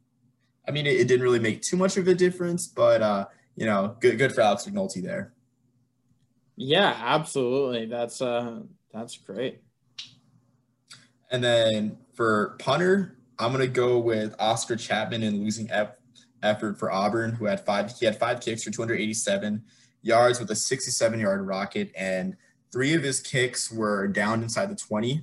I 0.67 0.71
mean 0.71 0.87
it, 0.87 1.01
it, 1.01 1.09
didn't 1.09 1.23
really 1.23 1.39
make 1.39 1.63
too 1.63 1.77
much 1.77 1.97
of 1.97 2.09
a 2.09 2.15
difference, 2.15 2.67
but 2.67 3.03
uh, 3.03 3.27
you 3.57 3.67
know, 3.67 3.97
good 4.01 4.19
good 4.19 4.33
for 4.33 4.41
Alex 4.41 4.65
McNulty 4.65 5.03
there. 5.03 5.33
Yeah, 6.57 6.97
absolutely. 6.99 7.87
That's 7.87 8.21
uh, 8.21 8.61
that's 8.93 9.17
great. 9.17 9.63
And 11.31 11.43
then 11.43 11.97
for 12.15 12.57
punter, 12.59 13.19
I'm 13.39 13.53
gonna 13.53 13.67
go 13.67 13.99
with 13.99 14.35
Oscar 14.39 14.77
Chapman 14.77 15.23
in 15.23 15.43
losing 15.43 15.71
effort 16.43 16.79
for 16.79 16.91
Auburn, 16.93 17.33
who 17.33 17.47
had 17.47 17.65
five. 17.65 17.93
He 17.99 18.07
had 18.07 18.19
five 18.19 18.41
kicks 18.41 18.63
for 18.63 18.71
287 18.71 19.63
yards 20.03 20.41
with 20.41 20.51
a 20.51 20.57
67 20.57 21.21
yard 21.21 21.47
rocket, 21.47 21.91
and 21.97 22.37
three 22.73 22.95
of 22.95 23.03
his 23.03 23.21
kicks 23.21 23.71
were 23.71 24.09
down 24.09 24.43
inside 24.43 24.71
the 24.71 24.77
20. 24.77 25.23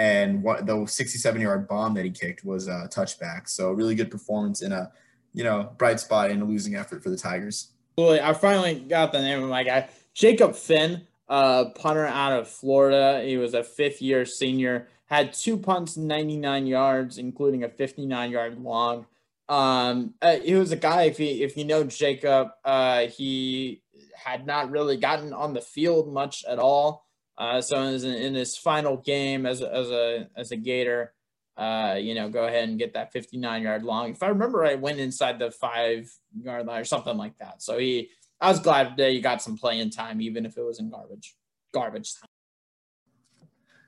And 0.00 0.42
what 0.42 0.64
the 0.64 0.86
67 0.86 1.40
yard 1.40 1.68
bomb 1.68 1.92
that 1.94 2.04
he 2.04 2.10
kicked 2.10 2.44
was 2.44 2.68
a 2.68 2.88
touchback. 2.90 3.48
So 3.48 3.70
really 3.72 3.94
good 3.94 4.10
performance 4.10 4.62
in 4.62 4.72
a 4.72 4.90
you 5.34 5.44
know 5.44 5.72
bright 5.76 6.00
spot 6.00 6.30
in 6.30 6.40
a 6.40 6.44
losing 6.44 6.74
effort 6.74 7.02
for 7.02 7.10
the 7.10 7.16
Tigers. 7.16 7.72
Absolutely, 7.98 8.22
I 8.22 8.32
finally 8.32 8.74
got 8.80 9.12
the 9.12 9.20
name 9.20 9.42
of 9.42 9.50
my 9.50 9.62
guy, 9.62 9.88
Jacob 10.14 10.54
Finn, 10.54 11.06
punter 11.28 12.06
out 12.06 12.32
of 12.32 12.48
Florida. 12.48 13.22
He 13.22 13.36
was 13.36 13.52
a 13.52 13.62
fifth 13.62 14.00
year 14.00 14.24
senior 14.24 14.88
had 15.10 15.32
two 15.32 15.58
punts, 15.58 15.96
99 15.96 16.66
yards, 16.66 17.18
including 17.18 17.64
a 17.64 17.68
59 17.68 18.30
yard 18.30 18.62
long. 18.62 19.06
Um, 19.48 20.14
uh, 20.22 20.36
he 20.36 20.54
was 20.54 20.70
a 20.70 20.76
guy. 20.76 21.02
If 21.02 21.18
you 21.18 21.44
if 21.44 21.56
you 21.56 21.64
know 21.64 21.82
Jacob, 21.82 22.50
uh, 22.64 23.08
he 23.08 23.82
had 24.14 24.46
not 24.46 24.70
really 24.70 24.96
gotten 24.96 25.32
on 25.32 25.52
the 25.52 25.60
field 25.60 26.12
much 26.12 26.44
at 26.44 26.60
all. 26.60 27.08
Uh, 27.40 27.58
so 27.58 27.80
in 27.82 27.94
his, 27.94 28.04
in 28.04 28.34
his 28.34 28.54
final 28.54 28.98
game 28.98 29.46
as 29.46 29.62
a, 29.62 29.74
as 29.74 29.90
a 29.90 30.28
as 30.36 30.52
a 30.52 30.56
Gator, 30.56 31.14
uh, 31.56 31.96
you 31.98 32.14
know, 32.14 32.28
go 32.28 32.46
ahead 32.46 32.68
and 32.68 32.78
get 32.78 32.92
that 32.92 33.14
59 33.14 33.62
yard 33.62 33.82
long. 33.82 34.10
If 34.10 34.22
I 34.22 34.28
remember, 34.28 34.62
I 34.62 34.74
went 34.74 35.00
inside 35.00 35.38
the 35.38 35.50
five 35.50 36.10
yard 36.38 36.66
line 36.66 36.82
or 36.82 36.84
something 36.84 37.16
like 37.16 37.38
that. 37.38 37.62
So 37.62 37.78
he, 37.78 38.10
I 38.42 38.50
was 38.50 38.60
glad 38.60 38.94
that 38.98 39.10
he 39.10 39.22
got 39.22 39.40
some 39.40 39.56
playing 39.56 39.88
time, 39.88 40.20
even 40.20 40.44
if 40.44 40.58
it 40.58 40.62
was 40.62 40.80
in 40.80 40.90
garbage 40.90 41.34
garbage 41.72 42.14
time. 42.20 42.28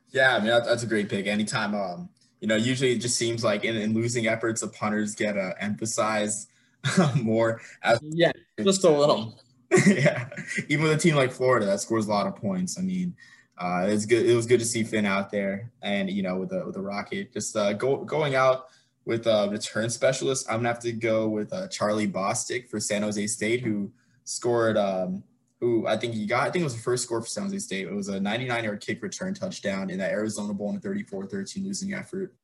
Yeah, 0.09 0.37
I 0.37 0.39
mean 0.39 0.49
that's, 0.49 0.67
that's 0.67 0.83
a 0.83 0.87
great 0.87 1.11
pick. 1.11 1.27
Anytime, 1.27 1.75
um, 1.75 2.09
you 2.41 2.49
know, 2.49 2.57
usually 2.57 2.93
it 2.93 3.01
just 3.01 3.19
seems 3.19 3.45
like 3.45 3.65
in, 3.65 3.77
in 3.77 3.93
losing 3.93 4.29
efforts, 4.29 4.63
the 4.63 4.69
punters 4.69 5.15
get 5.15 5.37
uh, 5.37 5.53
emphasized 5.61 6.49
more. 7.23 7.61
As- 7.83 8.01
yeah, 8.03 8.33
just 8.65 8.85
a 8.85 8.91
little. 8.91 9.39
yeah, 9.87 10.29
even 10.69 10.85
with 10.85 10.93
a 10.93 10.99
team 10.99 11.17
like 11.17 11.33
Florida 11.33 11.67
that 11.67 11.81
scores 11.81 12.07
a 12.07 12.11
lot 12.11 12.27
of 12.27 12.37
points. 12.37 12.79
I 12.79 12.83
mean, 12.83 13.15
uh, 13.63 13.87
it's 13.87 14.07
good. 14.07 14.27
It 14.27 14.35
was 14.35 14.47
good 14.47 14.59
to 14.59 14.67
see 14.67 14.83
Finn 14.83 15.07
out 15.07 15.31
there, 15.31 15.71
and 15.83 16.11
you 16.11 16.23
know, 16.23 16.37
with 16.37 16.51
the 16.51 16.65
with 16.65 16.75
the 16.75 16.81
Rocket, 16.81 17.33
just 17.33 17.57
uh, 17.57 17.73
go, 17.75 17.99
going 17.99 18.35
out 18.35 18.67
with 19.05 19.27
a 19.29 19.49
return 19.51 19.89
specialist. 19.89 20.47
I'm 20.51 20.59
gonna 20.59 20.69
have 20.69 20.81
to 20.81 20.93
go 20.93 21.29
with 21.29 21.53
uh, 21.53 21.69
Charlie 21.69 22.09
Bostic 22.09 22.69
for 22.69 22.81
San 22.81 23.03
Jose 23.03 23.25
State, 23.29 23.61
who 23.61 23.93
scored 24.25 24.77
um, 24.77 25.23
who 25.61 25.87
I 25.87 25.97
think 25.97 26.15
he 26.15 26.27
got, 26.27 26.49
I 26.49 26.51
think 26.51 26.63
it 26.63 26.65
was 26.65 26.75
the 26.75 26.83
first 26.83 27.05
score 27.05 27.21
for 27.21 27.29
San 27.29 27.45
Jose 27.45 27.61
State. 27.61 27.87
It 27.87 27.95
was 27.95 28.09
a 28.09 28.19
99 28.19 28.65
yard 28.65 28.81
kick 28.81 29.01
return 29.01 29.33
touchdown 29.33 29.91
in 29.91 29.99
that 29.99 30.11
Arizona 30.11 30.53
Bowl 30.53 30.71
in 30.71 30.77
a 30.77 30.81
34 30.81 31.27
13 31.27 31.65
losing 31.65 31.95
effort. 31.95 32.35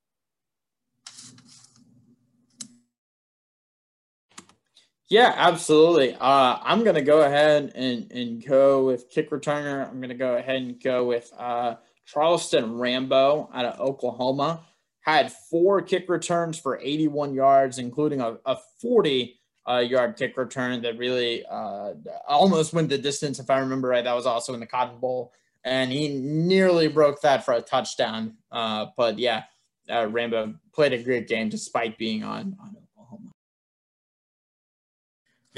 Yeah, 5.11 5.33
absolutely. 5.37 6.15
Uh, 6.15 6.59
I'm 6.63 6.85
going 6.85 6.97
to 6.97 7.03
go 7.03 7.23
ahead 7.23 7.73
and, 7.75 8.13
and 8.13 8.45
go 8.47 8.85
with 8.85 9.09
kick 9.09 9.31
returner. 9.31 9.89
I'm 9.89 10.01
going 10.01 10.11
to 10.11 10.15
go 10.15 10.37
ahead 10.37 10.57
and 10.57 10.83
go 10.83 11.07
with 11.07 11.33
uh, 11.39 11.77
Charleston 12.05 12.77
Rambo 12.77 13.49
out 13.55 13.65
of 13.65 13.81
Oklahoma. 13.81 14.61
Had 15.01 15.33
four 15.33 15.81
kick 15.81 16.11
returns 16.11 16.59
for 16.59 16.79
81 16.79 17.33
yards, 17.33 17.79
including 17.79 18.21
a, 18.21 18.37
a 18.45 18.59
40 18.83 19.41
uh, 19.67 19.79
yard 19.79 20.17
kick 20.17 20.37
return 20.37 20.83
that 20.83 20.99
really 20.99 21.45
uh, 21.47 21.95
almost 22.29 22.75
went 22.75 22.91
the 22.91 22.99
distance. 22.99 23.39
If 23.39 23.49
I 23.49 23.61
remember 23.61 23.89
right, 23.89 24.05
that 24.05 24.15
was 24.15 24.27
also 24.27 24.53
in 24.53 24.61
the 24.61 24.67
Cotton 24.67 24.99
Bowl, 24.99 25.33
and 25.65 25.91
he 25.91 26.09
nearly 26.19 26.89
broke 26.89 27.23
that 27.23 27.47
for 27.47 27.55
a 27.55 27.63
touchdown. 27.63 28.37
Uh, 28.53 28.87
but 28.95 29.19
yeah, 29.19 29.45
uh, 29.91 30.07
Rambo 30.09 30.55
played 30.75 30.93
a 30.93 31.03
great 31.03 31.29
game 31.29 31.49
despite 31.49 31.97
being 31.97 32.25
on 32.25 32.57
on. 32.61 32.77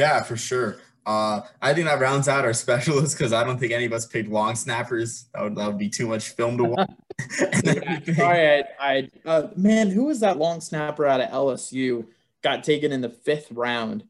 Yeah, 0.01 0.23
for 0.23 0.37
sure. 0.37 0.79
Uh, 1.05 1.43
I 1.61 1.75
think 1.75 1.87
that 1.87 2.01
rounds 2.01 2.27
out 2.27 2.45
our 2.45 2.53
specialists 2.65 3.15
because 3.15 3.33
I 3.33 3.45
don't 3.45 3.59
think 3.59 3.73
any 3.73 3.85
of 3.85 3.93
us 3.93 4.07
picked 4.07 4.31
long 4.31 4.55
snappers. 4.55 5.27
That 5.35 5.43
would, 5.43 5.57
that 5.57 5.67
would 5.67 5.79
be 5.79 5.91
too 5.91 6.09
much 6.09 6.31
film 6.31 6.57
to 6.57 6.65
watch. 6.65 6.91
yeah, 7.65 8.15
sorry, 8.15 8.49
I, 8.49 8.65
I 8.81 9.11
uh, 9.27 9.49
man, 9.57 9.91
who 9.91 10.07
was 10.07 10.21
that 10.21 10.39
long 10.39 10.61
snapper 10.61 11.07
out 11.07 11.21
of 11.21 11.29
LSU? 11.31 12.07
got 12.43 12.65
taken 12.65 12.93
in 12.93 13.03
the 13.03 13.11
fifth 13.11 13.53
round 13.53 14.05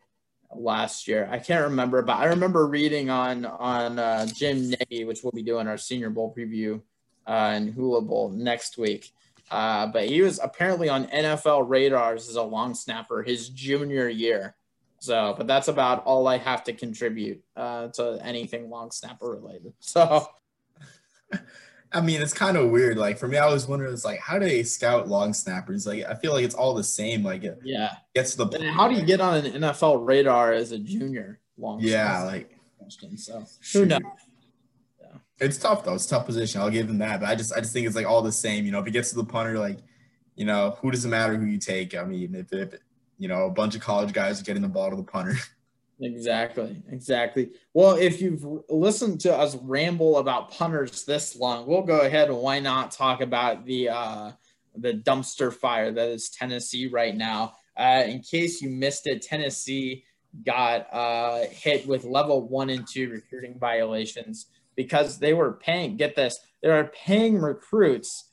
last 0.54 1.08
year. 1.08 1.28
I 1.30 1.38
can't 1.38 1.64
remember, 1.64 2.02
but 2.02 2.16
I 2.16 2.26
remember 2.26 2.66
reading 2.66 3.10
on 3.10 3.44
on 3.44 3.98
uh, 3.98 4.26
Jim 4.26 4.70
Nagy, 4.70 5.04
which 5.04 5.22
we'll 5.22 5.32
be 5.32 5.42
doing 5.42 5.66
our 5.66 5.76
Senior 5.76 6.10
Bowl 6.10 6.32
preview 6.36 6.80
uh, 7.26 7.50
and 7.54 7.74
Hula 7.74 8.02
Bowl 8.02 8.30
next 8.30 8.78
week. 8.78 9.10
Uh, 9.50 9.88
but 9.88 10.08
he 10.08 10.22
was 10.22 10.38
apparently 10.40 10.88
on 10.88 11.06
NFL 11.06 11.68
radars 11.68 12.28
as 12.28 12.36
a 12.36 12.42
long 12.42 12.74
snapper 12.74 13.22
his 13.22 13.48
junior 13.48 14.08
year. 14.08 14.54
So, 15.00 15.34
but 15.36 15.46
that's 15.46 15.68
about 15.68 16.04
all 16.04 16.28
I 16.28 16.36
have 16.36 16.62
to 16.64 16.74
contribute 16.74 17.42
uh, 17.56 17.88
to 17.88 18.20
anything 18.22 18.70
long 18.70 18.90
snapper 18.90 19.30
related. 19.30 19.72
So. 19.80 20.28
I 21.92 22.00
mean, 22.00 22.20
it's 22.22 22.32
kind 22.34 22.56
of 22.56 22.70
weird. 22.70 22.98
Like 22.98 23.18
for 23.18 23.26
me, 23.26 23.38
I 23.38 23.46
was 23.46 23.66
wondering, 23.66 23.92
it's 23.92 24.04
like, 24.04 24.20
how 24.20 24.38
do 24.38 24.44
they 24.44 24.62
scout 24.62 25.08
long 25.08 25.32
snappers? 25.32 25.86
Like, 25.86 26.04
I 26.04 26.14
feel 26.14 26.32
like 26.32 26.44
it's 26.44 26.54
all 26.54 26.74
the 26.74 26.84
same. 26.84 27.24
Like, 27.24 27.44
it 27.44 27.58
yeah, 27.64 27.94
gets 28.14 28.34
to 28.34 28.44
the. 28.44 28.70
how 28.72 28.88
do 28.88 28.94
you 28.94 29.02
get 29.02 29.20
on 29.20 29.44
an 29.44 29.62
NFL 29.62 30.06
radar 30.06 30.52
as 30.52 30.72
a 30.72 30.78
junior 30.78 31.40
long? 31.56 31.80
Yeah, 31.80 32.22
like 32.24 32.56
question. 32.78 33.16
So 33.16 33.44
who 33.72 33.86
knows? 33.86 34.00
Yeah. 35.00 35.18
It's 35.38 35.58
tough 35.58 35.84
though. 35.84 35.94
It's 35.94 36.06
tough 36.06 36.26
position. 36.26 36.60
I'll 36.60 36.70
give 36.70 36.86
them 36.86 36.98
that. 36.98 37.20
But 37.20 37.28
I 37.28 37.34
just, 37.34 37.52
I 37.52 37.60
just 37.60 37.72
think 37.72 37.86
it's 37.86 37.96
like 37.96 38.06
all 38.06 38.22
the 38.22 38.32
same. 38.32 38.66
You 38.66 38.72
know, 38.72 38.80
if 38.80 38.86
it 38.86 38.92
gets 38.92 39.10
to 39.10 39.16
the 39.16 39.24
punter, 39.24 39.58
like, 39.58 39.78
you 40.36 40.44
know, 40.44 40.76
who 40.80 40.90
does 40.90 41.04
it 41.04 41.08
matter 41.08 41.36
who 41.36 41.46
you 41.46 41.58
take? 41.58 41.96
I 41.96 42.04
mean, 42.04 42.34
if, 42.34 42.52
if 42.52 42.74
you 43.20 43.28
know, 43.28 43.44
a 43.44 43.50
bunch 43.50 43.76
of 43.76 43.82
college 43.82 44.12
guys 44.12 44.42
getting 44.42 44.62
the 44.62 44.68
ball 44.68 44.90
to 44.90 44.96
the 44.96 45.04
punter. 45.04 45.36
Exactly, 46.02 46.82
exactly. 46.90 47.50
Well, 47.74 47.96
if 47.96 48.22
you've 48.22 48.42
listened 48.70 49.20
to 49.20 49.36
us 49.36 49.54
ramble 49.56 50.16
about 50.16 50.50
punters 50.50 51.04
this 51.04 51.36
long, 51.36 51.66
we'll 51.66 51.82
go 51.82 52.00
ahead 52.00 52.30
and 52.30 52.38
why 52.38 52.58
not 52.58 52.90
talk 52.90 53.20
about 53.20 53.66
the 53.66 53.90
uh, 53.90 54.32
the 54.74 54.94
dumpster 54.94 55.52
fire 55.52 55.92
that 55.92 56.08
is 56.08 56.30
Tennessee 56.30 56.86
right 56.86 57.14
now. 57.14 57.52
Uh, 57.76 58.04
in 58.06 58.20
case 58.22 58.62
you 58.62 58.70
missed 58.70 59.06
it, 59.06 59.20
Tennessee 59.20 60.04
got 60.46 60.86
uh, 60.90 61.40
hit 61.50 61.86
with 61.86 62.04
level 62.04 62.48
one 62.48 62.70
and 62.70 62.86
two 62.88 63.10
recruiting 63.10 63.58
violations 63.58 64.46
because 64.76 65.18
they 65.18 65.34
were 65.34 65.52
paying. 65.52 65.98
Get 65.98 66.16
this, 66.16 66.38
they 66.62 66.70
were 66.70 66.90
paying 66.94 67.38
recruits 67.38 68.30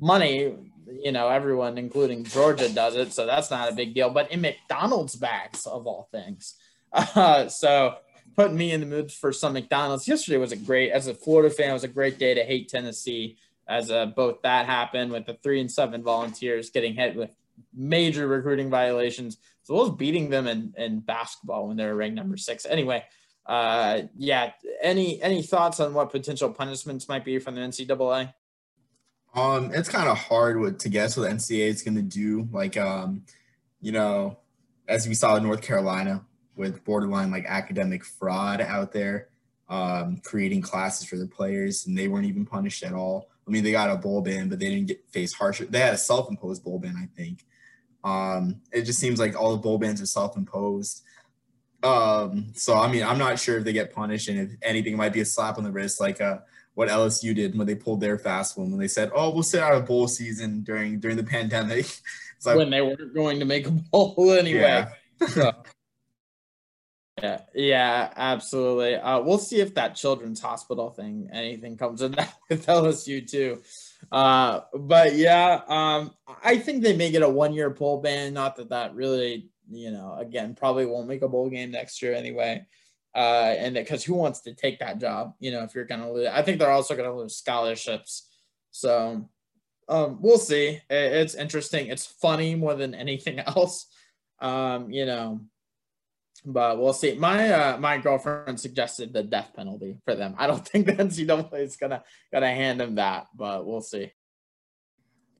money. 0.00 0.54
You 0.86 1.12
know, 1.12 1.28
everyone, 1.28 1.78
including 1.78 2.24
Georgia, 2.24 2.68
does 2.68 2.96
it, 2.96 3.12
so 3.12 3.26
that's 3.26 3.50
not 3.50 3.70
a 3.70 3.74
big 3.74 3.94
deal. 3.94 4.10
But 4.10 4.32
in 4.32 4.40
McDonald's 4.40 5.16
bags, 5.16 5.66
of 5.66 5.86
all 5.86 6.08
things. 6.10 6.54
Uh, 6.94 7.48
so 7.48 7.94
putting 8.36 8.56
me 8.56 8.72
in 8.72 8.80
the 8.80 8.86
mood 8.86 9.10
for 9.10 9.32
some 9.32 9.54
McDonald's. 9.54 10.08
Yesterday 10.08 10.38
was 10.38 10.52
a 10.52 10.56
great, 10.56 10.90
as 10.90 11.06
a 11.06 11.14
Florida 11.14 11.48
fan, 11.48 11.70
it 11.70 11.72
was 11.72 11.84
a 11.84 11.88
great 11.88 12.18
day 12.18 12.34
to 12.34 12.44
hate 12.44 12.68
Tennessee 12.68 13.36
as 13.68 13.90
uh, 13.90 14.06
both 14.06 14.42
that 14.42 14.66
happened 14.66 15.12
with 15.12 15.26
the 15.26 15.34
three 15.42 15.60
and 15.60 15.70
seven 15.70 16.02
volunteers 16.02 16.70
getting 16.70 16.94
hit 16.94 17.14
with 17.14 17.34
major 17.72 18.26
recruiting 18.26 18.70
violations, 18.70 19.38
as 19.62 19.68
well 19.68 19.84
as 19.84 19.90
beating 19.90 20.30
them 20.30 20.46
in, 20.46 20.74
in 20.76 21.00
basketball 21.00 21.68
when 21.68 21.76
they 21.76 21.86
were 21.86 21.94
ranked 21.94 22.16
number 22.16 22.36
six. 22.36 22.66
Anyway, 22.66 23.04
uh, 23.46 24.02
yeah, 24.16 24.52
any 24.82 25.20
any 25.22 25.42
thoughts 25.42 25.80
on 25.80 25.94
what 25.94 26.10
potential 26.10 26.50
punishments 26.50 27.08
might 27.08 27.24
be 27.24 27.38
from 27.38 27.54
the 27.54 27.60
NCAA? 27.60 28.32
Um, 29.34 29.72
it's 29.72 29.88
kind 29.88 30.08
of 30.08 30.18
hard 30.18 30.78
to 30.80 30.88
guess 30.88 31.16
what 31.16 31.28
the 31.28 31.34
NCAA 31.34 31.68
is 31.68 31.82
going 31.82 31.94
to 31.94 32.02
do. 32.02 32.48
Like, 32.52 32.76
um, 32.76 33.24
you 33.80 33.92
know, 33.92 34.38
as 34.86 35.08
we 35.08 35.14
saw 35.14 35.36
in 35.36 35.42
North 35.42 35.62
Carolina, 35.62 36.24
with 36.56 36.84
borderline 36.84 37.30
like 37.30 37.44
academic 37.46 38.04
fraud 38.04 38.60
out 38.60 38.92
there, 38.92 39.28
um, 39.68 40.18
creating 40.22 40.60
classes 40.60 41.06
for 41.06 41.16
the 41.16 41.26
players, 41.26 41.86
and 41.86 41.96
they 41.96 42.08
weren't 42.08 42.26
even 42.26 42.44
punished 42.44 42.82
at 42.82 42.92
all. 42.92 43.30
I 43.46 43.50
mean, 43.50 43.64
they 43.64 43.72
got 43.72 43.90
a 43.90 43.96
bowl 43.96 44.20
ban, 44.20 44.48
but 44.48 44.58
they 44.58 44.68
didn't 44.68 44.88
get 44.88 45.08
face 45.10 45.32
harsher. 45.32 45.64
They 45.64 45.80
had 45.80 45.94
a 45.94 45.98
self-imposed 45.98 46.62
bowl 46.62 46.78
ban, 46.78 46.96
I 46.96 47.08
think. 47.16 47.44
Um, 48.04 48.60
it 48.72 48.82
just 48.82 48.98
seems 48.98 49.18
like 49.18 49.38
all 49.38 49.52
the 49.52 49.62
bowl 49.62 49.78
bans 49.78 50.00
are 50.02 50.06
self-imposed. 50.06 51.02
Um, 51.82 52.52
so 52.54 52.76
I 52.76 52.90
mean, 52.90 53.02
I'm 53.02 53.18
not 53.18 53.38
sure 53.38 53.58
if 53.58 53.64
they 53.64 53.72
get 53.72 53.92
punished, 53.92 54.28
and 54.28 54.38
if 54.38 54.50
anything, 54.62 54.92
it 54.92 54.96
might 54.96 55.12
be 55.12 55.20
a 55.20 55.24
slap 55.24 55.58
on 55.58 55.64
the 55.64 55.72
wrist, 55.72 56.00
like 56.00 56.20
uh, 56.20 56.38
what 56.74 56.88
LSU 56.88 57.34
did 57.34 57.56
when 57.56 57.66
they 57.66 57.74
pulled 57.74 58.00
their 58.00 58.18
fast 58.18 58.56
one 58.56 58.70
when 58.70 58.80
they 58.80 58.88
said, 58.88 59.10
"Oh, 59.14 59.30
we'll 59.30 59.42
sit 59.42 59.62
out 59.62 59.76
a 59.76 59.80
bowl 59.80 60.08
season 60.08 60.62
during 60.62 61.00
during 61.00 61.16
the 61.16 61.24
pandemic." 61.24 61.86
It's 62.36 62.46
like, 62.48 62.56
when 62.56 62.70
they 62.70 62.82
weren't 62.82 63.14
going 63.14 63.38
to 63.38 63.44
make 63.44 63.68
a 63.68 63.70
bowl 63.70 64.32
anyway. 64.36 64.84
Yeah. 65.20 65.26
so, 65.28 65.52
yeah, 67.22 67.40
yeah, 67.54 68.12
absolutely. 68.16 68.96
Uh, 68.96 69.20
we'll 69.20 69.38
see 69.38 69.60
if 69.60 69.74
that 69.74 69.94
children's 69.94 70.40
hospital 70.40 70.90
thing, 70.90 71.28
anything 71.32 71.76
comes 71.76 72.02
in 72.02 72.12
that 72.12 72.34
with 72.50 72.66
LSU 72.66 73.30
too. 73.30 73.62
Uh, 74.10 74.62
but 74.74 75.14
yeah, 75.14 75.60
um, 75.68 76.12
I 76.42 76.58
think 76.58 76.82
they 76.82 76.96
may 76.96 77.12
get 77.12 77.22
a 77.22 77.28
one 77.28 77.54
year 77.54 77.70
bowl 77.70 78.00
ban. 78.00 78.34
Not 78.34 78.56
that 78.56 78.70
that 78.70 78.94
really, 78.96 79.48
you 79.70 79.92
know, 79.92 80.16
again, 80.18 80.56
probably 80.56 80.86
won't 80.86 81.06
make 81.06 81.22
a 81.22 81.28
bowl 81.28 81.48
game 81.48 81.70
next 81.70 82.02
year 82.02 82.12
anyway. 82.12 82.66
Uh, 83.14 83.54
and 83.58 83.74
because 83.74 84.02
who 84.04 84.14
wants 84.14 84.40
to 84.40 84.54
take 84.54 84.78
that 84.78 84.98
job? 84.98 85.34
You 85.38 85.52
know, 85.52 85.62
if 85.64 85.74
you're 85.74 85.84
gonna 85.84 86.10
lose, 86.10 86.28
I 86.28 86.42
think 86.42 86.58
they're 86.58 86.70
also 86.70 86.96
gonna 86.96 87.14
lose 87.14 87.36
scholarships. 87.36 88.28
So 88.70 89.28
um, 89.88 90.18
we'll 90.20 90.38
see. 90.38 90.80
It's 90.88 91.34
interesting. 91.34 91.88
It's 91.88 92.06
funny 92.06 92.54
more 92.54 92.74
than 92.74 92.94
anything 92.94 93.38
else. 93.46 93.86
Um, 94.40 94.90
you 94.90 95.06
know, 95.06 95.40
but 96.44 96.78
we'll 96.78 96.92
see. 96.92 97.14
My 97.14 97.50
uh, 97.50 97.78
my 97.78 97.98
girlfriend 97.98 98.58
suggested 98.58 99.12
the 99.12 99.22
death 99.22 99.52
penalty 99.54 99.98
for 100.04 100.14
them. 100.14 100.34
I 100.38 100.46
don't 100.46 100.66
think 100.68 100.86
the 100.86 100.92
NCAA 100.94 101.60
is 101.60 101.76
gonna 101.76 102.02
gonna 102.32 102.52
hand 102.52 102.80
them 102.80 102.96
that, 102.96 103.26
but 103.34 103.66
we'll 103.66 103.82
see. 103.82 104.12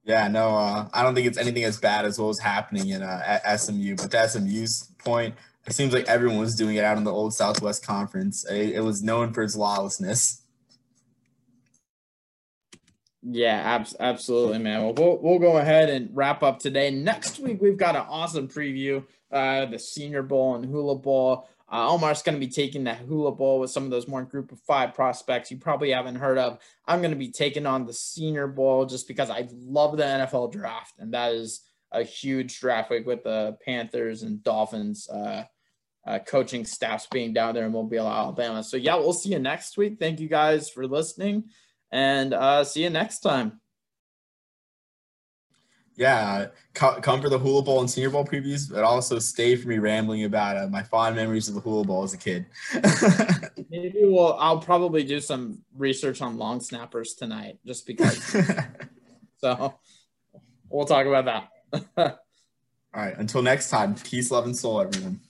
Yeah, 0.04 0.26
no, 0.26 0.56
uh, 0.56 0.88
I 0.92 1.04
don't 1.04 1.14
think 1.14 1.28
it's 1.28 1.38
anything 1.38 1.62
as 1.62 1.78
bad 1.78 2.04
as 2.04 2.18
what 2.18 2.26
was 2.26 2.40
happening 2.40 2.88
in 2.88 3.02
uh, 3.02 3.22
at 3.24 3.60
SMU. 3.60 3.96
But 3.96 4.10
to 4.10 4.28
SMU's 4.28 4.90
point, 4.98 5.34
it 5.66 5.72
seems 5.72 5.92
like 5.92 6.08
everyone 6.08 6.38
was 6.38 6.56
doing 6.56 6.76
it 6.76 6.84
out 6.84 6.98
in 6.98 7.04
the 7.04 7.12
old 7.12 7.34
Southwest 7.34 7.86
Conference. 7.86 8.44
It, 8.50 8.76
it 8.76 8.80
was 8.80 9.02
known 9.02 9.32
for 9.32 9.42
its 9.42 9.56
lawlessness. 9.56 10.42
Yeah, 13.22 13.60
ab- 13.62 13.86
absolutely, 14.00 14.58
man. 14.58 14.82
Well, 14.82 14.94
we'll 14.94 15.18
we'll 15.22 15.38
go 15.38 15.58
ahead 15.58 15.88
and 15.88 16.10
wrap 16.12 16.42
up 16.42 16.58
today. 16.58 16.90
Next 16.90 17.38
week 17.38 17.62
we've 17.62 17.76
got 17.76 17.94
an 17.94 18.04
awesome 18.08 18.48
preview, 18.48 19.04
uh, 19.30 19.66
the 19.66 19.78
Senior 19.78 20.22
Bowl 20.22 20.56
and 20.56 20.64
Hula 20.64 20.96
Bowl. 20.96 21.48
Uh, 21.70 21.88
Omar's 21.88 22.22
going 22.22 22.34
to 22.38 22.44
be 22.44 22.52
taking 22.52 22.84
the 22.84 22.94
Hula 22.94 23.32
Bowl 23.32 23.60
with 23.60 23.70
some 23.70 23.84
of 23.84 23.90
those 23.90 24.08
more 24.08 24.24
Group 24.24 24.52
of 24.52 24.60
Five 24.60 24.92
prospects 24.92 25.50
you 25.50 25.56
probably 25.56 25.92
haven't 25.92 26.16
heard 26.16 26.36
of. 26.36 26.58
I'm 26.86 26.98
going 26.98 27.12
to 27.12 27.16
be 27.16 27.30
taking 27.30 27.64
on 27.64 27.86
the 27.86 27.94
Senior 27.94 28.48
Bowl 28.48 28.84
just 28.84 29.06
because 29.06 29.30
I 29.30 29.48
love 29.52 29.96
the 29.96 30.02
NFL 30.02 30.52
draft, 30.52 30.94
and 30.98 31.14
that 31.14 31.32
is 31.32 31.60
a 31.92 32.02
huge 32.02 32.58
draft 32.60 32.90
week 32.90 33.06
with 33.06 33.22
the 33.22 33.56
Panthers 33.64 34.22
and 34.22 34.42
Dolphins 34.42 35.08
uh, 35.08 35.44
uh, 36.06 36.18
coaching 36.20 36.64
staffs 36.64 37.06
being 37.10 37.32
down 37.32 37.54
there 37.54 37.66
in 37.66 37.72
Mobile, 37.72 38.08
Alabama. 38.08 38.64
So 38.64 38.76
yeah, 38.76 38.96
we'll 38.96 39.12
see 39.12 39.30
you 39.30 39.38
next 39.38 39.76
week. 39.76 39.98
Thank 40.00 40.20
you 40.20 40.28
guys 40.28 40.68
for 40.68 40.86
listening 40.86 41.44
and 41.92 42.34
uh, 42.34 42.64
see 42.64 42.82
you 42.82 42.90
next 42.90 43.20
time. 43.20 43.60
Yeah, 45.94 46.46
come 46.72 47.20
for 47.20 47.28
the 47.28 47.38
Hula 47.38 47.62
Bowl 47.62 47.80
and 47.80 47.90
Senior 47.90 48.08
Bowl 48.08 48.24
previews, 48.24 48.72
but 48.72 48.82
also 48.82 49.18
stay 49.18 49.56
for 49.56 49.68
me 49.68 49.76
rambling 49.76 50.24
about 50.24 50.56
uh, 50.56 50.66
my 50.66 50.82
fond 50.82 51.14
memories 51.14 51.48
of 51.48 51.54
the 51.54 51.60
Hula 51.60 51.84
Bowl 51.84 52.02
as 52.02 52.14
a 52.14 52.18
kid. 52.18 52.46
Maybe 53.70 54.00
we'll. 54.04 54.34
I'll 54.34 54.58
probably 54.58 55.04
do 55.04 55.20
some 55.20 55.62
research 55.76 56.22
on 56.22 56.38
long 56.38 56.60
snappers 56.60 57.12
tonight, 57.12 57.58
just 57.66 57.86
because. 57.86 58.18
so, 59.36 59.74
we'll 60.70 60.86
talk 60.86 61.06
about 61.06 61.26
that. 61.26 61.51
All 61.96 62.18
right. 62.94 63.16
Until 63.16 63.42
next 63.42 63.70
time, 63.70 63.94
peace, 63.94 64.30
love, 64.30 64.44
and 64.44 64.56
soul, 64.56 64.80
everyone. 64.80 65.20